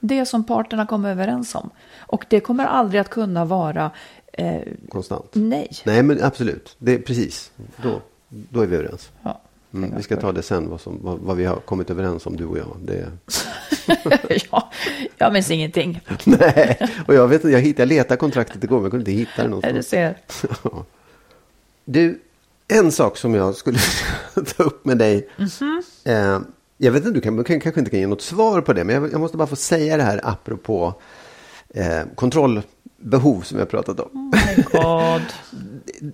Det 0.00 0.26
som 0.26 0.44
parterna 0.44 0.86
kommer 0.86 1.10
överens 1.10 1.54
om. 1.54 1.70
Och 1.98 2.24
det 2.28 2.40
kommer 2.40 2.64
aldrig 2.66 3.00
att 3.00 3.10
kunna 3.10 3.44
vara 3.44 3.90
eh, 4.32 4.60
Konstant? 4.88 5.30
nej. 5.32 5.68
Nej, 5.84 6.02
men 6.02 6.22
absolut. 6.22 6.76
Det 6.78 6.98
precis. 6.98 7.50
Då, 7.82 8.00
då 8.28 8.60
är 8.60 8.66
vi 8.66 8.76
överens. 8.76 9.10
Ja. 9.22 9.40
Mm, 9.74 9.96
vi 9.96 10.02
ska 10.02 10.16
ta 10.16 10.32
det 10.32 10.42
sen, 10.42 10.68
vad, 10.70 10.80
som, 10.80 10.98
vad, 11.02 11.18
vad 11.18 11.36
vi 11.36 11.44
har 11.44 11.56
kommit 11.56 11.90
överens 11.90 12.26
om, 12.26 12.36
du 12.36 12.44
och 12.44 12.58
jag. 12.58 12.76
Det... 12.82 13.10
ja, 14.50 14.70
jag 15.16 15.32
minns 15.32 15.50
ingenting. 15.50 16.00
Nej, 16.24 16.78
och 17.06 17.14
jag, 17.14 17.28
vet, 17.28 17.44
jag, 17.44 17.60
hitt, 17.60 17.78
jag 17.78 17.88
letade 17.88 18.16
kontraktet 18.16 18.64
igår, 18.64 18.76
men 18.76 18.82
jag 18.82 18.90
kunde 18.90 19.10
inte 19.10 19.20
hitta 19.20 19.42
det 19.42 19.48
Nej, 19.48 19.60
Du 19.62 19.72
någonstans. 19.72 19.88
ser. 19.88 20.18
Du, 21.84 22.20
en 22.68 22.92
sak 22.92 23.16
som 23.16 23.34
jag 23.34 23.54
skulle 23.54 23.78
ta 24.56 24.62
upp 24.62 24.84
med 24.84 24.98
dig. 24.98 25.28
Mhm. 25.36 25.82
Eh, 26.04 26.40
jag 26.78 26.92
vet 26.92 27.02
inte, 27.04 27.14
du, 27.14 27.20
kan, 27.20 27.36
du 27.36 27.44
kan, 27.44 27.60
kanske 27.60 27.80
inte 27.80 27.90
kan 27.90 28.00
ge 28.00 28.06
något 28.06 28.22
svar 28.22 28.60
på 28.60 28.72
det, 28.72 28.84
men 28.84 28.94
jag, 28.94 29.12
jag 29.12 29.20
måste 29.20 29.36
bara 29.36 29.46
få 29.46 29.56
säga 29.56 29.96
det 29.96 30.02
här 30.02 30.20
apropå 30.24 30.94
eh, 31.74 32.00
kontrollbehov 32.14 33.40
som 33.40 33.56
vi 33.56 33.60
har 33.62 33.66
pratat 33.66 34.00
om. 34.00 34.32
Oh 34.34 34.40
my 34.56 34.62
God. 34.72 35.22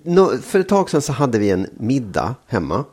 Nå, 0.03 0.37
för 0.37 0.59
ett 0.59 0.69
tag 0.69 0.89
sedan 0.89 1.01
så 1.01 1.13
hade 1.13 1.39
vi 1.39 1.49
en 1.49 1.67
middag 1.77 2.35
hemma 2.47 2.85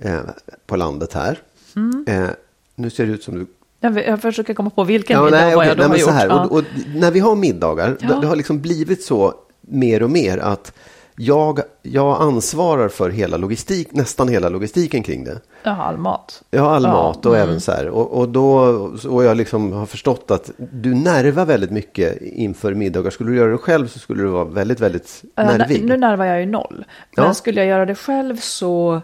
eh, 0.00 0.18
på 0.66 0.76
landet 0.76 1.12
här. 1.12 1.38
Mm. 1.76 2.04
Eh, 2.08 2.28
nu 2.74 2.90
ser 2.90 3.06
det 3.06 3.12
ut 3.12 3.22
som 3.22 3.34
du... 3.38 3.46
Jag, 3.80 4.06
jag 4.06 4.20
försöker 4.22 4.54
komma 4.54 4.70
på 4.70 4.84
vilken 4.84 5.16
Ja, 5.16 5.24
middag 5.24 5.36
nej, 5.40 5.56
okej, 5.56 5.68
jag 5.68 5.76
då 5.76 5.82
nej, 5.82 5.90
har 5.90 5.98
gjort. 5.98 6.10
här, 6.10 6.26
Ja. 6.28 6.44
och, 6.44 6.52
och 6.58 6.64
när 6.94 7.10
vi 7.10 7.20
har 7.20 7.36
middagar, 7.36 7.96
Ja. 8.00 8.08
det, 8.14 8.20
det 8.20 8.26
har 8.26 8.36
liksom 8.36 8.60
blivit 8.60 9.02
så 9.02 9.34
mer 9.60 10.02
och 10.02 10.10
mer 10.10 10.38
att 10.38 10.72
jag, 11.20 11.60
jag 11.82 12.22
ansvarar 12.22 12.88
för 12.88 13.10
hela 13.10 13.36
logistik, 13.36 13.92
nästan 13.92 14.28
hela 14.28 14.48
logistiken 14.48 15.02
kring 15.02 15.24
det. 15.24 15.40
Ja, 15.62 15.70
all 15.82 15.96
mat. 15.98 16.42
Ja, 16.50 16.70
all 16.70 16.82
Ja, 16.82 16.92
mat 16.92 17.26
och 17.26 17.36
mm. 17.36 17.48
även 17.48 17.60
så 17.60 17.72
här. 17.72 17.88
Och, 17.88 18.18
och 18.18 18.28
då, 18.28 18.50
och 19.08 19.24
jag 19.24 19.36
liksom 19.36 19.72
har 19.72 19.86
förstått 19.86 20.30
att 20.30 20.50
du 20.72 20.94
nervar 20.94 21.44
väldigt 21.46 21.70
mycket 21.70 22.22
inför 22.22 22.74
middagar. 22.74 23.10
Skulle 23.10 23.30
du 23.30 23.36
göra 23.36 23.50
det 23.50 23.58
själv 23.58 23.88
så 23.88 23.98
skulle 23.98 24.22
du 24.22 24.28
vara 24.28 24.44
väldigt, 24.44 24.80
väldigt 24.80 25.22
Ja, 25.34 25.42
nervig. 25.44 25.84
Nu 25.84 25.96
närvar 25.96 26.24
jag 26.24 26.40
ju 26.40 26.46
noll. 26.46 26.84
Men 27.16 27.24
Ja. 27.24 27.34
skulle 27.34 27.60
jag 27.60 27.68
göra 27.68 27.86
det 27.86 27.94
själv 27.94 28.36
så... 28.36 29.00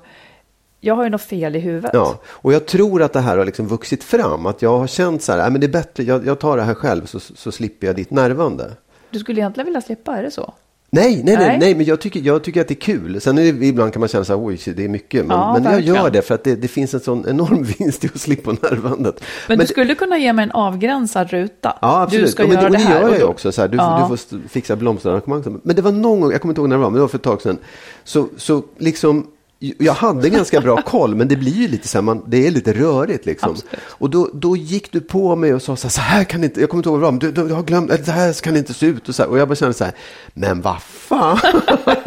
Jag 0.85 0.95
har 0.95 1.05
ju 1.05 1.11
något 1.11 1.23
fel 1.23 1.57
i 1.57 1.59
huvudet. 1.59 1.91
Ja, 1.95 2.21
och 2.27 2.53
jag 2.53 2.67
tror 2.67 3.03
att 3.03 3.13
det 3.13 3.21
här 3.21 3.37
har 3.37 3.45
liksom 3.45 3.67
vuxit 3.67 4.05
fram. 4.05 4.47
Att 4.47 4.63
jag 4.63 4.79
har 4.79 4.87
känt 4.87 5.23
så 5.23 5.33
här, 5.33 5.39
"Nej, 5.39 5.51
men 5.51 5.61
det 5.61 5.67
är 5.67 5.73
bättre, 5.73 6.03
jag, 6.05 6.27
jag 6.27 6.39
tar 6.39 6.57
det 6.57 6.63
här 6.63 6.75
själv 6.75 7.07
så, 7.07 7.21
så 7.21 7.53
slipper 7.53 7.87
jag 7.87 7.97
ditt 7.97 8.11
nervande. 8.11 8.71
Du 9.11 9.19
skulle 9.19 9.41
egentligen 9.41 9.65
vilja 9.67 9.81
slippa, 9.81 10.17
är 10.17 10.23
det 10.23 10.31
så? 10.31 10.55
Nej, 10.91 11.23
nej, 11.25 11.37
nej, 11.37 11.59
Nej. 11.61 11.75
men 11.75 11.85
jag 11.87 12.01
tycker, 12.01 12.21
jag 12.21 12.45
tycker 12.45 12.61
att 12.61 12.69
det 12.69 12.75
är 12.75 12.81
kul. 12.81 13.21
Sen 13.21 13.39
är 13.39 13.53
det, 13.53 13.67
ibland 13.67 13.93
kan 13.93 14.01
man 14.01 14.09
känna 14.09 14.25
så 14.25 14.33
här, 14.33 14.47
oj, 14.47 14.61
det 14.77 14.85
är 14.85 14.89
mycket. 14.89 15.27
Men, 15.27 15.37
Ja, 15.37 15.53
men 15.63 15.73
jag 15.73 15.81
gör 15.81 16.11
det 16.11 16.23
för 16.23 16.35
att 16.35 16.45
det, 16.45 16.55
det 16.55 16.69
finns 16.69 16.95
en 16.95 17.01
sån 17.01 17.29
enorm 17.29 17.63
vinst 17.79 18.05
i 18.05 18.09
att 18.15 18.21
slippa 18.21 18.51
nervbandet. 18.63 19.21
Men, 19.49 19.59
du 19.59 19.67
skulle 19.67 19.95
kunna 19.95 20.19
ge 20.19 20.33
mig 20.33 20.43
en 20.43 20.51
avgränsad 20.51 21.31
ruta. 21.31 21.79
Ja, 21.83 22.03
absolut. 22.03 22.27
Du 22.27 22.33
ska 22.33 22.43
Ja, 22.43 22.49
men, 22.49 22.57
göra 22.59 22.69
det 22.71 22.77
det 22.77 22.83
här. 22.85 22.95
gör 22.95 23.03
och 23.03 23.09
jag 23.09 23.15
ju 23.19 23.21
då- 23.25 23.31
också. 23.31 23.53
Så 23.53 23.61
här, 23.61 23.69
du, 23.69 23.77
Ja. 23.77 24.09
du 24.11 24.17
får 24.17 24.49
fixa 24.49 24.77
blomsterarrangemang. 24.77 25.61
Men 25.63 25.77
det 25.77 25.83
var 25.83 25.93
någon 25.93 26.21
gång, 26.21 26.33
jag 26.33 26.41
kommer 26.41 26.53
inte 26.53 26.61
ihåg 26.61 26.69
när 26.69 26.77
det 26.77 26.83
var, 26.83 26.91
men 26.91 26.95
det 26.95 27.01
var 27.01 27.09
för 27.09 27.19
ett 27.19 27.23
tag 27.25 27.43
sedan. 27.43 27.59
Så, 28.05 28.29
så 28.37 28.63
liksom, 28.79 29.27
jag 29.79 29.95
hade 29.95 30.31
ganska 30.31 30.61
bra 30.61 30.83
koll, 30.83 31.15
men 31.15 31.29
det 31.29 31.37
blir 31.37 31.53
ju 31.53 31.69
lite 31.69 31.89
så 31.89 31.99
här, 31.99 32.03
man, 32.03 32.25
det 32.27 32.47
är 32.47 32.51
lite 32.51 32.73
rörigt 32.73 33.27
liksom. 33.27 33.51
Absolut. 33.51 33.81
Och 33.87 34.11
då, 34.11 34.31
då 34.33 34.57
gick 34.57 34.93
du 34.93 35.01
på 35.01 35.37
mig 35.37 35.55
och 35.55 35.63
sa 35.63 35.77
så 35.77 35.87
här, 35.87 35.91
så 35.91 36.01
här 36.01 36.25
kan 36.25 36.41
det 36.41 36.45
inte, 36.45 36.61
jag 36.61 36.71
kommer 36.71 36.79
inte 36.79 36.89
ihåg 36.89 37.01
vad 37.01 37.21
det 37.21 37.27
var, 37.27 37.35
men 37.35 37.49
du, 37.49 37.55
har 37.55 37.63
glömt, 37.63 38.05
så 38.05 38.11
här 38.11 38.43
kan 38.43 38.53
det 38.53 38.59
inte 38.59 38.75
se 38.75 38.87
ut. 38.87 39.09
Och, 39.09 39.15
så 39.15 39.23
här, 39.23 39.31
och 39.31 39.39
jag 39.39 39.49
bara 39.49 39.55
kände 39.55 39.75
så 39.75 39.85
här, 39.85 39.95
men 40.35 40.61
vad 40.61 40.83
fan. 40.83 41.39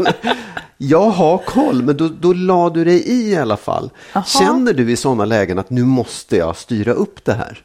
jag 0.77 1.09
har 1.09 1.37
koll, 1.37 1.83
men 1.83 1.97
då, 1.97 2.07
då 2.07 2.33
la 2.33 2.69
du 2.69 2.85
dig 2.85 3.03
i 3.07 3.31
i 3.31 3.35
alla 3.35 3.57
fall. 3.57 3.89
Aha. 4.13 4.25
Känner 4.25 4.73
du 4.73 4.91
i 4.91 4.95
sådana 4.95 5.25
lägen 5.25 5.59
att 5.59 5.69
nu 5.69 5.83
måste 5.83 6.37
jag 6.37 6.55
styra 6.55 6.93
upp 6.93 7.25
det 7.25 7.33
här? 7.33 7.63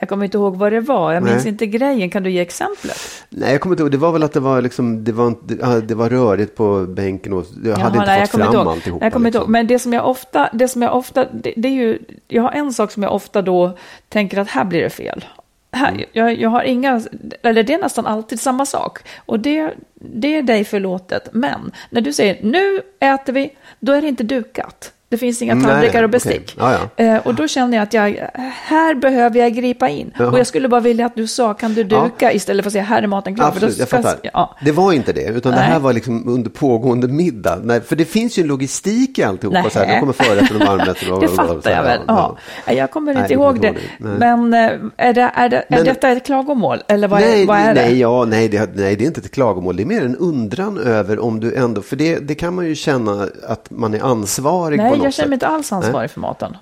Jag 0.00 0.08
kommer 0.08 0.24
inte 0.24 0.36
ihåg 0.36 0.56
vad 0.56 0.72
det 0.72 0.80
var. 0.80 1.12
Jag 1.12 1.22
minns 1.22 1.44
Nej. 1.44 1.48
inte 1.48 1.66
grejen. 1.66 2.10
Kan 2.10 2.22
du 2.22 2.30
ge 2.30 2.40
exemplet? 2.40 2.98
Nej, 3.30 3.52
jag 3.52 3.60
kommer 3.60 3.72
inte 3.74 3.82
ihåg. 3.82 3.90
Det 3.90 3.96
var 3.98 4.12
väl 4.12 4.22
att 4.22 4.32
det 4.32 4.40
var, 4.40 4.62
liksom, 4.62 5.04
det 5.04 5.12
var, 5.12 5.80
det 5.80 5.94
var 5.94 6.10
rörigt 6.10 6.56
på 6.56 6.86
bänken 6.88 7.32
och 7.32 7.44
jag 7.64 7.76
hade 7.76 7.96
inte 7.98 8.06
nej, 8.10 8.26
fått 8.26 8.40
fram 8.40 8.54
ihåg. 8.54 8.66
alltihopa. 8.68 9.04
Jag 9.04 9.12
kommer 9.12 9.28
inte 9.28 9.38
ihåg. 9.38 9.42
liksom. 9.42 9.52
Men 9.52 9.66
det 9.66 9.78
som 9.78 9.92
jag 9.92 10.06
ofta, 10.06 10.48
det 10.52 10.68
som 10.68 10.82
jag 10.82 10.96
ofta, 10.96 11.24
det, 11.32 11.54
det 11.56 11.68
är 11.68 11.72
ju, 11.72 11.98
jag 12.28 12.42
har 12.42 12.52
en 12.52 12.72
sak 12.72 12.90
som 12.92 13.02
jag 13.02 13.14
ofta 13.14 13.42
då 13.42 13.78
tänker 14.08 14.38
att 14.38 14.48
här 14.48 14.64
blir 14.64 14.82
det 14.82 14.90
fel. 14.90 15.24
Här, 15.72 15.88
Mm. 15.92 16.04
jag, 16.12 16.40
jag 16.40 16.48
har 16.50 16.62
inga, 16.62 17.02
eller 17.42 17.62
det 17.62 17.74
är 17.74 17.78
nästan 17.78 18.06
alltid 18.06 18.40
samma 18.40 18.66
sak. 18.66 18.98
Och 19.26 19.40
det, 19.40 19.74
det 19.94 20.36
är 20.36 20.42
dig 20.42 20.64
förlåtet. 20.64 21.28
Men 21.32 21.72
när 21.90 22.00
du 22.00 22.12
säger 22.12 22.38
nu 22.42 22.80
äter 23.00 23.32
vi, 23.32 23.50
då 23.80 23.92
är 23.92 24.02
det 24.02 24.08
inte 24.08 24.22
dukat. 24.24 24.92
Det 25.10 25.18
finns 25.18 25.42
inga 25.42 25.54
Nej, 25.54 25.64
tallrikar 25.64 26.02
och 26.02 26.10
bestick. 26.10 26.54
Ja, 26.58 26.76
ja. 26.96 27.04
Eh, 27.04 27.26
och 27.26 27.34
då 27.34 27.48
känner 27.48 27.76
jag 27.76 27.82
att 27.82 27.94
jag, 27.94 28.28
här 28.52 28.94
behöver 28.94 29.40
jag 29.40 29.54
gripa 29.54 29.88
in. 29.88 30.12
Jaha. 30.18 30.28
Och 30.30 30.38
jag 30.38 30.46
skulle 30.46 30.68
bara 30.68 30.80
vilja 30.80 31.06
att 31.06 31.14
du 31.14 31.26
sa, 31.26 31.54
kan 31.54 31.74
du 31.74 31.80
Ja. 31.90 32.02
duka 32.04 32.32
istället 32.32 32.62
för 32.64 32.68
att 32.68 32.72
säga, 32.72 32.84
här 32.84 33.02
är 33.02 33.06
maten 33.06 33.34
klar. 33.34 33.46
Absolut, 33.48 33.78
jag 33.78 33.88
ska- 33.88 33.96
fattar. 34.02 34.30
Ja. 34.32 34.56
Det 34.64 34.72
var 34.72 34.92
inte 34.92 35.12
det, 35.12 35.24
utan 35.28 35.52
det 35.52 35.58
Nej. 35.58 35.68
här 35.68 35.78
var 35.78 35.92
liksom 35.92 36.28
under 36.28 36.50
pågående 36.50 37.08
middag. 37.08 37.58
Nej, 37.62 37.80
för 37.80 37.96
det 37.96 38.04
finns 38.04 38.38
ju 38.38 38.40
en 38.42 38.46
logistik 38.48 39.18
i 39.18 39.22
alltihopa. 39.22 39.60
Nej. 39.62 39.70
Så 39.70 39.78
här, 39.78 39.94
nu 39.94 40.00
kommer 40.00 40.12
förrätten 40.12 40.56
och 40.62 40.66
varmrätten. 40.68 41.12
och- 41.12 41.20
Det 41.20 41.28
fattar 41.28 41.70
jag 41.70 41.82
väl. 41.82 42.00
Ja. 42.06 42.36
Jag 42.66 42.90
kommer 42.90 43.14
Nej, 43.14 43.22
inte 43.22 43.34
jag 43.34 43.40
ihåg 43.42 43.60
det. 43.60 43.68
det. 43.98 44.08
Men 44.18 44.54
eh, 44.54 44.70
är, 44.96 45.12
det, 45.12 45.30
är, 45.34 45.48
det, 45.48 45.56
är 45.56 45.64
Men- 45.68 45.84
detta 45.84 46.08
ett 46.08 46.26
klagomål? 46.26 46.82
Eller 46.88 47.08
vad, 47.08 47.20
nej, 47.20 47.42
är, 47.42 47.46
vad 47.46 47.58
är 47.58 47.74
det? 47.74 47.80
nej, 47.82 47.98
ja, 48.00 48.24
nej, 48.24 48.48
det, 48.48 48.70
nej, 48.74 48.96
det 48.96 49.04
är 49.04 49.06
inte 49.06 49.20
ett 49.20 49.30
klagomål. 49.30 49.76
Det 49.76 49.82
är 49.82 49.86
mer 49.86 50.04
en 50.04 50.16
undran 50.16 50.78
över 50.78 51.18
om 51.18 51.40
du 51.40 51.54
ändå, 51.54 51.82
för 51.82 51.96
det, 51.96 52.18
det 52.18 52.34
kan 52.34 52.54
man 52.54 52.66
ju 52.66 52.74
känna 52.74 53.28
att 53.48 53.70
man 53.70 53.94
är 53.94 54.00
ansvarig 54.04 54.78
på 54.80 54.97
Nej, 54.98 55.04
något 55.04 55.04
jag 55.04 55.14
känner 55.14 55.28
mig 55.28 55.36
inte 55.36 55.46
alls 55.46 55.72
ansvarig 55.72 56.10
för 56.10 56.20
maten. 56.20 56.56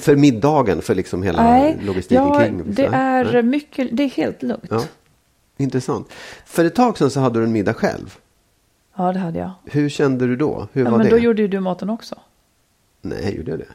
För 0.00 0.16
middagen, 0.16 0.82
för 0.82 0.94
liksom 0.94 1.22
hela 1.22 1.42
Nej, 1.42 1.78
logistiken 1.82 2.24
ja, 2.24 2.40
kring. 2.40 2.62
det 2.66 2.84
är 2.86 3.32
Nej. 3.32 3.42
mycket, 3.42 3.88
det 3.92 4.02
är 4.02 4.08
helt 4.10 4.42
lugnt. 4.42 4.64
Ja. 4.70 4.76
Ja, 4.76 4.82
Intressant. 5.56 6.12
För 6.46 6.64
ett 6.64 6.74
tag 6.74 6.98
sedan 6.98 7.10
så 7.10 7.20
hade 7.20 7.38
du 7.38 7.44
en 7.44 7.52
middag 7.52 7.74
själv. 7.74 8.18
det 8.96 9.18
hade 9.18 9.38
jag. 9.38 9.50
Hur 9.64 9.88
kände 9.88 10.26
du 10.26 10.36
då? 10.36 10.68
Hur 10.72 10.84
Ja, 10.84 10.90
var 10.90 10.98
men 10.98 11.06
det? 11.06 11.10
då 11.12 11.18
gjorde 11.18 11.42
ju 11.42 11.48
du 11.48 11.60
maten 11.60 11.90
också. 11.90 12.14
Nej, 13.02 13.36
gjorde 13.36 13.50
jag 13.50 13.60
det? 13.60 13.66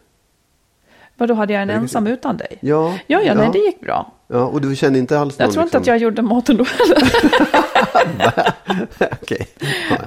Vad 1.18 1.30
då 1.30 1.36
hade 1.36 1.54
jag 1.54 1.62
en 1.62 1.70
Ja, 1.70 1.76
ensam 1.76 2.08
utan 2.08 2.38
dig? 2.38 2.58
Ja, 2.62 2.98
Ja, 3.08 3.22
ja, 3.22 3.34
nej, 3.34 3.46
ja. 3.46 3.52
det 3.52 3.60
gick 3.60 3.82
bra. 3.82 4.12
Ja, 4.28 4.46
och 4.46 4.62
du 4.62 4.76
kände 4.76 5.00
inte 5.00 5.20
alls 5.20 5.36
Jag 5.40 5.46
någon 5.46 5.54
tror 5.54 5.64
inte 5.64 5.78
liksom... 5.78 5.82
att 5.82 5.88
jag 5.88 5.98
gjorde 5.98 6.22
maten 6.22 6.58
då 6.58 6.64
heller. 6.64 7.12
Okej. 9.22 9.48
Ja, 9.90 9.98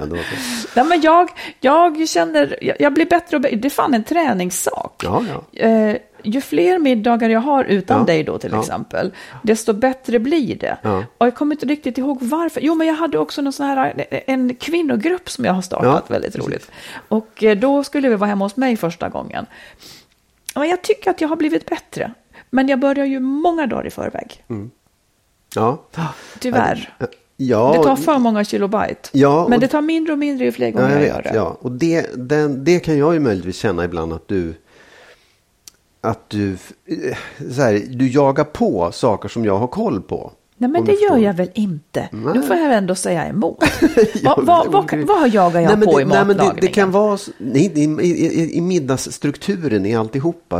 Nej, 0.75 0.85
men 0.85 1.01
jag, 1.01 1.29
jag 1.59 2.09
känner, 2.09 2.57
jag, 2.61 2.75
jag 2.81 2.93
blir 2.93 3.05
bättre 3.05 3.37
och 3.37 3.41
bättre. 3.41 3.55
Det 3.55 3.67
är 3.67 3.69
fan 3.69 3.93
en 3.93 4.03
träningssak. 4.03 5.01
Ja, 5.03 5.23
ja. 5.53 5.59
Eh, 5.67 5.97
ju 6.23 6.41
fler 6.41 6.79
middagar 6.79 7.29
jag 7.29 7.39
har 7.39 7.63
utan 7.63 7.99
Ja. 7.99 8.05
dig 8.05 8.23
då 8.23 8.37
till 8.37 8.53
exempel, 8.59 9.11
desto 9.43 9.73
bättre 9.73 10.19
blir 10.19 10.55
det. 10.55 10.77
Och 11.17 11.25
jag 11.25 11.35
kommer 11.35 11.55
inte 11.55 11.65
riktigt 11.65 11.97
ihåg 11.97 12.17
varför. 12.21 12.61
Jo, 12.61 12.75
men 12.75 12.87
jag 12.87 12.93
hade 12.95 13.17
också 13.17 13.41
någon 13.41 13.53
sån 13.53 13.65
här, 13.65 14.05
en 14.27 14.55
kvinnogrupp 14.55 15.29
som 15.29 15.45
jag 15.45 15.53
har 15.53 15.61
startat, 15.61 16.11
väldigt 16.11 16.33
precis. 16.33 16.47
roligt. 16.49 16.71
Och 17.07 17.43
eh, 17.43 17.57
då 17.57 17.83
skulle 17.83 18.09
vi 18.09 18.15
vara 18.15 18.29
hemma 18.29 18.45
hos 18.45 18.55
mig 18.55 18.77
första 18.77 19.09
gången. 19.09 19.45
Men 20.55 20.69
jag 20.69 20.81
tycker 20.81 21.11
att 21.11 21.21
jag 21.21 21.27
har 21.29 21.35
blivit 21.35 21.65
bättre. 21.65 22.13
Men 22.49 22.67
jag 22.67 22.79
börjar 22.79 23.05
ju 23.05 23.19
många 23.19 23.67
dagar 23.67 23.87
i 23.87 23.89
förväg. 23.89 24.43
Ja. 25.55 25.83
Tyvärr. 26.39 26.93
Ja, 27.43 27.73
Det 27.77 27.83
tar 27.83 27.95
för 27.95 28.17
många 28.17 28.43
kilobyte. 28.43 29.09
Ja, 29.11 29.47
men 29.49 29.59
det 29.59 29.67
tar 29.67 29.81
mindre 29.81 30.13
och 30.13 30.19
mindre 30.19 30.45
ju 30.45 30.51
fler 30.51 30.67
ja, 30.67 30.71
gånger 30.71 30.89
jag 30.89 31.01
jag, 31.01 31.07
gör 31.07 31.21
det. 31.21 31.31
Ja. 31.35 31.57
Och 31.61 31.71
det, 31.71 32.09
den, 32.15 32.63
det 32.63 32.79
kan 32.79 32.97
jag 32.97 33.13
ju 33.13 33.19
möjligtvis 33.19 33.57
känna 33.57 33.85
ibland 33.85 34.13
att 34.13 34.27
du 34.27 34.53
att 36.01 36.29
du, 36.29 36.51
eh, 36.85 37.17
så 37.51 37.61
här, 37.61 37.83
du 37.89 38.11
jagar 38.11 38.43
på 38.43 38.91
saker 38.91 39.29
som 39.29 39.45
jag 39.45 39.57
har 39.57 39.67
koll 39.67 40.01
på. 40.01 40.31
Nej, 40.61 40.69
men 40.69 40.85
det 40.85 40.93
gör 40.93 41.17
jag 41.17 41.33
väl 41.33 41.49
inte. 41.53 42.09
Nej. 42.11 42.33
Nu 42.33 42.41
får 42.41 42.55
jag 42.55 42.73
ändå 42.73 42.95
säga 42.95 43.25
emot. 43.27 43.63
Ja, 44.23 44.39
vad, 44.41 44.71
vad, 44.71 44.91
vad, 44.91 44.99
vad 45.07 45.29
jagar 45.29 45.61
jag 45.61 45.77
Nej, 45.77 45.87
på 45.87 45.97
det, 45.97 46.01
i 46.01 46.05
nej, 46.05 46.17
men 46.17 46.27
det, 46.27 46.33
matlagningen? 46.33 46.57
det 46.61 46.67
kan 46.67 46.91
vara 46.91 47.17
nej, 47.37 47.71
i, 47.75 47.83
i, 47.83 48.41
i, 48.41 48.57
i 48.57 48.61
middagsstrukturen 48.61 49.85
i 49.85 49.95
alltihopa. 49.95 50.55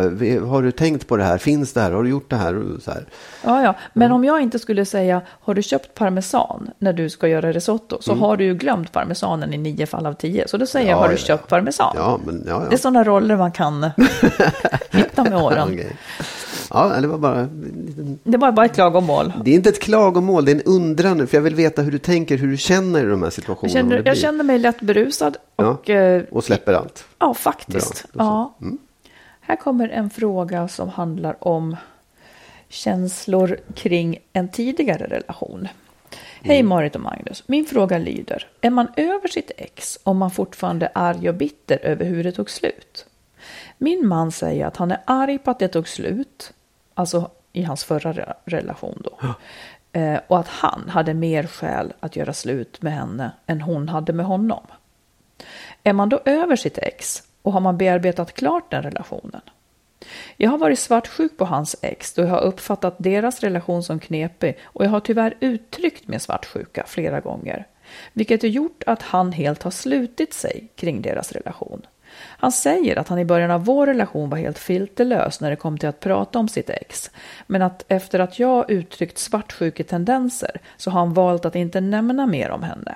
Har 0.45 0.61
du 0.61 0.71
tänkt 0.71 1.07
på 1.07 1.17
det 1.17 1.23
här? 1.23 1.37
Finns 1.37 1.73
det 1.73 1.81
här? 1.81 1.91
Har 1.91 2.03
du 2.03 2.09
gjort 2.09 2.29
det 2.29 2.35
här? 2.35 2.63
Så 2.81 2.91
här. 2.91 3.05
Ja, 3.43 3.63
ja. 3.63 3.75
Men 3.93 4.11
om 4.11 4.23
jag 4.23 4.41
inte 4.41 4.59
skulle 4.59 4.85
säga, 4.85 5.21
har 5.27 5.53
du 5.53 5.61
köpt 5.63 5.93
parmesan 5.95 6.69
när 6.79 6.93
du 6.93 7.09
ska 7.09 7.27
göra 7.27 7.51
risotto? 7.51 7.97
Så 8.01 8.13
har 8.15 8.37
du 8.37 8.43
ju 8.43 8.55
glömt 8.55 8.91
parmesanen 8.91 9.53
i 9.53 9.57
nio 9.57 9.85
fall 9.85 10.05
av 10.05 10.13
tio. 10.13 10.47
Så 10.47 10.57
då 10.57 10.65
säger 10.65 10.89
jag, 10.89 10.91
Mm. 10.91 10.97
Ja, 11.01 11.07
har 11.07 11.09
du 11.09 11.13
ja, 11.21 11.25
köpt 11.25 11.47
parmesan? 11.49 11.93
Ja, 11.95 12.19
men 12.25 12.43
ja, 12.47 12.63
ja. 12.63 12.69
Det 12.69 12.75
är 12.75 12.77
sådana 12.77 13.03
roller 13.03 13.37
man 13.37 13.51
kan 13.51 13.83
hitta 14.91 15.23
med 15.23 15.35
åren. 15.35 15.67
Okej. 15.73 15.95
Ja, 16.74 17.01
det 17.01 17.07
var 17.07 17.17
bara 17.17 17.49
Det 18.24 18.38
var 18.38 18.51
bara 18.51 18.65
ett 18.65 18.74
klagomål. 18.74 19.34
Det 19.45 19.51
är 19.51 19.55
inte 19.55 19.69
ett 19.69 19.80
klagomål, 19.80 20.45
det 20.45 20.51
är 20.51 20.55
en 20.55 20.61
undran. 20.61 21.28
För 21.28 21.38
jag 21.38 21.41
vill 21.41 21.55
veta 21.55 21.82
hur 21.82 21.91
du 21.91 21.97
tänker, 21.99 22.38
hur 22.38 22.47
du 22.47 22.57
känner 22.57 23.03
i 23.03 23.07
de 23.07 23.19
här 23.19 23.26
Jag 23.26 23.34
situationerna. 23.34 23.82
om 23.84 23.89
känner, 23.89 24.03
jag 24.05 24.17
känner 24.17 24.43
mig 24.43 24.59
lätt 24.59 24.82
berusad 24.82 25.38
och 25.55 25.63
Ja, 25.89 25.93
ja, 25.93 26.22
Och 26.32 26.43
släpper 26.43 26.74
allt. 26.74 27.05
ja 27.19 27.34
faktiskt. 27.34 28.05
Ja. 28.13 28.55
Mm. 28.61 28.78
Här 29.41 29.55
kommer 29.55 29.89
en 29.89 30.09
fråga 30.09 30.67
som 30.67 30.89
handlar 30.89 31.47
om 31.47 31.76
känslor 32.69 33.57
kring 33.76 34.17
en 34.34 34.49
tidigare 34.49 35.05
relation. 35.07 35.67
Hej 36.41 36.63
Marit 36.63 36.95
och 36.95 37.01
Magnus. 37.01 37.43
Min 37.47 37.65
fråga 37.65 37.97
lyder, 37.97 38.47
är 38.61 38.69
man 38.69 38.88
över 38.97 39.28
sitt 39.28 39.51
ex 39.57 39.99
om 40.03 40.17
man 40.17 40.32
fortfarande 40.32 40.86
är 40.86 40.91
arg 40.93 41.30
och 41.30 41.36
bitter 41.36 41.80
över 41.86 42.05
hur 42.05 42.24
det 42.24 42.32
tog 42.32 42.49
slut? 42.49 43.05
Min 43.78 44.07
man 44.07 44.32
säger 44.32 44.65
att 44.65 44.78
han 44.78 44.91
är 44.91 44.99
arg 45.05 45.38
på 45.38 45.51
att 45.51 45.59
det 45.59 45.67
tog 45.67 45.88
slut, 45.88 46.53
alltså 46.93 47.31
i 47.53 47.63
hans 47.63 47.83
förra 47.83 48.13
re- 48.13 48.33
relation 48.45 49.03
då. 49.03 49.35
Eh, 49.99 50.19
och 50.27 50.39
att 50.39 50.47
han 50.47 50.89
hade 50.89 51.13
mer 51.13 51.43
skäl 51.43 51.93
att 51.99 52.15
göra 52.15 52.33
slut 52.33 52.81
med 52.81 52.93
henne 52.93 53.31
än 53.45 53.61
hon 53.61 53.89
hade 53.89 54.13
med 54.13 54.25
honom. 54.25 54.63
Är 55.83 55.93
man 55.93 56.09
då 56.09 56.21
över 56.25 56.55
sitt 56.55 56.77
ex 56.77 57.23
och 57.41 57.53
har 57.53 57.59
man 57.59 57.77
bearbetat 57.77 58.33
klart 58.33 58.71
den 58.71 58.83
relationen? 58.83 59.41
Jag 60.37 60.49
har 60.49 60.57
varit 60.57 60.79
svartsjuk 60.79 61.37
på 61.37 61.45
hans 61.45 61.75
ex 61.81 62.13
då 62.13 62.21
jag 62.21 62.29
har 62.29 62.41
uppfattat 62.41 62.95
deras 62.97 63.39
relation 63.39 63.83
som 63.83 63.99
knepig 63.99 64.57
och 64.63 64.85
jag 64.85 64.89
har 64.89 64.99
tyvärr 64.99 65.37
uttryckt 65.39 66.07
min 66.07 66.19
svartsjuka 66.19 66.83
flera 66.87 67.19
gånger. 67.19 67.67
Vilket 68.13 68.41
har 68.41 68.49
gjort 68.49 68.83
att 68.85 69.01
han 69.01 69.31
helt 69.31 69.63
har 69.63 69.71
slutit 69.71 70.33
sig 70.33 70.67
kring 70.75 71.01
deras 71.01 71.31
relation. 71.31 71.85
Han 72.18 72.51
säger 72.51 72.99
att 72.99 73.07
han 73.07 73.20
i 73.20 73.26
början 73.26 73.51
av 73.51 73.66
vår 73.66 73.88
relation 73.88 74.30
var 74.30 74.38
helt 74.38 74.59
filterlös 74.59 75.41
när 75.41 75.49
det 75.49 75.55
kom 75.55 75.78
till 75.78 75.89
att 75.89 75.99
prata 75.99 76.39
om 76.39 76.47
sitt 76.47 76.70
ex. 76.70 77.12
Men 77.47 77.62
att 77.62 77.86
efter 77.88 78.20
att 78.20 78.39
jag 78.39 78.72
uttryckt 78.72 79.18
svartsjuketendenser 79.18 80.62
så 80.78 80.91
har 80.91 80.99
han 80.99 81.14
valt 81.14 81.45
att 81.45 81.55
inte 81.55 81.82
nämna 81.82 82.26
mer 82.26 82.51
om 82.51 82.64
henne. 82.64 82.95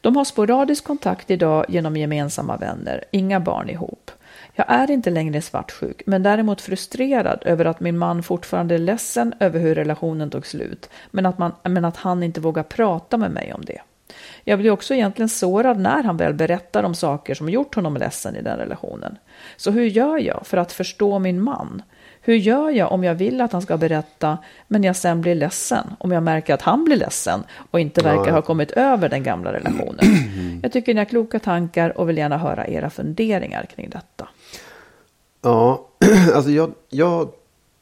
De 0.00 0.16
har 0.16 0.24
sporadisk 0.24 0.84
kontakt 0.84 1.30
idag 1.30 1.66
genom 1.68 1.96
gemensamma 1.96 2.56
vänner, 2.56 3.04
inga 3.10 3.40
barn 3.40 3.70
ihop. 3.70 4.10
Jag 4.54 4.66
är 4.68 4.90
inte 4.90 5.10
längre 5.10 5.42
svartsjuk, 5.42 6.02
men 6.06 6.22
däremot 6.22 6.60
frustrerad 6.60 7.42
över 7.44 7.64
att 7.64 7.80
min 7.80 7.98
man 7.98 8.22
fortfarande 8.22 8.74
är 8.74 8.78
ledsen 8.78 9.34
över 9.40 9.60
hur 9.60 9.74
relationen 9.74 10.30
tog 10.30 10.46
slut, 10.46 10.90
men 11.10 11.26
att, 11.26 11.38
man, 11.38 11.52
men 11.62 11.84
att 11.84 11.96
han 11.96 12.22
inte 12.22 12.40
vågar 12.40 12.62
prata 12.62 13.16
med 13.16 13.30
mig 13.30 13.52
om 13.54 13.64
det. 13.64 13.80
Jag 14.48 14.58
blir 14.58 14.70
också 14.70 14.94
egentligen 14.94 15.28
sårad 15.28 15.78
när 15.78 16.02
han 16.02 16.16
väl 16.16 16.34
berättar 16.34 16.82
om 16.82 16.94
saker 16.94 17.34
som 17.34 17.48
gjort 17.48 17.74
honom 17.74 17.96
ledsen 17.96 18.36
i 18.36 18.42
den 18.42 18.58
relationen. 18.58 19.16
Så 19.56 19.70
hur 19.70 19.84
gör 19.84 20.18
jag 20.18 20.46
för 20.46 20.56
att 20.56 20.72
förstå 20.72 21.18
min 21.18 21.42
man? 21.42 21.82
Hur 22.20 22.34
gör 22.34 22.70
jag 22.70 22.92
om 22.92 23.04
jag 23.04 23.14
vill 23.14 23.40
att 23.40 23.52
han 23.52 23.62
ska 23.62 23.76
berätta, 23.76 24.38
men 24.68 24.84
jag 24.84 24.96
sen 24.96 25.20
blir 25.20 25.34
ledsen? 25.34 25.86
Om 25.98 26.12
jag 26.12 26.22
märker 26.22 26.54
att 26.54 26.62
han 26.62 26.84
blir 26.84 26.96
ledsen 26.96 27.44
och 27.70 27.80
inte 27.80 28.00
verkar 28.04 28.26
Ja. 28.26 28.32
ha 28.32 28.42
kommit 28.42 28.70
över 28.70 29.08
den 29.08 29.22
gamla 29.22 29.52
relationen. 29.52 30.04
Jag 30.62 30.72
tycker 30.72 30.94
ni 30.94 31.00
har 31.00 31.04
kloka 31.04 31.38
tankar 31.38 31.98
och 31.98 32.08
vill 32.08 32.18
gärna 32.18 32.38
höra 32.38 32.66
era 32.66 32.90
funderingar 32.90 33.64
kring 33.74 33.90
detta. 33.90 34.28
Ja, 35.42 35.88
alltså 36.34 36.50
jag, 36.50 36.72
jag 36.88 37.28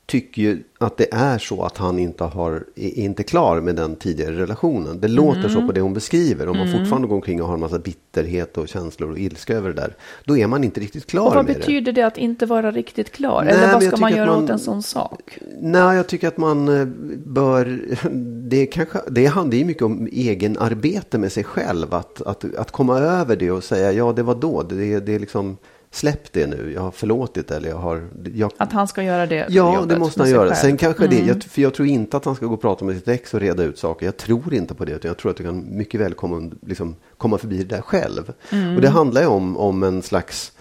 tycker 0.07 0.42
ju 0.42 0.62
att 0.78 0.96
det 0.96 1.07
är 1.14 1.38
så 1.38 1.62
att 1.62 1.76
han 1.78 1.98
inte 1.98 2.24
har, 2.24 2.64
är 2.76 2.98
inte 2.98 3.22
klar 3.22 3.61
med 3.61 3.76
den 3.76 3.96
tidigare 3.96 4.36
relationen. 4.36 5.00
Det 5.00 5.09
låter 5.09 5.38
Mm. 5.40 5.50
så 5.50 5.66
på 5.66 5.72
det 5.72 5.80
hon 5.80 5.94
beskriver. 5.94 6.48
Om 6.48 6.57
man 6.59 6.72
fortfarande 6.72 7.09
går 7.09 7.14
omkring 7.16 7.42
och 7.42 7.48
har 7.48 7.54
en 7.54 7.61
massa 7.61 7.78
bitterhet 7.78 8.59
och 8.59 8.68
känslor 8.68 9.11
och 9.11 9.18
ilska 9.18 9.54
över 9.54 9.68
det 9.68 9.74
där. 9.80 9.96
Då 10.24 10.36
är 10.38 10.46
man 10.46 10.64
inte 10.64 10.80
riktigt 10.80 11.07
klar 11.07 11.34
vad 11.34 11.44
med 11.44 11.54
det. 11.54 11.59
betyder 11.59 11.92
det 11.92 12.02
att 12.02 12.18
inte 12.18 12.46
vara 12.46 12.70
riktigt 12.70 13.12
klar? 13.12 13.42
Nej, 13.44 13.54
Eller 13.54 13.72
vad 13.72 13.82
ska 13.82 13.96
man 13.96 14.12
göra 14.16 14.26
man- 14.34 14.44
åt 14.44 14.50
en 14.50 14.59
sån 14.59 14.82
sak? 14.82 15.38
Nej, 15.61 15.96
jag 15.96 16.07
tycker 16.07 16.28
att 16.28 16.36
man 16.38 16.68
eh, 16.80 16.84
bör... 17.26 17.80
Det, 18.48 18.57
är 18.62 18.66
kanske, 18.66 18.98
det 19.11 19.26
handlar 19.26 19.59
ju 19.59 19.64
mycket 19.64 19.82
om 19.82 20.09
egenarbete 20.12 21.18
med 21.18 21.32
sig 21.32 21.44
själv. 21.44 21.94
Att, 21.94 22.22
att, 22.22 22.54
att 22.54 22.70
komma 22.70 22.98
över 22.98 23.36
det 23.36 23.50
och 23.50 23.64
säga 23.64 23.92
ja, 23.92 24.12
det 24.12 24.22
var 24.22 24.34
då. 24.34 24.62
Det, 24.62 25.00
det 25.00 25.14
är 25.14 25.18
liksom, 25.18 25.57
släpp 25.97 26.32
det 26.32 26.47
nu. 26.47 26.72
Jag 26.74 26.80
har 26.80 26.90
förlåtit 26.90 27.51
eller 27.51 27.68
jag 27.68 27.76
har... 27.76 28.09
Jag, 28.34 28.51
Att 28.57 28.72
han 28.72 28.88
ska 28.88 29.03
göra 29.03 29.26
det 29.26 29.47
Ja, 29.49 29.74
jobbet 29.74 29.88
det 29.88 29.99
måste 29.99 30.20
han 30.22 30.30
göra. 30.30 30.40
själv. 30.49 30.55
Sen 30.55 30.76
kanske 30.76 31.07
det, 31.07 31.16
Mm. 31.16 31.28
jag, 31.28 31.42
för 31.42 31.62
jag 31.62 31.74
tror 31.74 31.88
inte 31.88 32.16
att 32.16 32.24
han 32.24 32.34
ska 32.36 32.47
gå 32.47 32.55
och 32.55 32.61
prata 32.61 32.84
med 32.84 32.97
sitt 32.97 33.09
ex 33.09 33.34
och 33.34 33.40
reda 33.40 33.62
ut 33.62 33.78
saker. 33.78 34.07
Jag 34.07 34.16
tror 34.16 34.55
inte 34.55 34.74
på 34.74 34.84
det. 34.84 34.92
Utan 34.92 35.09
jag 35.09 35.18
tror 35.18 35.30
att 35.30 35.36
du 35.36 35.44
kan 35.44 35.76
mycket 35.76 36.01
väl 36.01 36.14
komma, 36.14 36.51
liksom, 36.66 36.97
komma 37.18 37.38
förbi 37.38 37.59
det 37.59 37.74
där 37.76 37.82
själv. 37.82 38.32
Mm. 38.51 38.76
Och 38.76 38.82
det 38.82 38.88
handlar 38.88 39.20
ju 39.20 39.26
om, 39.26 39.57
om 39.57 39.82
en 39.82 40.03
slags, 40.03 40.53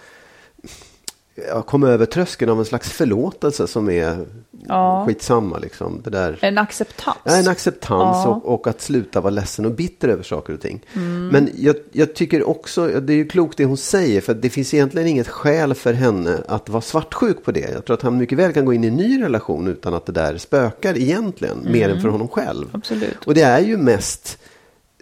komma 1.65 1.87
över 1.87 2.05
tröskeln 2.05 2.51
av 2.51 2.59
en 2.59 2.65
slags 2.65 2.91
förlåtelse 2.91 3.67
som 3.67 3.89
är 3.89 4.25
Ja. 4.67 5.03
skitsamma 5.07 5.57
liksom. 5.57 6.01
Det 6.03 6.09
där. 6.09 6.39
En 6.41 6.57
acceptans. 6.57 7.17
Ja, 7.23 7.35
en 7.35 7.47
acceptans 7.47 8.17
Ja. 8.25 8.27
och, 8.27 8.53
och 8.53 8.67
att 8.67 8.81
sluta 8.81 9.21
vara 9.21 9.29
ledsen 9.31 9.65
och 9.65 9.71
bitter 9.71 10.07
över 10.07 10.23
saker 10.23 10.53
och 10.53 10.61
ting. 10.61 10.81
Mm. 10.93 11.27
Men 11.27 11.49
jag, 11.55 11.75
jag 11.91 12.15
tycker 12.15 12.49
också, 12.49 12.87
det 12.87 13.13
är 13.13 13.17
ju 13.17 13.27
klokt 13.27 13.57
det 13.57 13.65
hon 13.65 13.77
säger, 13.77 14.21
för 14.21 14.33
det 14.33 14.49
finns 14.49 14.73
egentligen 14.73 15.07
inget 15.07 15.27
skäl 15.27 15.73
för 15.73 15.93
henne 15.93 16.43
att 16.47 16.69
vara 16.69 16.81
svartsjuk 16.81 17.43
på 17.43 17.51
det. 17.51 17.69
Jag 17.73 17.85
tror 17.85 17.93
att 17.93 18.01
han 18.01 18.17
mycket 18.17 18.37
väl 18.37 18.53
kan 18.53 18.65
gå 18.65 18.73
in 18.73 18.83
i 18.83 18.87
en 18.87 18.95
ny 18.95 19.21
relation 19.23 19.67
utan 19.67 19.93
att 19.93 20.05
det 20.05 20.11
där 20.11 20.37
spökar 20.37 20.97
egentligen, 20.97 21.57
mer 21.71 21.89
än 21.89 22.01
för 22.01 22.09
honom 22.09 22.27
själv. 22.27 22.63
Mm. 22.63 22.71
Absolut. 22.75 23.25
Och 23.25 23.33
det 23.33 23.41
är 23.41 23.59
ju 23.59 23.77
mest, 23.77 24.37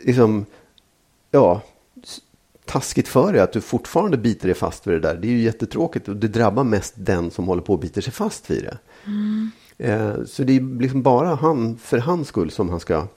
liksom, 0.03 0.45
ja, 1.31 1.61
taskigt 2.65 3.07
för 3.07 3.33
dig 3.33 3.41
att 3.41 3.51
du 3.53 3.61
fortfarande 3.61 4.17
biter 4.17 4.47
dig 4.47 4.55
fast 4.55 4.87
vid 4.87 4.93
det 4.95 4.99
där. 4.99 5.15
Det 5.15 5.27
är 5.27 5.31
ju 5.31 5.41
jättetråkigt 5.41 6.07
och 6.07 6.15
det 6.15 6.27
drabbar 6.27 6.63
mest 6.63 6.93
den 6.97 7.31
som 7.31 7.47
håller 7.47 7.61
på 7.61 7.73
och 7.73 7.79
biter 7.79 8.01
sig 8.01 8.13
fast 8.13 8.51
vid 8.51 8.63
det. 8.63 8.77
Eh, 9.77 10.13
Så 10.25 10.43
det 10.43 10.55
är 10.55 10.79
liksom 10.81 11.01
bara 11.01 11.35
han, 11.35 11.77
för 11.77 11.97
hans 11.97 12.27
skull 12.27 12.51
som 12.51 12.69
han 12.69 12.79
ska 12.79 13.07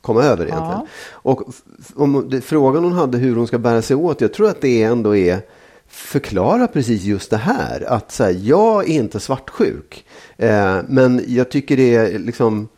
komma 0.00 0.22
över 0.22 0.46
egentligen. 0.46 0.80
Och 1.12 1.42
f- 1.48 1.62
f- 1.80 1.92
om 1.96 2.26
det, 2.30 2.40
frågan 2.40 2.84
hon 2.84 2.92
hade 2.92 3.18
hur 3.18 3.36
hon 3.36 3.46
ska 3.46 3.58
bära 3.58 3.82
sig 3.82 3.96
åt, 3.96 4.20
jag 4.20 4.32
tror 4.32 4.48
att 4.48 4.60
det 4.60 4.82
ändå 4.82 5.16
är 5.16 5.40
förklara 5.86 6.66
precis 6.66 7.02
just 7.02 7.30
det 7.30 7.36
här. 7.36 7.84
Att 7.88 8.12
så 8.12 8.24
här, 8.24 8.36
jag 8.42 8.90
är 8.90 8.94
inte 8.94 9.20
svartsjuk. 9.20 10.04
Eh, 10.36 10.76
men 10.88 11.24
jag 11.26 11.50
tycker 11.50 11.76
det 11.76 11.94
är 11.94 12.18
liksom 12.18 12.68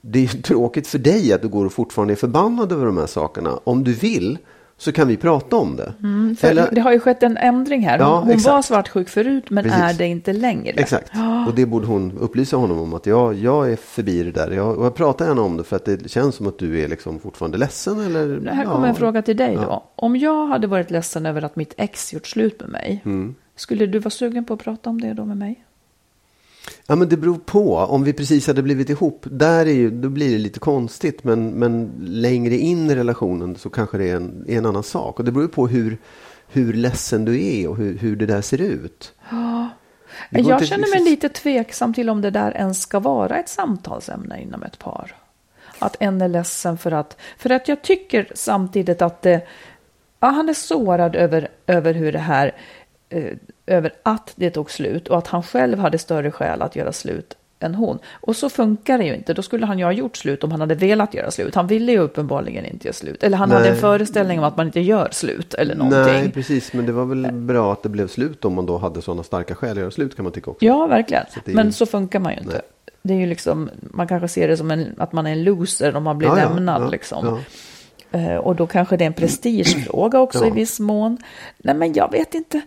det 0.00 0.24
är 0.24 0.28
tråkigt 0.42 0.86
för 0.86 0.98
dig 0.98 1.32
att 1.32 1.42
du 1.42 1.48
går 1.48 1.64
och 1.66 1.72
fortfarande 1.72 2.14
är 2.14 2.16
förbannad 2.16 2.72
över 2.72 2.86
de 2.86 2.96
här 2.96 3.06
sakerna. 3.06 3.60
Om 3.64 3.84
du 3.84 3.92
vill 3.92 4.38
så 4.78 4.92
kan 4.92 5.08
vi 5.08 5.16
prata 5.16 5.56
om 5.56 5.76
det. 5.76 5.92
Mm, 6.02 6.36
Eller- 6.40 6.68
Det 6.72 6.80
har 6.80 6.92
ju 6.92 7.00
skett 7.00 7.22
en 7.22 7.36
ändring 7.36 7.82
här. 7.88 7.98
Hon, 7.98 8.06
Ja, 8.08 8.18
hon 8.20 8.42
var 8.42 8.62
svartsjuk 8.62 9.08
förut 9.08 9.50
men 9.50 9.64
Precis. 9.64 9.80
är 9.80 9.94
det 9.94 10.06
inte 10.06 10.32
längre. 10.32 10.72
Exakt, 10.76 11.12
och 11.48 11.54
det 11.54 11.66
borde 11.66 11.86
hon 11.86 12.18
upplysa 12.18 12.56
honom 12.56 12.78
om 12.80 12.94
att 12.94 13.06
jag, 13.06 13.34
jag 13.34 13.72
är 13.72 13.76
förbi 13.76 14.22
det 14.22 14.30
där. 14.30 14.50
Jag, 14.50 14.78
och 14.78 14.84
jag 14.86 14.94
pratar 14.94 15.26
gärna 15.26 15.42
om 15.42 15.56
det 15.56 15.64
för 15.64 15.76
att 15.76 15.84
det 15.84 16.10
känns 16.10 16.34
som 16.34 16.46
att 16.46 16.58
du 16.58 16.80
är 16.84 16.88
liksom 16.88 17.18
fortfarande 17.18 17.58
ledsen. 17.58 18.00
Eller, 18.00 18.50
Här 18.50 18.64
ja. 18.64 18.72
kommer 18.72 18.88
en 18.88 18.94
fråga 18.94 19.22
till 19.22 19.36
dig 19.36 19.54
då. 19.56 19.62
Ja. 19.62 19.92
Om 19.96 20.16
jag 20.16 20.46
hade 20.46 20.66
varit 20.66 20.90
ledsen 20.90 21.26
över 21.26 21.44
att 21.44 21.56
mitt 21.56 21.74
ex 21.76 22.12
gjort 22.14 22.26
slut 22.26 22.60
med 22.60 22.68
mig. 22.70 23.02
Mm. 23.04 23.34
Skulle 23.56 23.86
du 23.86 23.98
vara 23.98 24.10
sugen 24.10 24.44
på 24.44 24.54
att 24.54 24.60
prata 24.64 24.90
om 24.90 25.00
det 25.00 25.12
då 25.12 25.24
med 25.24 25.36
mig? 25.36 25.62
Ja 26.88 26.96
men 26.96 27.08
det 27.08 27.16
beror 27.16 27.38
på. 27.38 27.76
Om 27.76 28.04
vi 28.04 28.12
precis 28.12 28.46
hade 28.46 28.62
blivit 28.62 28.90
ihop, 28.90 29.26
där 29.30 29.66
är 29.66 29.72
ju, 29.72 29.90
då 29.90 30.08
blir 30.08 30.32
det 30.32 30.38
lite 30.38 30.60
konstigt. 30.60 31.24
Men, 31.24 31.50
men 31.50 31.92
längre 32.00 32.56
in 32.56 32.90
i 32.90 32.94
relationen 32.94 33.56
så 33.56 33.70
kanske 33.70 33.98
det 33.98 34.10
är 34.10 34.16
en, 34.16 34.44
är 34.48 34.58
en 34.58 34.66
annan 34.66 34.82
sak. 34.82 35.18
Och 35.18 35.24
det 35.24 35.32
beror 35.32 35.44
ju 35.44 35.52
på 35.52 35.68
hur, 35.68 35.98
hur 36.48 36.72
ledsen 36.72 37.24
du 37.24 37.44
är 37.44 37.68
och 37.68 37.76
hur, 37.76 37.98
hur 37.98 38.16
det 38.16 38.26
där 38.26 38.40
ser 38.40 38.60
ut. 38.60 39.12
Går 40.30 40.50
Jag 40.50 40.66
känner 40.66 40.90
mig 40.90 41.10
lite 41.10 41.28
tveksam 41.28 41.94
till 41.94 42.10
om 42.10 42.20
det 42.20 42.30
där 42.30 42.56
ens 42.56 42.82
ska 42.82 43.00
vara 43.00 43.38
ett 43.38 43.48
samtalsämne 43.48 44.42
inom 44.42 44.62
ett 44.62 44.78
par. 44.78 45.14
Att 45.78 45.96
en 46.00 46.22
är 46.22 46.28
ledsen 46.28 46.78
för 46.78 46.92
att, 46.92 47.16
för 47.38 47.50
att 47.50 47.68
jag 47.68 47.82
tycker 47.82 48.32
samtidigt 48.34 49.02
att 49.02 49.22
det, 49.22 49.46
ja, 50.20 50.28
han 50.28 50.48
är 50.48 50.54
sårad 50.54 51.16
över, 51.16 51.48
över 51.66 51.94
hur 51.94 52.12
det 52.12 52.18
här, 52.18 52.54
eh, 53.08 53.32
över 53.66 53.92
att 54.02 54.32
det 54.36 54.50
tog 54.50 54.70
slut 54.70 55.08
och 55.08 55.18
att 55.18 55.26
han 55.26 55.42
själv 55.42 55.78
hade 55.78 55.98
större 55.98 56.30
skäl 56.30 56.62
att 56.62 56.76
göra 56.76 56.92
slut 56.92 57.36
än 57.60 57.74
hon. 57.74 57.98
Och 58.12 58.36
så 58.36 58.48
funkar 58.50 58.98
det 58.98 59.04
ju 59.04 59.14
inte. 59.14 59.34
Då 59.34 59.42
skulle 59.42 59.66
han 59.66 59.78
ju 59.78 59.84
ha 59.84 59.92
gjort 59.92 60.16
slut 60.16 60.44
om 60.44 60.50
han 60.50 60.60
hade 60.60 60.74
velat 60.74 61.14
göra 61.14 61.30
slut. 61.30 61.54
Han 61.54 61.66
ville 61.66 61.92
ju 61.92 61.98
uppenbarligen 61.98 62.64
inte 62.64 62.86
göra 62.86 62.92
slut. 62.94 63.22
Eller 63.22 63.36
han 63.36 63.50
hade 63.50 63.62
Nej. 63.62 63.70
en 63.72 63.76
föreställning 63.76 64.38
om 64.38 64.44
att 64.44 64.56
man 64.56 64.66
inte 64.66 64.80
gör 64.80 65.08
slut 65.12 65.54
eller 65.54 65.74
någonting. 65.74 66.02
Nej, 66.12 66.30
precis. 66.30 66.72
Men 66.72 66.86
det 66.86 66.92
var 66.92 67.04
väl 67.04 67.32
bra 67.32 67.72
att 67.72 67.82
det 67.82 67.88
blev 67.88 68.08
slut 68.08 68.44
om 68.44 68.54
man 68.54 68.66
då 68.66 68.78
hade 68.78 69.02
sådana 69.02 69.22
starka 69.22 69.54
skäl 69.54 69.70
att 69.70 69.76
göra 69.76 69.90
slut 69.90 70.16
kan 70.16 70.22
man 70.22 70.32
tycka 70.32 70.50
också. 70.50 70.64
Ja, 70.64 70.86
verkligen. 70.86 71.24
Så 71.34 71.40
är 71.50 71.54
Men 71.54 71.66
ju- 71.66 71.72
så 71.72 71.86
funkar 71.86 72.18
man 72.20 72.32
ju 72.32 72.38
inte. 72.38 72.52
Nej. 72.52 72.62
Det 73.02 73.14
är 73.14 73.18
ju 73.18 73.26
liksom, 73.26 73.70
man 73.80 74.08
kanske 74.08 74.28
ser 74.28 74.48
det 74.48 74.56
som 74.56 74.70
en, 74.70 74.94
att 74.98 75.12
man 75.12 75.26
är 75.26 75.32
en 75.32 75.44
loser 75.44 75.96
om 75.96 76.02
man 76.02 76.18
blir 76.18 76.28
Ja, 76.28 76.34
lämnad. 76.34 76.82
ja, 76.82 76.88
liksom. 76.88 77.26
ja. 77.26 78.18
Eh, 78.18 78.36
och 78.36 78.56
då 78.56 78.66
kanske 78.66 78.96
det 78.96 79.04
är 79.04 79.06
en 79.06 79.12
prestigefråga 79.12 80.20
också 80.20 80.46
i 80.46 80.50
viss 80.50 80.80
mån. 80.80 81.18
Nej, 81.58 81.74
men 81.74 81.92
jag 81.92 82.12
vet 82.12 82.34
inte. 82.34 82.60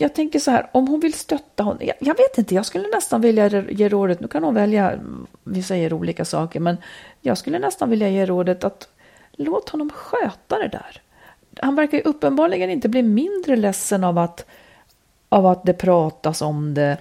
Jag 0.00 0.14
tänker 0.14 0.38
så 0.38 0.50
här, 0.50 0.68
om 0.72 0.88
hon 0.88 1.00
vill 1.00 1.14
stötta 1.14 1.62
honom. 1.62 1.78
Jag, 1.86 1.96
jag 2.00 2.16
vet 2.16 2.38
inte, 2.38 2.54
jag 2.54 2.66
skulle 2.66 2.88
nästan 2.88 3.20
vilja 3.20 3.48
ge- 3.70 3.88
rådet, 3.88 4.20
nu 4.20 4.28
kan 4.28 4.44
hon 4.44 4.54
välja, 4.54 4.92
vi 5.44 5.62
säger 5.62 5.92
olika 5.92 6.24
saker, 6.24 6.60
men 6.60 6.76
jag 7.20 7.38
skulle 7.38 7.58
nästan 7.58 7.90
vilja 7.90 8.08
ge 8.08 8.26
rådet 8.26 8.64
att 8.64 8.88
låt 9.32 9.68
honom 9.68 9.90
sköta 9.94 10.58
det 10.58 10.68
där. 10.68 11.02
Han 11.62 11.74
verkar 11.74 11.98
ju 11.98 12.04
uppenbarligen 12.04 12.70
inte 12.70 12.88
bli 12.88 13.02
mindre 13.02 13.56
ledsen 13.56 14.04
av 14.04 14.18
att, 14.18 14.46
av 15.28 15.46
att 15.46 15.64
det 15.64 15.72
pratas 15.74 16.42
om 16.42 16.74
det. 16.74 16.96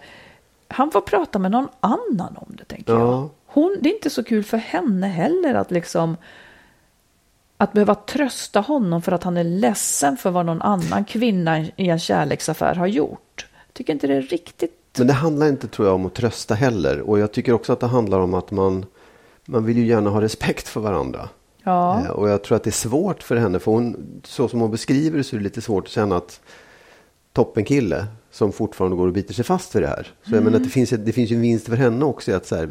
Han 0.68 0.92
får 0.92 1.02
prata 1.02 1.40
med 1.40 1.52
någon 1.52 1.68
annan 1.80 2.38
om 2.38 2.56
det, 2.58 2.64
tänker 2.64 2.94
Ja. 2.94 3.00
jag. 3.00 3.30
Hon, 3.46 3.78
det 3.82 3.90
är 3.90 3.94
inte 3.94 4.10
så 4.10 4.24
kul 4.24 4.44
för 4.44 4.58
henne 4.58 5.08
heller 5.08 5.54
att 5.54 5.72
liksom 5.72 6.18
att 7.58 7.74
behöva 7.74 7.96
trösta 7.96 8.60
honom 8.60 9.02
för 9.02 9.12
att 9.12 9.24
han 9.24 9.38
är 9.38 9.44
ledsen 9.44 10.18
för 10.18 10.32
vad 10.32 10.46
någon 10.46 10.62
annan 10.62 11.06
kvinna 11.06 11.60
i 11.60 11.72
en 11.90 12.00
kärleksaffär 12.00 12.76
har 12.76 12.88
gjort. 12.88 13.46
Jag 13.68 13.74
tycker 13.74 13.94
inte 13.94 14.08
det 14.08 14.16
är 14.16 14.22
riktigt... 14.22 14.74
Men 14.98 15.08
det 15.08 15.14
handlar 15.14 15.48
inte 15.48 15.68
tror 15.68 15.88
jag 15.88 15.96
om 15.96 16.06
att 16.06 16.14
trösta 16.14 16.56
heller. 16.56 17.02
Och 17.02 17.20
jag 17.20 17.32
tycker 17.32 17.54
också 17.54 17.74
att 17.74 17.80
det 17.80 17.88
handlar 17.88 18.20
om 18.20 18.34
att 18.34 18.52
man, 18.52 18.86
man 19.46 19.66
vill 19.66 19.78
ju 19.78 19.86
gärna 19.88 20.10
ha 20.10 20.22
respekt 20.22 20.68
för 20.68 20.82
varandra. 20.82 21.30
Ja, 21.64 22.02
Eh, 22.06 22.10
Och 22.10 22.30
jag 22.30 22.44
tror 22.44 22.56
att 22.56 22.64
det 22.64 22.70
är 22.70 22.72
svårt 22.72 23.24
för 23.24 23.36
henne. 23.36 23.60
För 23.60 23.72
hon, 23.72 23.96
så 24.24 24.48
som 24.48 24.60
hon 24.60 24.72
beskriver 24.72 25.18
det 25.18 25.24
så 25.24 25.36
är 25.36 25.38
det 25.38 25.44
lite 25.44 25.62
svårt 25.62 25.84
att 25.84 25.92
känna 25.92 26.16
att 26.18 26.40
toppenkille 27.42 28.06
som 28.32 28.52
fortfarande 28.52 28.98
går 28.98 29.08
och 29.08 29.14
biter 29.14 29.34
sig 29.34 29.46
fast 29.46 29.76
vid 29.76 29.82
det 29.84 29.88
här. 29.88 30.04
Så 30.04 30.10
jag 30.24 30.34
Mm. 30.34 30.44
menar 30.44 30.58
att 30.58 30.64
det 30.64 30.70
finns, 30.70 30.94
ett- 30.94 31.06
det 31.06 31.12
finns 31.12 31.32
ju 31.32 31.36
en 31.36 31.42
vinst 31.42 31.68
för 31.68 31.76
henne 31.76 32.06
också 32.06 32.32
i 32.32 32.34
att 32.34 32.46
så 32.46 32.56
här, 32.56 32.70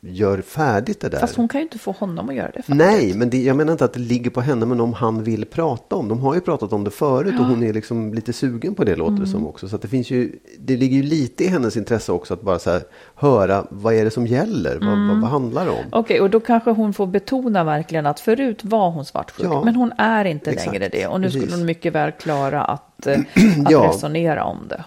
gör 0.00 0.40
färdigt 0.42 1.00
det 1.00 1.08
där. 1.08 1.18
fast 1.18 1.36
hon 1.36 1.48
kan 1.48 1.60
ju 1.60 1.62
inte 1.62 1.78
få 1.78 1.90
honom 1.92 2.28
att 2.28 2.34
göra 2.34 2.46
det. 2.46 2.52
faktiskt. 2.52 2.76
Nej, 2.76 3.14
men 3.14 3.30
det, 3.30 3.42
jag 3.42 3.56
menar 3.56 3.72
inte 3.72 3.84
att 3.84 3.92
det 3.92 4.00
ligger 4.00 4.30
på 4.30 4.40
henne, 4.40 4.66
men 4.66 4.80
om 4.80 4.92
han 4.92 5.22
vill 5.22 5.44
prata 5.46 5.96
om. 5.96 6.08
De 6.08 6.20
har 6.20 6.34
ju 6.34 6.40
pratat 6.40 6.72
om 6.72 6.84
det 6.84 6.90
förut 6.90 7.34
och 7.40 7.44
hon 7.46 7.62
är 7.62 7.72
liksom 7.72 8.14
lite 8.14 8.32
sugen 8.32 8.74
på 8.74 8.84
det 8.84 8.96
låter 8.96 9.12
det 9.12 9.16
Mm. 9.18 9.26
som 9.30 9.46
också. 9.46 9.68
Så 9.68 9.76
det 9.76 9.88
finns 9.88 10.10
ju, 10.10 10.32
det 10.58 10.76
ligger 10.76 10.96
ju 10.96 11.02
lite 11.02 11.44
i 11.44 11.46
hennes 11.46 11.76
intresse 11.76 12.12
också 12.12 12.34
att 12.34 12.42
bara 12.42 12.58
så 12.58 12.70
här, 12.70 12.82
höra 13.14 13.66
vad 13.70 13.94
är 13.94 14.04
det 14.04 14.10
som 14.10 14.26
gäller? 14.26 14.78
Vad, 14.80 14.92
Mm. 14.92 15.08
vad, 15.08 15.20
vad 15.20 15.30
handlar 15.30 15.64
det 15.64 15.70
om? 15.70 15.84
Okej, 15.92 16.20
och 16.20 16.30
då 16.30 16.40
kanske 16.40 16.70
hon 16.70 16.92
får 16.94 17.06
betona 17.06 17.64
verkligen 17.64 18.06
att 18.06 18.20
förut 18.20 18.64
var 18.64 18.90
hon 18.90 19.04
svartsjuk, 19.04 19.46
Ja, 19.46 19.62
men 19.64 19.76
hon 19.76 19.92
är 19.98 20.24
inte 20.24 20.50
exakt. 20.50 20.72
längre 20.72 20.88
det. 20.88 21.06
Och 21.06 21.20
nu 21.20 21.28
skulle 21.30 21.44
Precis. 21.44 21.58
hon 21.58 21.66
mycket 21.66 21.92
väl 21.94 22.12
klara 22.12 22.62
att, 22.64 22.82
eh, 23.06 23.20
att 23.64 23.70
Ja. 23.70 23.88
resonera 23.94 24.44
om 24.44 24.58
det. 24.68 24.84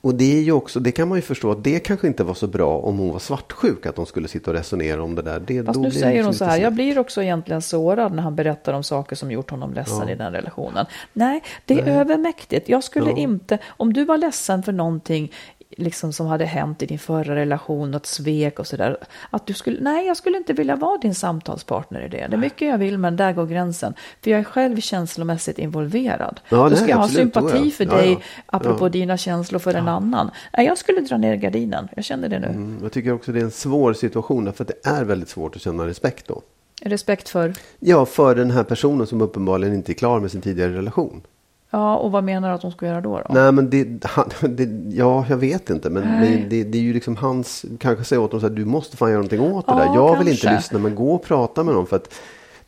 Och 0.00 0.14
det 0.14 0.38
är 0.38 0.42
ju 0.42 0.52
också, 0.52 0.80
det 0.80 0.92
kan 0.92 1.08
man 1.08 1.18
ju 1.18 1.22
förstå 1.22 1.50
att 1.50 1.64
det 1.64 1.78
kanske 1.78 2.06
inte 2.06 2.24
var 2.24 2.34
så 2.34 2.46
bra 2.46 2.78
om 2.78 2.98
hon 2.98 3.12
var 3.12 3.18
svartsjuk, 3.18 3.86
att 3.86 3.96
de 3.96 4.06
skulle 4.06 4.28
sitta 4.28 4.50
och 4.50 4.56
resonera 4.56 5.02
om 5.02 5.14
det 5.14 5.22
där. 5.22 5.40
Det, 5.40 5.64
Fast 5.64 5.80
nu 5.80 5.90
säger 5.90 6.06
liksom 6.06 6.24
hon 6.26 6.34
så 6.34 6.44
här, 6.44 6.52
snett. 6.52 6.62
jag 6.62 6.72
blir 6.72 6.98
också 6.98 7.22
egentligen 7.22 7.62
sårad 7.62 8.12
när 8.14 8.22
han 8.22 8.34
berättar 8.36 8.72
om 8.72 8.82
saker 8.84 9.16
som 9.16 9.30
gjort 9.30 9.50
honom 9.50 9.74
ledsen 9.74 10.08
i 10.08 10.14
den 10.14 10.32
relationen. 10.32 10.86
Nej, 11.12 11.42
det 11.64 11.74
är 11.80 11.86
övermäktigt. 12.00 12.68
Jag 12.68 12.84
skulle 12.84 13.10
Ja. 13.10 13.16
inte, 13.16 13.58
om 13.68 13.92
du 13.92 14.04
var 14.04 14.18
ledsen 14.18 14.62
för 14.62 14.72
någonting 14.72 15.32
liksom 15.76 16.12
som 16.12 16.26
hade 16.26 16.44
hänt 16.44 16.82
i 16.82 16.86
din 16.86 16.98
förra 16.98 17.34
relation, 17.34 17.90
något 17.90 18.06
svek 18.06 18.58
och 18.58 18.66
sådär. 18.66 18.96
Att 19.30 19.46
du 19.46 19.54
skulle, 19.54 19.80
nej, 19.80 20.06
jag 20.06 20.16
skulle 20.16 20.36
inte 20.38 20.52
vilja 20.52 20.76
vara 20.76 20.98
din 20.98 21.14
samtalspartner 21.14 22.00
i 22.04 22.08
det. 22.08 22.26
Det 22.30 22.36
är 22.36 22.38
mycket 22.38 22.68
jag 22.68 22.78
vill, 22.78 22.98
men 22.98 23.16
där 23.16 23.32
går 23.32 23.46
gränsen. 23.46 23.94
För 24.22 24.30
jag 24.30 24.40
är 24.40 24.44
själv 24.44 24.80
känslomässigt 24.80 25.58
involverad. 25.58 26.40
Ja, 26.48 26.56
Då 26.56 26.68
nej, 26.68 26.76
ska 26.76 26.88
jag 26.88 26.96
ha 26.96 27.08
sympati 27.08 27.58
då 27.58 27.64
ja. 27.66 27.70
för 27.70 27.84
Ja, 27.84 27.90
dig, 27.96 28.12
ja. 28.12 28.18
apropå 28.46 28.84
Ja. 28.84 28.88
dina 28.88 29.16
känslor 29.16 29.58
för 29.58 29.74
en 29.74 29.88
annan. 29.88 30.30
Nej, 30.56 30.66
jag 30.66 30.78
skulle 30.78 31.00
dra 31.00 31.16
ner 31.16 31.36
gardinen. 31.36 31.88
Jag 31.96 32.04
känner 32.04 32.28
det 32.28 32.38
nu. 32.38 32.46
Mm, 32.46 32.78
Jag 32.82 32.92
tycker 32.92 33.12
också 33.12 33.32
det 33.32 33.40
är 33.40 33.44
en 33.44 33.50
svår 33.50 33.92
situation, 33.92 34.44
därför 34.44 34.64
att 34.64 34.68
det 34.82 34.88
är 34.90 35.04
väldigt 35.04 35.28
svårt 35.28 35.56
att 35.56 35.62
känna 35.62 35.86
respekt 35.86 36.28
då. 36.28 36.42
Respekt 36.84 37.28
för, 37.28 37.54
Ja, 37.78 38.06
för 38.06 38.34
den 38.34 38.50
här 38.50 38.64
personen 38.64 39.06
som 39.06 39.20
uppenbarligen 39.20 39.74
inte 39.74 39.92
är 39.92 39.94
klar 39.94 40.20
med 40.20 40.30
sin 40.30 40.40
tidigare 40.40 40.72
relation. 40.74 41.22
Ja, 41.74 41.96
och 41.96 42.12
vad 42.12 42.24
menar 42.24 42.48
du 42.48 42.54
att 42.54 42.62
hon 42.62 42.72
ska 42.72 42.86
göra 42.86 43.00
då? 43.00 43.22
då? 43.28 43.34
Nej, 43.34 43.52
men 43.52 43.70
det, 43.70 44.04
han, 44.04 44.28
det, 44.56 44.96
ja, 44.96 45.24
jag 45.28 45.36
vet 45.36 45.70
inte. 45.70 45.90
Men, 45.90 46.02
men 46.02 46.48
det, 46.48 46.64
det 46.64 46.78
är 46.78 46.82
ju 46.82 46.92
liksom 46.92 47.16
hans, 47.16 47.64
kanske 47.78 48.04
säga 48.04 48.20
åt 48.20 48.30
dem 48.30 48.40
så 48.40 48.46
här, 48.48 48.54
du 48.54 48.64
måste 48.64 48.96
fan 48.96 49.08
göra 49.08 49.18
någonting 49.18 49.40
åt 49.40 49.66
det 49.66 49.72
Ja, 49.72 49.78
där. 49.78 49.84
Jag 49.94 50.18
vill 50.18 50.26
kanske. 50.26 50.46
inte 50.48 50.56
lyssna, 50.56 50.78
men 50.78 50.94
gå 50.94 51.14
och 51.14 51.22
prata 51.24 51.62
med 51.64 51.74
dem. 51.74 51.86
För 51.86 51.96
att 51.96 52.14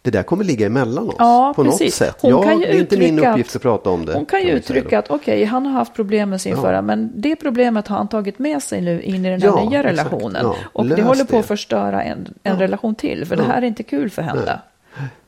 det 0.02 0.10
där 0.10 0.22
kommer 0.22 0.44
ligga 0.44 0.66
emellan 0.66 1.08
oss. 1.08 1.14
Ja, 1.18 1.52
på 1.56 1.62
något 1.62 1.78
precis. 1.78 1.94
sätt. 1.94 2.16
Hon 2.20 2.30
jag, 2.30 2.44
kan 2.44 2.60
ju 2.60 2.66
det 2.66 2.72
är 2.76 2.80
inte 2.80 2.98
min 2.98 3.18
uppgift 3.26 3.50
att- 3.50 3.56
att 3.56 3.62
prata 3.62 3.90
om 3.90 4.04
det. 4.06 4.12
Hon 4.12 4.26
kan 4.26 4.40
ju 4.40 4.46
säga 4.46 4.56
uttrycka 4.56 4.98
att 4.98 5.10
okej, 5.10 5.44
han 5.44 5.66
har 5.66 5.72
haft 5.72 5.94
problem 5.94 6.30
med 6.30 6.40
sin 6.40 6.54
Ja. 6.56 6.62
förra, 6.62 6.82
men 6.82 7.12
det 7.14 7.36
problemet 7.36 7.88
har 7.88 7.96
han 7.96 8.08
tagit 8.08 8.38
med 8.38 8.62
sig 8.62 8.80
nu 8.80 9.02
in 9.02 9.24
i 9.26 9.30
den 9.30 9.42
här 9.42 9.48
Ja, 9.48 9.68
nya 9.70 9.80
exakt. 9.90 9.98
relationen. 10.12 10.40
Ja, 10.44 10.54
och 10.72 10.86
det 10.86 11.02
håller 11.02 11.24
på 11.24 11.38
att 11.38 11.46
förstöra 11.46 12.02
en, 12.02 12.34
en 12.42 12.58
relation 12.58 12.94
till, 12.94 13.26
för 13.26 13.36
det 13.36 13.42
här 13.42 13.62
är 13.62 13.66
inte 13.66 13.82
kul 13.82 14.10
för 14.10 14.22
henne. 14.22 14.60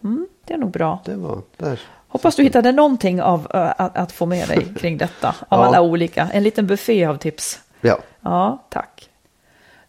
Mm, 0.05 0.27
det 0.47 0.55
är 0.55 0.59
nog 0.59 0.71
bra. 0.71 1.03
Det 1.05 1.15
var, 1.17 1.39
där. 1.57 1.81
Hoppas 2.17 2.37
du 2.37 2.43
hittade 2.43 2.73
någonting 2.73 3.23
av 3.23 3.47
att, 3.51 3.97
att 3.97 4.13
få 4.13 4.27
med 4.27 4.49
dig 4.49 4.67
kring 4.79 4.99
detta, 4.99 5.29
av 5.29 5.61
Ja. 5.61 5.67
alla 5.67 5.81
olika. 5.81 6.29
En 6.33 6.43
liten 6.43 6.67
buffé 6.67 7.05
av 7.05 7.17
tips. 7.17 7.61
Ja, 7.81 7.99
Ja, 8.21 8.63
tack. 8.69 9.11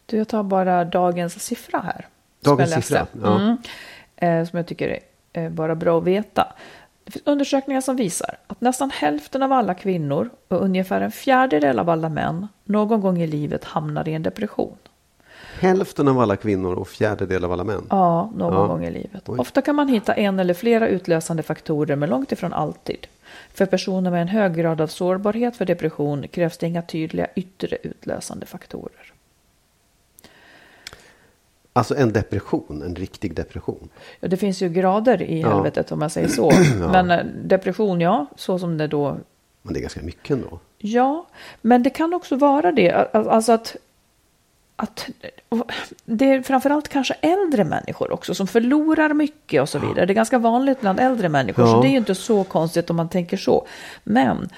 Du, 0.05 0.17
jag 0.17 0.27
tar 0.27 0.43
bara 0.43 0.85
dagens 0.85 1.43
siffra 1.43 1.79
här. 1.79 2.07
Dagens 2.43 2.73
siffra, 2.73 3.07
ja. 3.23 3.35
Mm, 3.39 3.57
eh, 4.15 4.49
som 4.49 4.57
jag 4.57 4.67
tycker 4.67 4.99
är 5.33 5.49
bara 5.49 5.75
bra 5.75 5.97
att 5.97 6.03
veta. 6.03 6.47
Det 7.03 7.11
finns 7.11 7.25
undersökningar 7.27 7.81
som 7.81 7.95
visar 7.95 8.37
att 8.47 8.61
nästan 8.61 8.89
hälften 8.91 9.43
av 9.43 9.53
alla 9.53 9.73
kvinnor 9.73 10.29
och 10.47 10.61
ungefär 10.63 11.01
en 11.01 11.11
fjärdedel 11.11 11.79
av 11.79 11.89
alla 11.89 12.09
män 12.09 12.47
någon 12.63 13.01
gång 13.01 13.21
i 13.21 13.27
livet 13.27 13.63
hamnar 13.63 14.07
i 14.09 14.13
en 14.13 14.23
depression. 14.23 14.77
Hälften 15.59 16.07
av 16.07 16.19
alla 16.19 16.35
kvinnor 16.35 16.73
och 16.75 16.87
fjärdedel 16.87 17.43
av 17.45 17.51
alla 17.51 17.63
män. 17.63 17.87
Ja, 17.89 18.31
någon 18.35 18.53
Ja. 18.53 18.67
gång 18.67 18.85
i 18.85 18.91
livet. 18.91 19.29
Oj. 19.29 19.39
Ofta 19.39 19.61
kan 19.61 19.75
man 19.75 19.87
hitta 19.87 20.13
en 20.13 20.39
eller 20.39 20.53
flera 20.53 20.87
utlösande 20.87 21.43
faktorer, 21.43 21.95
men 21.95 22.09
långt 22.09 22.31
ifrån 22.31 22.53
alltid. 22.53 23.07
För 23.53 23.65
personer 23.65 24.11
med 24.11 24.21
en 24.21 24.27
hög 24.27 24.55
grad 24.55 24.81
av 24.81 24.87
sårbarhet 24.87 25.55
för 25.55 25.65
depression 25.65 26.27
krävs 26.27 26.57
det 26.57 26.67
inga 26.67 26.81
tydliga 26.81 27.27
yttre 27.35 27.77
utlösande 27.83 28.45
faktorer. 28.45 29.13
Alltså 31.73 31.95
en 31.95 32.13
depression, 32.13 32.81
en 32.81 32.95
riktig 32.95 33.35
depression. 33.35 33.89
Ja, 34.19 34.27
det 34.27 34.37
finns 34.37 34.61
ju 34.61 34.69
grader 34.69 35.21
i 35.21 35.41
Ja. 35.41 35.49
helvetet 35.49 35.91
om 35.91 36.01
jag 36.01 36.11
säger 36.11 36.27
så. 36.27 36.51
Men 36.91 37.11
eh, 37.11 37.25
depression, 37.43 38.01
ja, 38.01 38.25
så 38.35 38.59
som 38.59 38.77
det 38.77 38.87
då 38.87 39.17
Men 39.61 39.73
det 39.73 39.79
är 39.79 39.81
ganska 39.81 40.01
mycket 40.01 40.31
ändå. 40.31 40.59
Ja, 40.77 41.27
men 41.61 41.83
det 41.83 41.89
kan 41.89 42.13
också 42.13 42.35
vara 42.35 42.71
det. 42.71 42.91
Al- 43.13 43.27
Alltså 43.29 43.51
att, 43.51 43.75
att 44.79 45.09
det 46.05 46.31
är 46.31 46.41
framförallt 46.41 46.89
kanske 46.89 47.13
äldre 47.13 47.63
människor 47.63 48.11
också 48.11 48.33
som 48.33 48.47
förlorar 48.47 49.13
mycket 49.13 49.61
och 49.61 49.69
så 49.69 49.79
vidare. 49.79 50.05
Det 50.05 50.13
är 50.13 50.15
ganska 50.15 50.39
vanligt 50.39 50.81
bland 50.81 50.99
äldre 50.99 51.29
människor, 51.29 51.65
så 51.65 51.71
Ja. 51.71 51.81
det 51.81 51.87
är 51.87 51.91
ju 51.91 51.97
inte 51.97 52.15
så 52.15 52.43
konstigt 52.43 52.89
om 52.89 52.95
man 52.95 53.09
tänker 53.09 53.37
så. 53.37 53.67
Men 54.03 54.49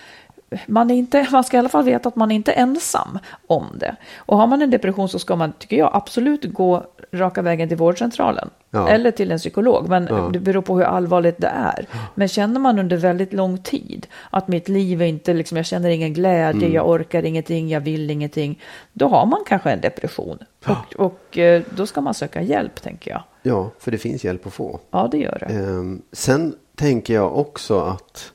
man, 0.68 0.92
är 0.92 0.96
inte, 0.96 1.28
man 1.32 1.44
ska 1.44 1.58
i 1.58 1.60
alla 1.60 1.70
fall 1.70 1.84
veta 1.84 2.10
att 2.10 2.16
man 2.16 2.32
är 2.32 2.36
inte 2.36 2.52
är 2.52 2.62
ensam 2.62 3.20
om 3.48 3.66
det. 3.80 3.96
Och 4.18 4.38
har 4.38 4.48
man 4.48 4.62
en 4.62 4.70
depression 4.70 5.10
så 5.10 5.20
ska 5.20 5.36
man, 5.36 5.54
tycker 5.60 5.76
jag, 5.78 5.90
absolut 5.94 6.46
gå 6.54 6.86
raka 7.12 7.42
vägen 7.42 7.68
till 7.68 7.78
vårdcentralen. 7.78 8.50
Ja. 8.72 8.90
Eller 8.90 9.12
till 9.12 9.32
en 9.32 9.38
psykolog, 9.38 9.90
men 9.90 10.08
Ja. 10.10 10.30
det 10.34 10.40
beror 10.40 10.62
på 10.62 10.78
hur 10.78 10.84
allvarligt 10.84 11.38
det 11.38 11.48
är. 11.48 11.86
Men 12.16 12.28
känner 12.28 12.60
man 12.60 12.80
under 12.80 12.98
väldigt 12.98 13.34
lång 13.34 13.58
tid 13.58 14.08
att 14.30 14.48
mitt 14.48 14.70
liv 14.70 15.02
är 15.02 15.06
inte, 15.06 15.34
liksom, 15.34 15.58
jag 15.58 15.66
känner 15.66 15.90
ingen 15.90 16.14
glädje, 16.14 16.62
Mm. 16.62 16.74
jag 16.74 16.90
orkar 16.90 17.24
ingenting, 17.26 17.70
jag 17.70 17.82
vill 17.82 18.12
ingenting. 18.12 18.60
Då 18.94 19.08
har 19.08 19.26
man 19.26 19.40
kanske 19.48 19.72
en 19.72 19.82
depression. 19.82 20.38
Och, 20.66 20.96
och 21.06 21.38
eh, 21.38 21.62
då 21.76 21.86
ska 21.88 22.02
man 22.02 22.14
söka 22.14 22.42
hjälp, 22.42 22.82
tänker 22.82 23.12
jag. 23.12 23.24
Ja, 23.44 23.70
för 23.80 23.92
det 23.92 23.98
finns 23.98 24.24
hjälp 24.24 24.48
att 24.48 24.54
få. 24.54 24.80
Ja, 24.92 25.08
det 25.12 25.18
gör 25.18 25.38
det. 25.48 25.54
Ehm, 25.56 26.02
sen 26.12 26.56
tänker 26.76 27.14
jag 27.14 27.38
också 27.38 27.80
att 27.80 28.32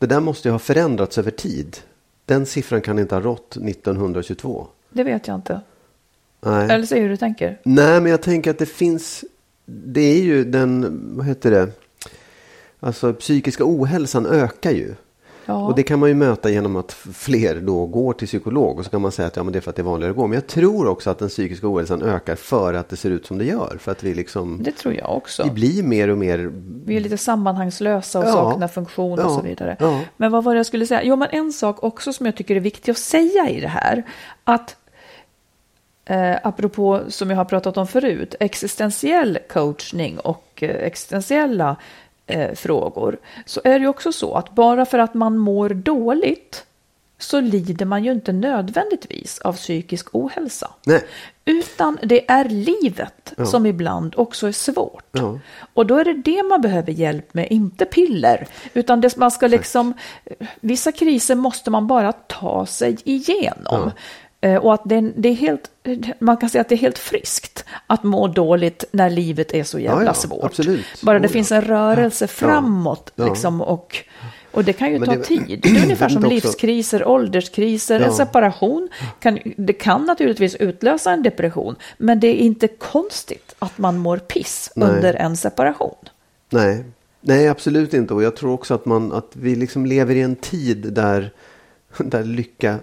det 0.00 0.06
där 0.06 0.20
måste 0.20 0.48
ju 0.48 0.52
ha 0.52 0.58
förändrats 0.58 1.18
över 1.18 1.30
tid. 1.30 1.76
Den 2.24 2.46
siffran 2.46 2.80
kan 2.80 2.98
inte 2.98 3.14
ha 3.14 3.22
rått 3.22 3.56
1922. 3.56 4.66
Det 4.90 5.04
vet 5.04 5.26
jag 5.26 5.34
inte. 5.34 5.60
Nej. 6.40 6.70
Eller 6.70 6.86
säg 6.86 7.00
hur 7.00 7.08
du 7.08 7.16
tänker. 7.16 7.60
Nej, 7.62 8.00
men 8.00 8.10
jag 8.10 8.22
tänker 8.22 8.50
att 8.50 8.58
det 8.58 8.66
finns. 8.66 9.24
Det 9.64 10.00
är 10.00 10.22
ju 10.22 10.44
den, 10.44 11.00
vad 11.16 11.26
heter 11.26 11.50
det? 11.50 11.68
Alltså 12.80 13.12
psykiska 13.12 13.64
ohälsan 13.66 14.26
ökar 14.26 14.70
ju. 14.70 14.94
Ja. 15.46 15.54
Och 15.66 15.74
det 15.74 15.82
kan 15.82 15.98
man 15.98 16.08
ju 16.08 16.14
möta 16.14 16.50
genom 16.50 16.76
att 16.76 16.92
fler 16.92 17.60
då 17.60 17.86
går 17.86 18.12
till 18.12 18.26
psykolog. 18.28 18.78
Och 18.78 18.84
så 18.84 18.90
kan 18.90 19.00
man 19.02 19.12
säga 19.12 19.28
att 19.28 19.36
ja, 19.36 19.42
men 19.42 19.52
det 19.52 19.58
är 19.58 19.60
för 19.60 19.70
att 19.70 19.76
det 19.76 19.82
är 19.82 19.84
vanligare 19.84 20.10
att 20.10 20.16
gå. 20.16 20.26
Men 20.26 20.34
jag 20.34 20.46
tror 20.46 20.88
också 20.88 21.10
att 21.10 21.18
den 21.18 21.28
psykiska 21.28 21.68
ohälsan 21.68 22.02
ökar 22.02 22.36
för 22.36 22.74
att 22.74 22.88
det 22.88 22.96
ser 22.96 23.10
ut 23.10 23.26
som 23.26 23.38
det 23.38 23.44
gör. 23.44 23.76
För 23.80 23.92
att 23.92 24.02
vi 24.02 24.14
liksom, 24.14 24.62
Det 24.62 24.72
tror 24.72 24.94
jag 24.94 25.16
också. 25.16 25.42
vi 25.44 25.50
blir 25.50 25.82
mer 25.82 26.08
och 26.08 26.18
mer 26.18 26.52
Vi 26.84 26.96
är 26.96 27.00
lite 27.00 27.16
sammanhangslösa 27.18 28.18
och 28.18 28.24
Ja. 28.24 28.32
saknar 28.32 28.68
funktion 28.68 29.18
och 29.18 29.24
Ja. 29.30 29.36
så 29.36 29.42
vidare. 29.42 29.76
Ja. 29.80 30.00
Men 30.16 30.32
vad 30.32 30.44
var 30.44 30.54
det 30.54 30.58
jag 30.58 30.66
skulle 30.66 30.86
säga? 30.86 31.02
Jo, 31.04 31.16
men 31.16 31.28
en 31.32 31.52
sak 31.52 31.82
också 31.84 32.12
som 32.12 32.26
jag 32.26 32.36
tycker 32.36 32.56
är 32.56 32.60
viktig 32.60 32.92
att 32.92 32.98
säga 32.98 33.48
i 33.50 33.60
det 33.60 33.68
här. 33.68 34.02
Att 34.44 34.76
eh, 36.04 36.36
apropå 36.42 37.00
som 37.08 37.30
jag 37.30 37.36
har 37.36 37.44
pratat 37.44 37.76
om 37.76 37.86
förut, 37.86 38.34
existentiell 38.40 39.38
coachning 39.52 40.18
och 40.18 40.62
eh, 40.62 40.86
existentiella 40.86 41.76
eh, 42.30 42.54
frågor. 42.54 43.18
Så 43.46 43.60
är 43.64 43.70
det 43.78 43.78
ju 43.82 43.88
också 43.88 44.12
så 44.12 44.34
att 44.34 44.54
bara 44.54 44.86
för 44.86 44.98
att 44.98 45.14
man 45.14 45.38
mår 45.38 45.68
dåligt 45.68 46.64
så 47.18 47.40
lider 47.40 47.86
man 47.86 48.04
ju 48.04 48.12
inte 48.12 48.32
nödvändigtvis 48.32 49.38
av 49.38 49.52
psykisk 49.52 50.08
ohälsa. 50.12 50.70
Nej. 50.86 51.04
Utan 51.44 51.98
det 52.02 52.30
är 52.30 52.44
livet 52.44 53.32
Ja. 53.36 53.46
som 53.46 53.66
ibland 53.66 54.14
också 54.16 54.46
är 54.48 54.52
svårt. 54.52 55.04
Ja. 55.12 55.38
Och 55.74 55.86
då 55.86 55.96
är 55.96 56.04
det 56.04 56.12
det 56.14 56.42
man 56.42 56.60
behöver 56.60 56.92
hjälp 56.92 57.34
med, 57.34 57.46
inte 57.50 57.84
piller. 57.84 58.46
Utan 58.74 59.00
det, 59.00 59.16
man 59.16 59.30
ska 59.30 59.46
liksom, 59.46 59.94
vissa 60.60 60.92
kriser 60.92 61.34
måste 61.34 61.70
man 61.70 61.86
bara 61.86 62.12
ta 62.12 62.66
sig 62.66 62.96
igenom. 63.04 63.82
Eh, 63.86 63.92
Och 64.60 64.74
att 64.74 64.82
det, 64.84 64.94
är- 64.96 65.12
det 65.16 65.28
är 65.28 65.34
helt, 65.34 65.70
man 66.18 66.36
kan 66.36 66.48
säga 66.50 66.60
att 66.62 66.68
det 66.68 66.74
är 66.74 66.78
helt 66.78 66.98
friskt 66.98 67.64
att 67.86 68.02
må 68.02 68.28
dåligt 68.28 68.84
när 68.92 69.10
livet 69.10 69.54
är 69.54 69.64
så 69.64 69.78
jävla 69.78 70.00
Ja, 70.02 70.06
ja, 70.06 70.14
svårt. 70.14 70.44
absolut. 70.44 70.84
Bara 71.02 71.18
det 71.18 71.28
Oh, 71.28 71.32
finns 71.32 71.52
en 71.52 71.62
rörelse 71.62 72.26
framåt. 72.26 73.12
Liksom, 73.16 73.60
och, 73.60 73.96
och 74.50 74.64
det 74.64 74.72
kan 74.72 74.92
ju 74.92 74.98
Men 74.98 75.08
ta 75.08 75.14
det- 75.16 75.22
tid. 75.22 75.60
Det 75.62 75.68
är 75.68 75.82
ungefär 75.82 76.08
som 76.08 76.18
också- 76.18 76.30
livskriser, 76.30 77.08
ålderskriser, 77.08 78.00
Ja. 78.00 78.06
en 78.06 78.12
separation. 78.12 78.88
Kan, 79.20 79.38
det 79.56 79.72
kan 79.72 80.04
naturligtvis 80.04 80.54
utlösa 80.56 81.12
en 81.12 81.22
depression, 81.22 81.76
men 81.98 82.20
det 82.20 82.26
är 82.26 82.34
inte 82.34 82.68
konstigt 82.68 83.54
att 83.58 83.78
man 83.78 83.98
mår 83.98 84.18
piss 84.18 84.72
Nej. 84.76 84.88
under 84.88 85.14
en 85.14 85.36
separation. 85.36 85.94
Nej, 86.50 86.84
nej 87.20 87.48
absolut 87.48 87.94
inte. 87.94 88.14
Och 88.14 88.22
jag 88.22 88.36
tror 88.36 88.52
också 88.52 88.74
att, 88.74 88.84
man, 88.84 89.12
att 89.12 89.30
vi 89.32 89.54
liksom 89.56 89.86
lever 89.86 90.14
i 90.14 90.20
en 90.20 90.36
tid 90.36 90.92
där, 90.92 91.32
där 91.98 92.24
lycka 92.24 92.78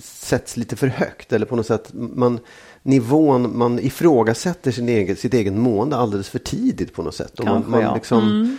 sätts 0.00 0.56
lite 0.56 0.76
för 0.76 0.86
högt. 0.86 1.32
Eller 1.32 1.46
på 1.46 1.56
något 1.56 1.66
sätt, 1.66 1.90
man, 1.92 2.40
nivån, 2.82 3.58
man 3.58 3.78
ifrågasätter 3.78 4.70
sin 4.70 4.88
egen, 4.88 5.16
sitt 5.16 5.34
eget 5.34 5.52
mående 5.52 5.96
alldeles 5.96 6.28
för 6.28 6.38
tidigt 6.38 6.92
på 6.92 7.02
något 7.02 7.14
sätt. 7.14 7.38
Och 7.38 7.44
man, 7.44 7.64
man 7.70 7.94
liksom, 7.94 8.56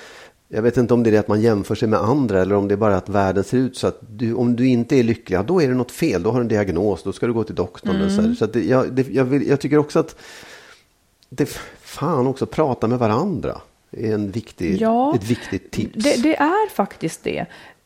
Jag 0.47 0.61
vet 0.61 0.77
inte 0.77 0.93
om 0.93 1.03
det 1.03 1.09
är 1.09 1.11
det 1.11 1.17
att 1.17 1.27
man 1.27 1.41
jämför 1.41 1.75
sig 1.75 1.87
med 1.87 1.99
andra 1.99 2.41
eller 2.41 2.55
om 2.55 2.67
det 2.67 2.75
är 2.75 2.77
bara 2.77 2.97
att 2.97 3.09
världen 3.09 3.43
ser 3.43 3.57
ut 3.57 3.77
så 3.77 3.87
att 3.87 3.99
du, 4.09 4.33
om 4.33 4.55
du 4.55 4.67
inte 4.67 4.95
är 4.95 5.03
lycklig, 5.03 5.37
ja, 5.37 5.43
då 5.43 5.61
är 5.61 5.67
det 5.67 5.73
något 5.73 5.91
fel. 5.91 6.23
Då 6.23 6.31
har 6.31 6.39
du 6.39 6.41
en 6.41 6.47
diagnos, 6.47 7.03
då 7.03 7.13
ska 7.13 7.27
du 7.27 7.33
gå 7.33 7.43
till 7.43 7.55
doktorn. 7.55 8.01
och 8.01 8.11
Så, 8.11 8.35
så 8.35 8.45
det, 8.45 8.63
jag, 8.63 8.93
det, 8.93 9.09
jag, 9.09 9.25
vill, 9.25 9.47
jag 9.47 9.59
tycker 9.59 9.77
också 9.77 9.99
att 9.99 10.15
det, 11.29 11.45
fan 11.81 12.27
också 12.27 12.45
prata 12.45 12.87
med 12.87 12.99
varandra 12.99 13.61
är 13.91 14.13
en 14.13 14.31
viktig, 14.31 14.81
Ja, 14.81 15.15
ett 15.15 15.23
viktigt 15.23 15.71
tips. 15.71 16.03
Det, 16.03 16.23
det 16.23 16.35
är 16.35 16.69
faktiskt 16.69 17.23
det. 17.23 17.45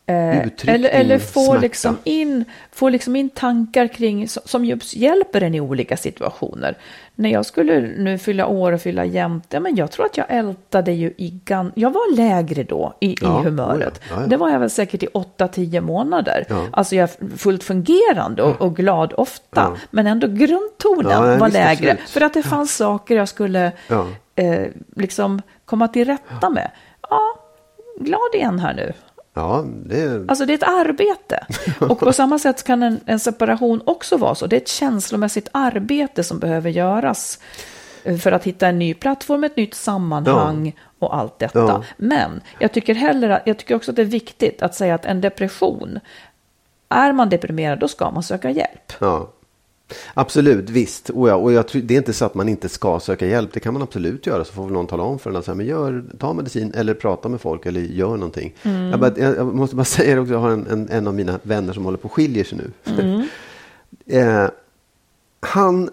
Eh, 0.09 0.37
eller 0.67 0.89
eller 0.89 1.19
få, 1.19 1.45
smärta. 1.45 1.61
liksom 1.61 1.97
in, 2.03 2.45
få 2.71 2.89
liksom 2.89 3.15
in 3.15 3.29
tankar 3.29 3.87
kring, 3.87 4.27
som- 4.27 4.65
just 4.65 4.95
hjälper 4.95 5.41
en 5.41 5.55
i 5.55 5.61
olika 5.61 5.97
situationer. 5.97 6.77
När 7.15 7.29
jag 7.29 7.45
skulle 7.45 7.79
nu 7.81 8.17
fylla 8.17 8.47
år 8.47 8.71
och 8.71 8.81
fylla 8.81 9.05
jämnt, 9.05 9.45
ja, 9.49 9.59
men 9.59 9.75
jag 9.75 9.91
tror 9.91 10.05
att 10.05 10.17
jag 10.17 10.25
ältade 10.29 10.91
ju 10.91 11.07
i 11.17 11.39
gan... 11.45 11.71
Jag 11.75 11.91
var 11.93 12.15
lägre 12.15 12.63
då 12.63 12.93
i, 12.99 13.15
Ja, 13.21 13.41
i 13.41 13.43
humöret. 13.43 13.97
oh 13.97 14.03
ja, 14.09 14.15
ja, 14.15 14.21
ja. 14.21 14.27
Det 14.27 14.37
var 14.37 14.49
jag 14.49 14.59
väl 14.59 14.69
säkert 14.69 15.03
i 15.03 15.07
8-10 15.07 15.81
månader. 15.81 16.45
Alltså 16.71 16.95
jag 16.95 17.03
är 17.09 17.37
fullt 17.37 17.63
fungerande 17.63 18.43
och, 18.43 18.61
och 18.61 18.75
glad 18.75 19.13
ofta. 19.17 19.77
Men 19.91 20.07
ändå 20.07 20.27
grundtonen 20.27 21.39
var 21.39 21.49
lägre. 21.49 21.91
absolut. 21.91 22.09
För 22.09 22.21
att 22.21 22.33
det 22.33 22.43
fanns 22.43 22.75
saker 22.75 23.15
jag 23.15 23.27
skulle 23.29 23.71
eh, 24.35 24.61
liksom 24.95 25.41
komma 25.65 25.87
till 25.87 26.05
rätta 26.07 26.49
med. 26.49 26.71
Ja, 27.09 27.21
glad 27.99 28.29
igen 28.33 28.59
här 28.59 28.73
nu. 28.73 28.93
Ja, 29.37 29.65
det, 29.85 30.25
Alltså 30.29 30.45
det 30.45 30.53
är 30.53 30.57
ett 30.57 30.63
arbete. 30.63 31.45
Och 31.79 31.99
på 31.99 32.13
samma 32.13 32.39
sätt 32.39 32.63
kan 32.63 32.83
en, 32.83 32.99
en 33.05 33.19
separation 33.19 33.81
också 33.85 34.17
vara 34.17 34.35
så. 34.35 34.47
Det 34.47 34.55
är 34.55 34.61
ett 34.61 34.67
känslomässigt 34.67 35.47
arbete 35.51 36.23
som 36.23 36.39
behöver 36.39 36.69
göras 36.69 37.39
eh, 38.03 38.17
för 38.17 38.31
att 38.31 38.43
hitta 38.43 38.67
en 38.67 38.79
ny 38.79 38.93
plattform, 38.93 39.43
ett 39.43 39.57
nytt 39.57 39.73
sammanhang 39.75 40.75
och 40.99 41.15
allt 41.15 41.39
detta. 41.39 41.59
Ja. 41.59 41.83
Men 41.97 42.41
jag 42.59 42.71
tycker, 42.71 42.93
heller, 42.95 43.29
att- 43.29 43.41
jag 43.45 43.57
tycker 43.57 43.75
också 43.75 43.91
att 43.91 43.95
det 43.95 44.01
är 44.01 44.05
viktigt 44.05 44.61
att 44.61 44.75
säga 44.75 44.95
att 44.95 45.05
en 45.05 45.21
depression, 45.21 45.99
är 46.89 47.13
man 47.13 47.29
deprimerad 47.29 47.79
då 47.79 47.87
ska 47.87 48.11
man 48.11 48.23
söka 48.23 48.49
hjälp. 48.49 48.93
ja. 48.99 49.29
Absolut, 50.13 50.69
visst. 50.69 51.09
Och, 51.09 51.29
ja, 51.29 51.35
och 51.35 51.51
jag 51.51 51.65
det 51.73 51.93
är 51.93 51.97
inte 51.97 52.13
så 52.13 52.25
att 52.25 52.33
man 52.33 52.49
inte 52.49 52.69
ska 52.69 52.99
söka 52.99 53.27
hjälp. 53.27 53.53
Det 53.53 53.59
kan 53.59 53.73
man 53.73 53.81
absolut 53.81 54.27
göra. 54.27 54.45
Så 54.45 54.53
får 54.53 54.63
väl 54.63 54.73
någon 54.73 54.87
tala 54.87 55.03
om 55.03 55.19
för 55.19 55.29
en 55.29 55.35
att 55.35 55.45
säga, 55.45 55.55
men 55.55 55.65
gör, 55.65 56.03
ta 56.19 56.33
medicin 56.33 56.71
eller 56.75 56.93
prata 56.93 57.29
med 57.29 57.41
folk 57.41 57.65
eller 57.65 57.81
gör 57.81 58.17
någonting. 58.17 58.55
Mm. 58.63 58.89
Jag, 58.89 58.99
bara, 58.99 59.17
jag, 59.17 59.55
måste 59.55 59.75
bara 59.75 59.85
säga 59.85 60.15
det 60.15 60.21
också. 60.21 60.33
Jag 60.33 60.39
har 60.39 60.49
en, 60.49 60.67
en, 60.67 60.89
en 60.89 61.07
av 61.07 61.13
mina 61.13 61.39
vänner 61.43 61.73
som 61.73 61.85
håller 61.85 61.97
på 61.97 62.07
att 62.07 62.11
skiljer 62.11 62.43
sig 62.43 62.57
nu. 62.57 62.93
Mm. 62.99 63.27
eh, 64.05 64.49
han 65.39 65.89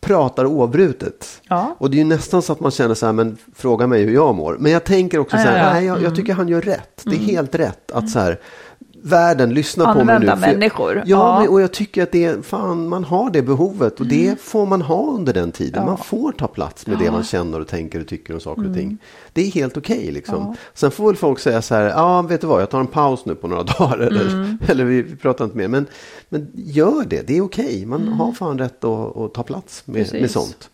pratar 0.00 0.46
oavbrutet. 0.46 1.40
Ja. 1.48 1.76
Och 1.78 1.90
det 1.90 1.96
är 1.96 1.98
ju 1.98 2.04
nästan 2.04 2.42
så 2.42 2.52
att 2.52 2.60
man 2.60 2.70
känner 2.70 2.94
så 2.94 3.06
här, 3.06 3.12
men 3.12 3.36
fråga 3.54 3.86
mig 3.86 4.02
hur 4.02 4.14
jag 4.14 4.34
mår. 4.34 4.56
Men 4.60 4.72
jag 4.72 4.84
tänker 4.84 5.18
också 5.18 5.36
så 5.36 5.42
här, 5.42 5.58
Ja, 5.58 5.64
ja, 5.66 5.72
nej, 5.72 5.84
jag, 5.84 6.02
jag 6.02 6.16
tycker 6.16 6.32
han 6.32 6.48
gör 6.48 6.60
rätt. 6.60 7.02
Det 7.04 7.16
är 7.16 7.20
helt 7.20 7.54
rätt 7.54 7.90
att 7.90 8.10
så 8.10 8.18
här, 8.18 8.40
världen, 9.04 9.54
lyssna 9.54 9.84
på 9.92 9.94
mig 9.94 10.04
nu. 10.06 10.12
Använda 10.12 10.36
för 10.36 10.46
jag- 10.46 10.58
människor. 10.58 10.96
Ja, 10.96 11.02
Ja. 11.06 11.38
Men, 11.40 11.48
och 11.48 11.60
jag 11.60 11.72
tycker 11.72 12.02
att 12.02 12.12
det 12.12 12.24
är, 12.24 12.42
fan, 12.42 12.88
man 12.88 13.04
har 13.04 13.30
det 13.30 13.42
behovet 13.42 14.00
och 14.00 14.06
det 14.06 14.40
får 14.40 14.66
man 14.66 14.82
ha 14.82 15.02
under 15.10 15.32
den 15.32 15.52
tiden. 15.52 15.86
Man 15.86 15.98
får 15.98 16.32
ta 16.32 16.46
plats 16.48 16.86
med 16.86 16.98
det 16.98 17.10
man 17.10 17.24
känner 17.24 17.60
och 17.60 17.68
tänker 17.68 18.00
och 18.00 18.06
tycker 18.06 18.34
om 18.34 18.40
saker 18.40 18.68
och 18.68 18.74
ting. 18.74 18.98
Det 19.32 19.42
är 19.46 19.50
helt 19.50 19.76
okej 19.76 20.10
liksom. 20.12 20.56
Sen 20.74 20.90
får 20.90 21.06
väl 21.06 21.16
folk 21.16 21.38
säga 21.38 21.62
så 21.62 21.74
här, 21.74 21.82
ja 21.88 22.22
vet 22.22 22.40
du 22.40 22.46
vad, 22.46 22.62
jag 22.62 22.70
tar 22.70 22.80
en 22.80 22.86
paus 22.86 23.24
nu 23.24 23.34
på 23.34 23.48
några 23.48 23.62
dagar 23.78 23.98
eller, 23.98 24.56
eller 24.68 24.84
vi, 24.84 25.02
vi 25.02 25.16
pratar 25.16 25.44
inte 25.44 25.56
mer. 25.56 25.68
Men, 25.68 25.86
men 26.28 26.48
gör 26.54 27.04
det, 27.06 27.26
det 27.26 27.36
är 27.36 27.40
okej. 27.40 27.86
Man 27.86 28.08
har 28.08 28.32
fan 28.32 28.58
rätt 28.58 28.84
att, 28.84 29.16
att 29.16 29.34
ta 29.34 29.42
plats 29.42 29.82
med, 29.86 30.12
med 30.12 30.30
sånt. 30.30 30.70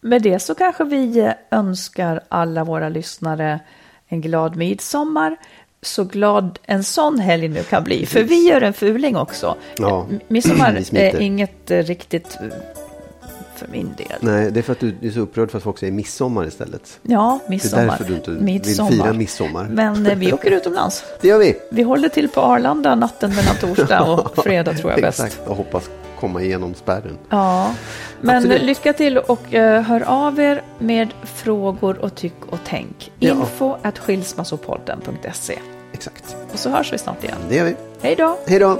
Med 0.00 0.22
det 0.22 0.38
så 0.42 0.54
kanske 0.54 0.84
vi 0.84 1.32
önskar 1.50 2.20
alla 2.28 2.64
våra 2.64 2.88
lyssnare 2.88 3.60
en 4.08 4.20
glad 4.20 4.56
midsommar. 4.56 5.36
Så 5.84 6.04
glad 6.04 6.58
en 6.62 6.84
sån 6.84 7.18
helg 7.18 7.48
nu 7.48 7.62
kan 7.62 7.84
bli. 7.84 8.06
För 8.06 8.22
vi 8.22 8.48
gör 8.48 8.60
en 8.60 8.72
fuling 8.72 9.16
också. 9.16 9.56
Ja. 9.78 10.06
M- 10.10 10.20
Midsommar 10.28 10.82
är 10.94 11.20
inget 11.20 11.70
eh, 11.70 11.78
riktigt 11.78 12.36
eh, 12.40 12.46
för 13.56 13.68
min 13.68 13.94
del. 13.96 14.18
Nej, 14.20 14.50
det 14.50 14.60
är 14.60 14.62
för 14.62 14.72
att 14.72 14.80
du 14.80 14.94
är 15.02 15.10
så 15.10 15.20
upprörd 15.20 15.50
för 15.50 15.58
att 15.58 15.64
folk 15.64 15.78
säger 15.78 15.92
midsommar 15.92 16.46
istället. 16.46 16.98
Ja, 17.02 17.38
Det 17.42 17.46
är 17.46 17.50
midsommar. 17.50 17.84
därför 17.86 18.04
du 18.04 18.14
inte 18.14 18.30
midsommar. 18.30 18.90
vill 18.90 19.00
fira 19.02 19.12
midsommar. 19.12 19.64
Men 19.70 20.06
eh, 20.06 20.16
vi 20.18 20.32
åker 20.32 20.50
utomlands. 20.50 21.04
Det 21.20 21.28
gör 21.28 21.38
vi. 21.38 21.56
Vi 21.70 21.82
håller 21.82 22.08
till 22.08 22.28
på 22.28 22.40
Arlanda 22.40 22.94
natten 22.94 23.30
mellan 23.34 23.54
torsdag 23.60 24.02
och 24.02 24.44
fredag 24.44 24.74
tror 24.74 24.90
jag 24.92 25.00
bäst. 25.00 25.20
Exakt, 25.24 25.48
och 25.48 25.56
hoppas 25.56 25.90
komma 26.20 26.42
igenom 26.42 26.74
spärren. 26.74 27.18
Ja, 27.28 27.74
men 28.20 28.36
Absolut. 28.36 28.62
lycka 28.62 28.92
till 28.92 29.18
och 29.18 29.54
eh, 29.54 29.82
hör 29.82 30.02
av 30.02 30.40
er 30.40 30.62
med 30.78 31.08
frågor 31.34 31.98
och 31.98 32.14
tyck 32.14 32.34
och 32.50 32.58
tänk. 32.64 33.12
Ja. 33.18 33.30
Info 33.30 33.76
at 33.82 33.98
skilsmassopodden.se. 33.98 35.58
Exakt, 35.94 36.36
Och 36.52 36.58
så 36.58 36.70
hörs 36.70 36.92
vi 36.92 36.98
snart 36.98 37.24
igen. 37.24 37.36
det 37.48 37.54
gör 37.54 37.64
vi. 37.64 37.76
Hej 38.00 38.16
då! 38.16 38.38
Hej 38.46 38.58
då! 38.58 38.78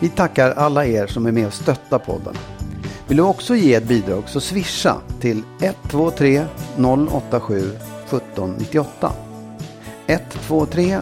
Vi 0.00 0.08
tackar 0.08 0.50
alla 0.50 0.86
er 0.86 1.06
som 1.06 1.26
är 1.26 1.32
med 1.32 1.46
och 1.46 1.52
stöttar 1.52 1.98
podden. 1.98 2.34
Vill 3.08 3.16
du 3.16 3.22
också 3.22 3.56
ge 3.56 3.74
ett 3.74 3.88
bidrag 3.88 4.22
så 4.26 4.40
swisha 4.40 4.96
till 5.20 5.42
123 5.60 6.44
087 7.10 7.58
1798. 7.58 9.12
123 10.06 11.00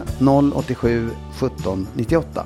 087 0.53 1.09
1798. 1.39 2.45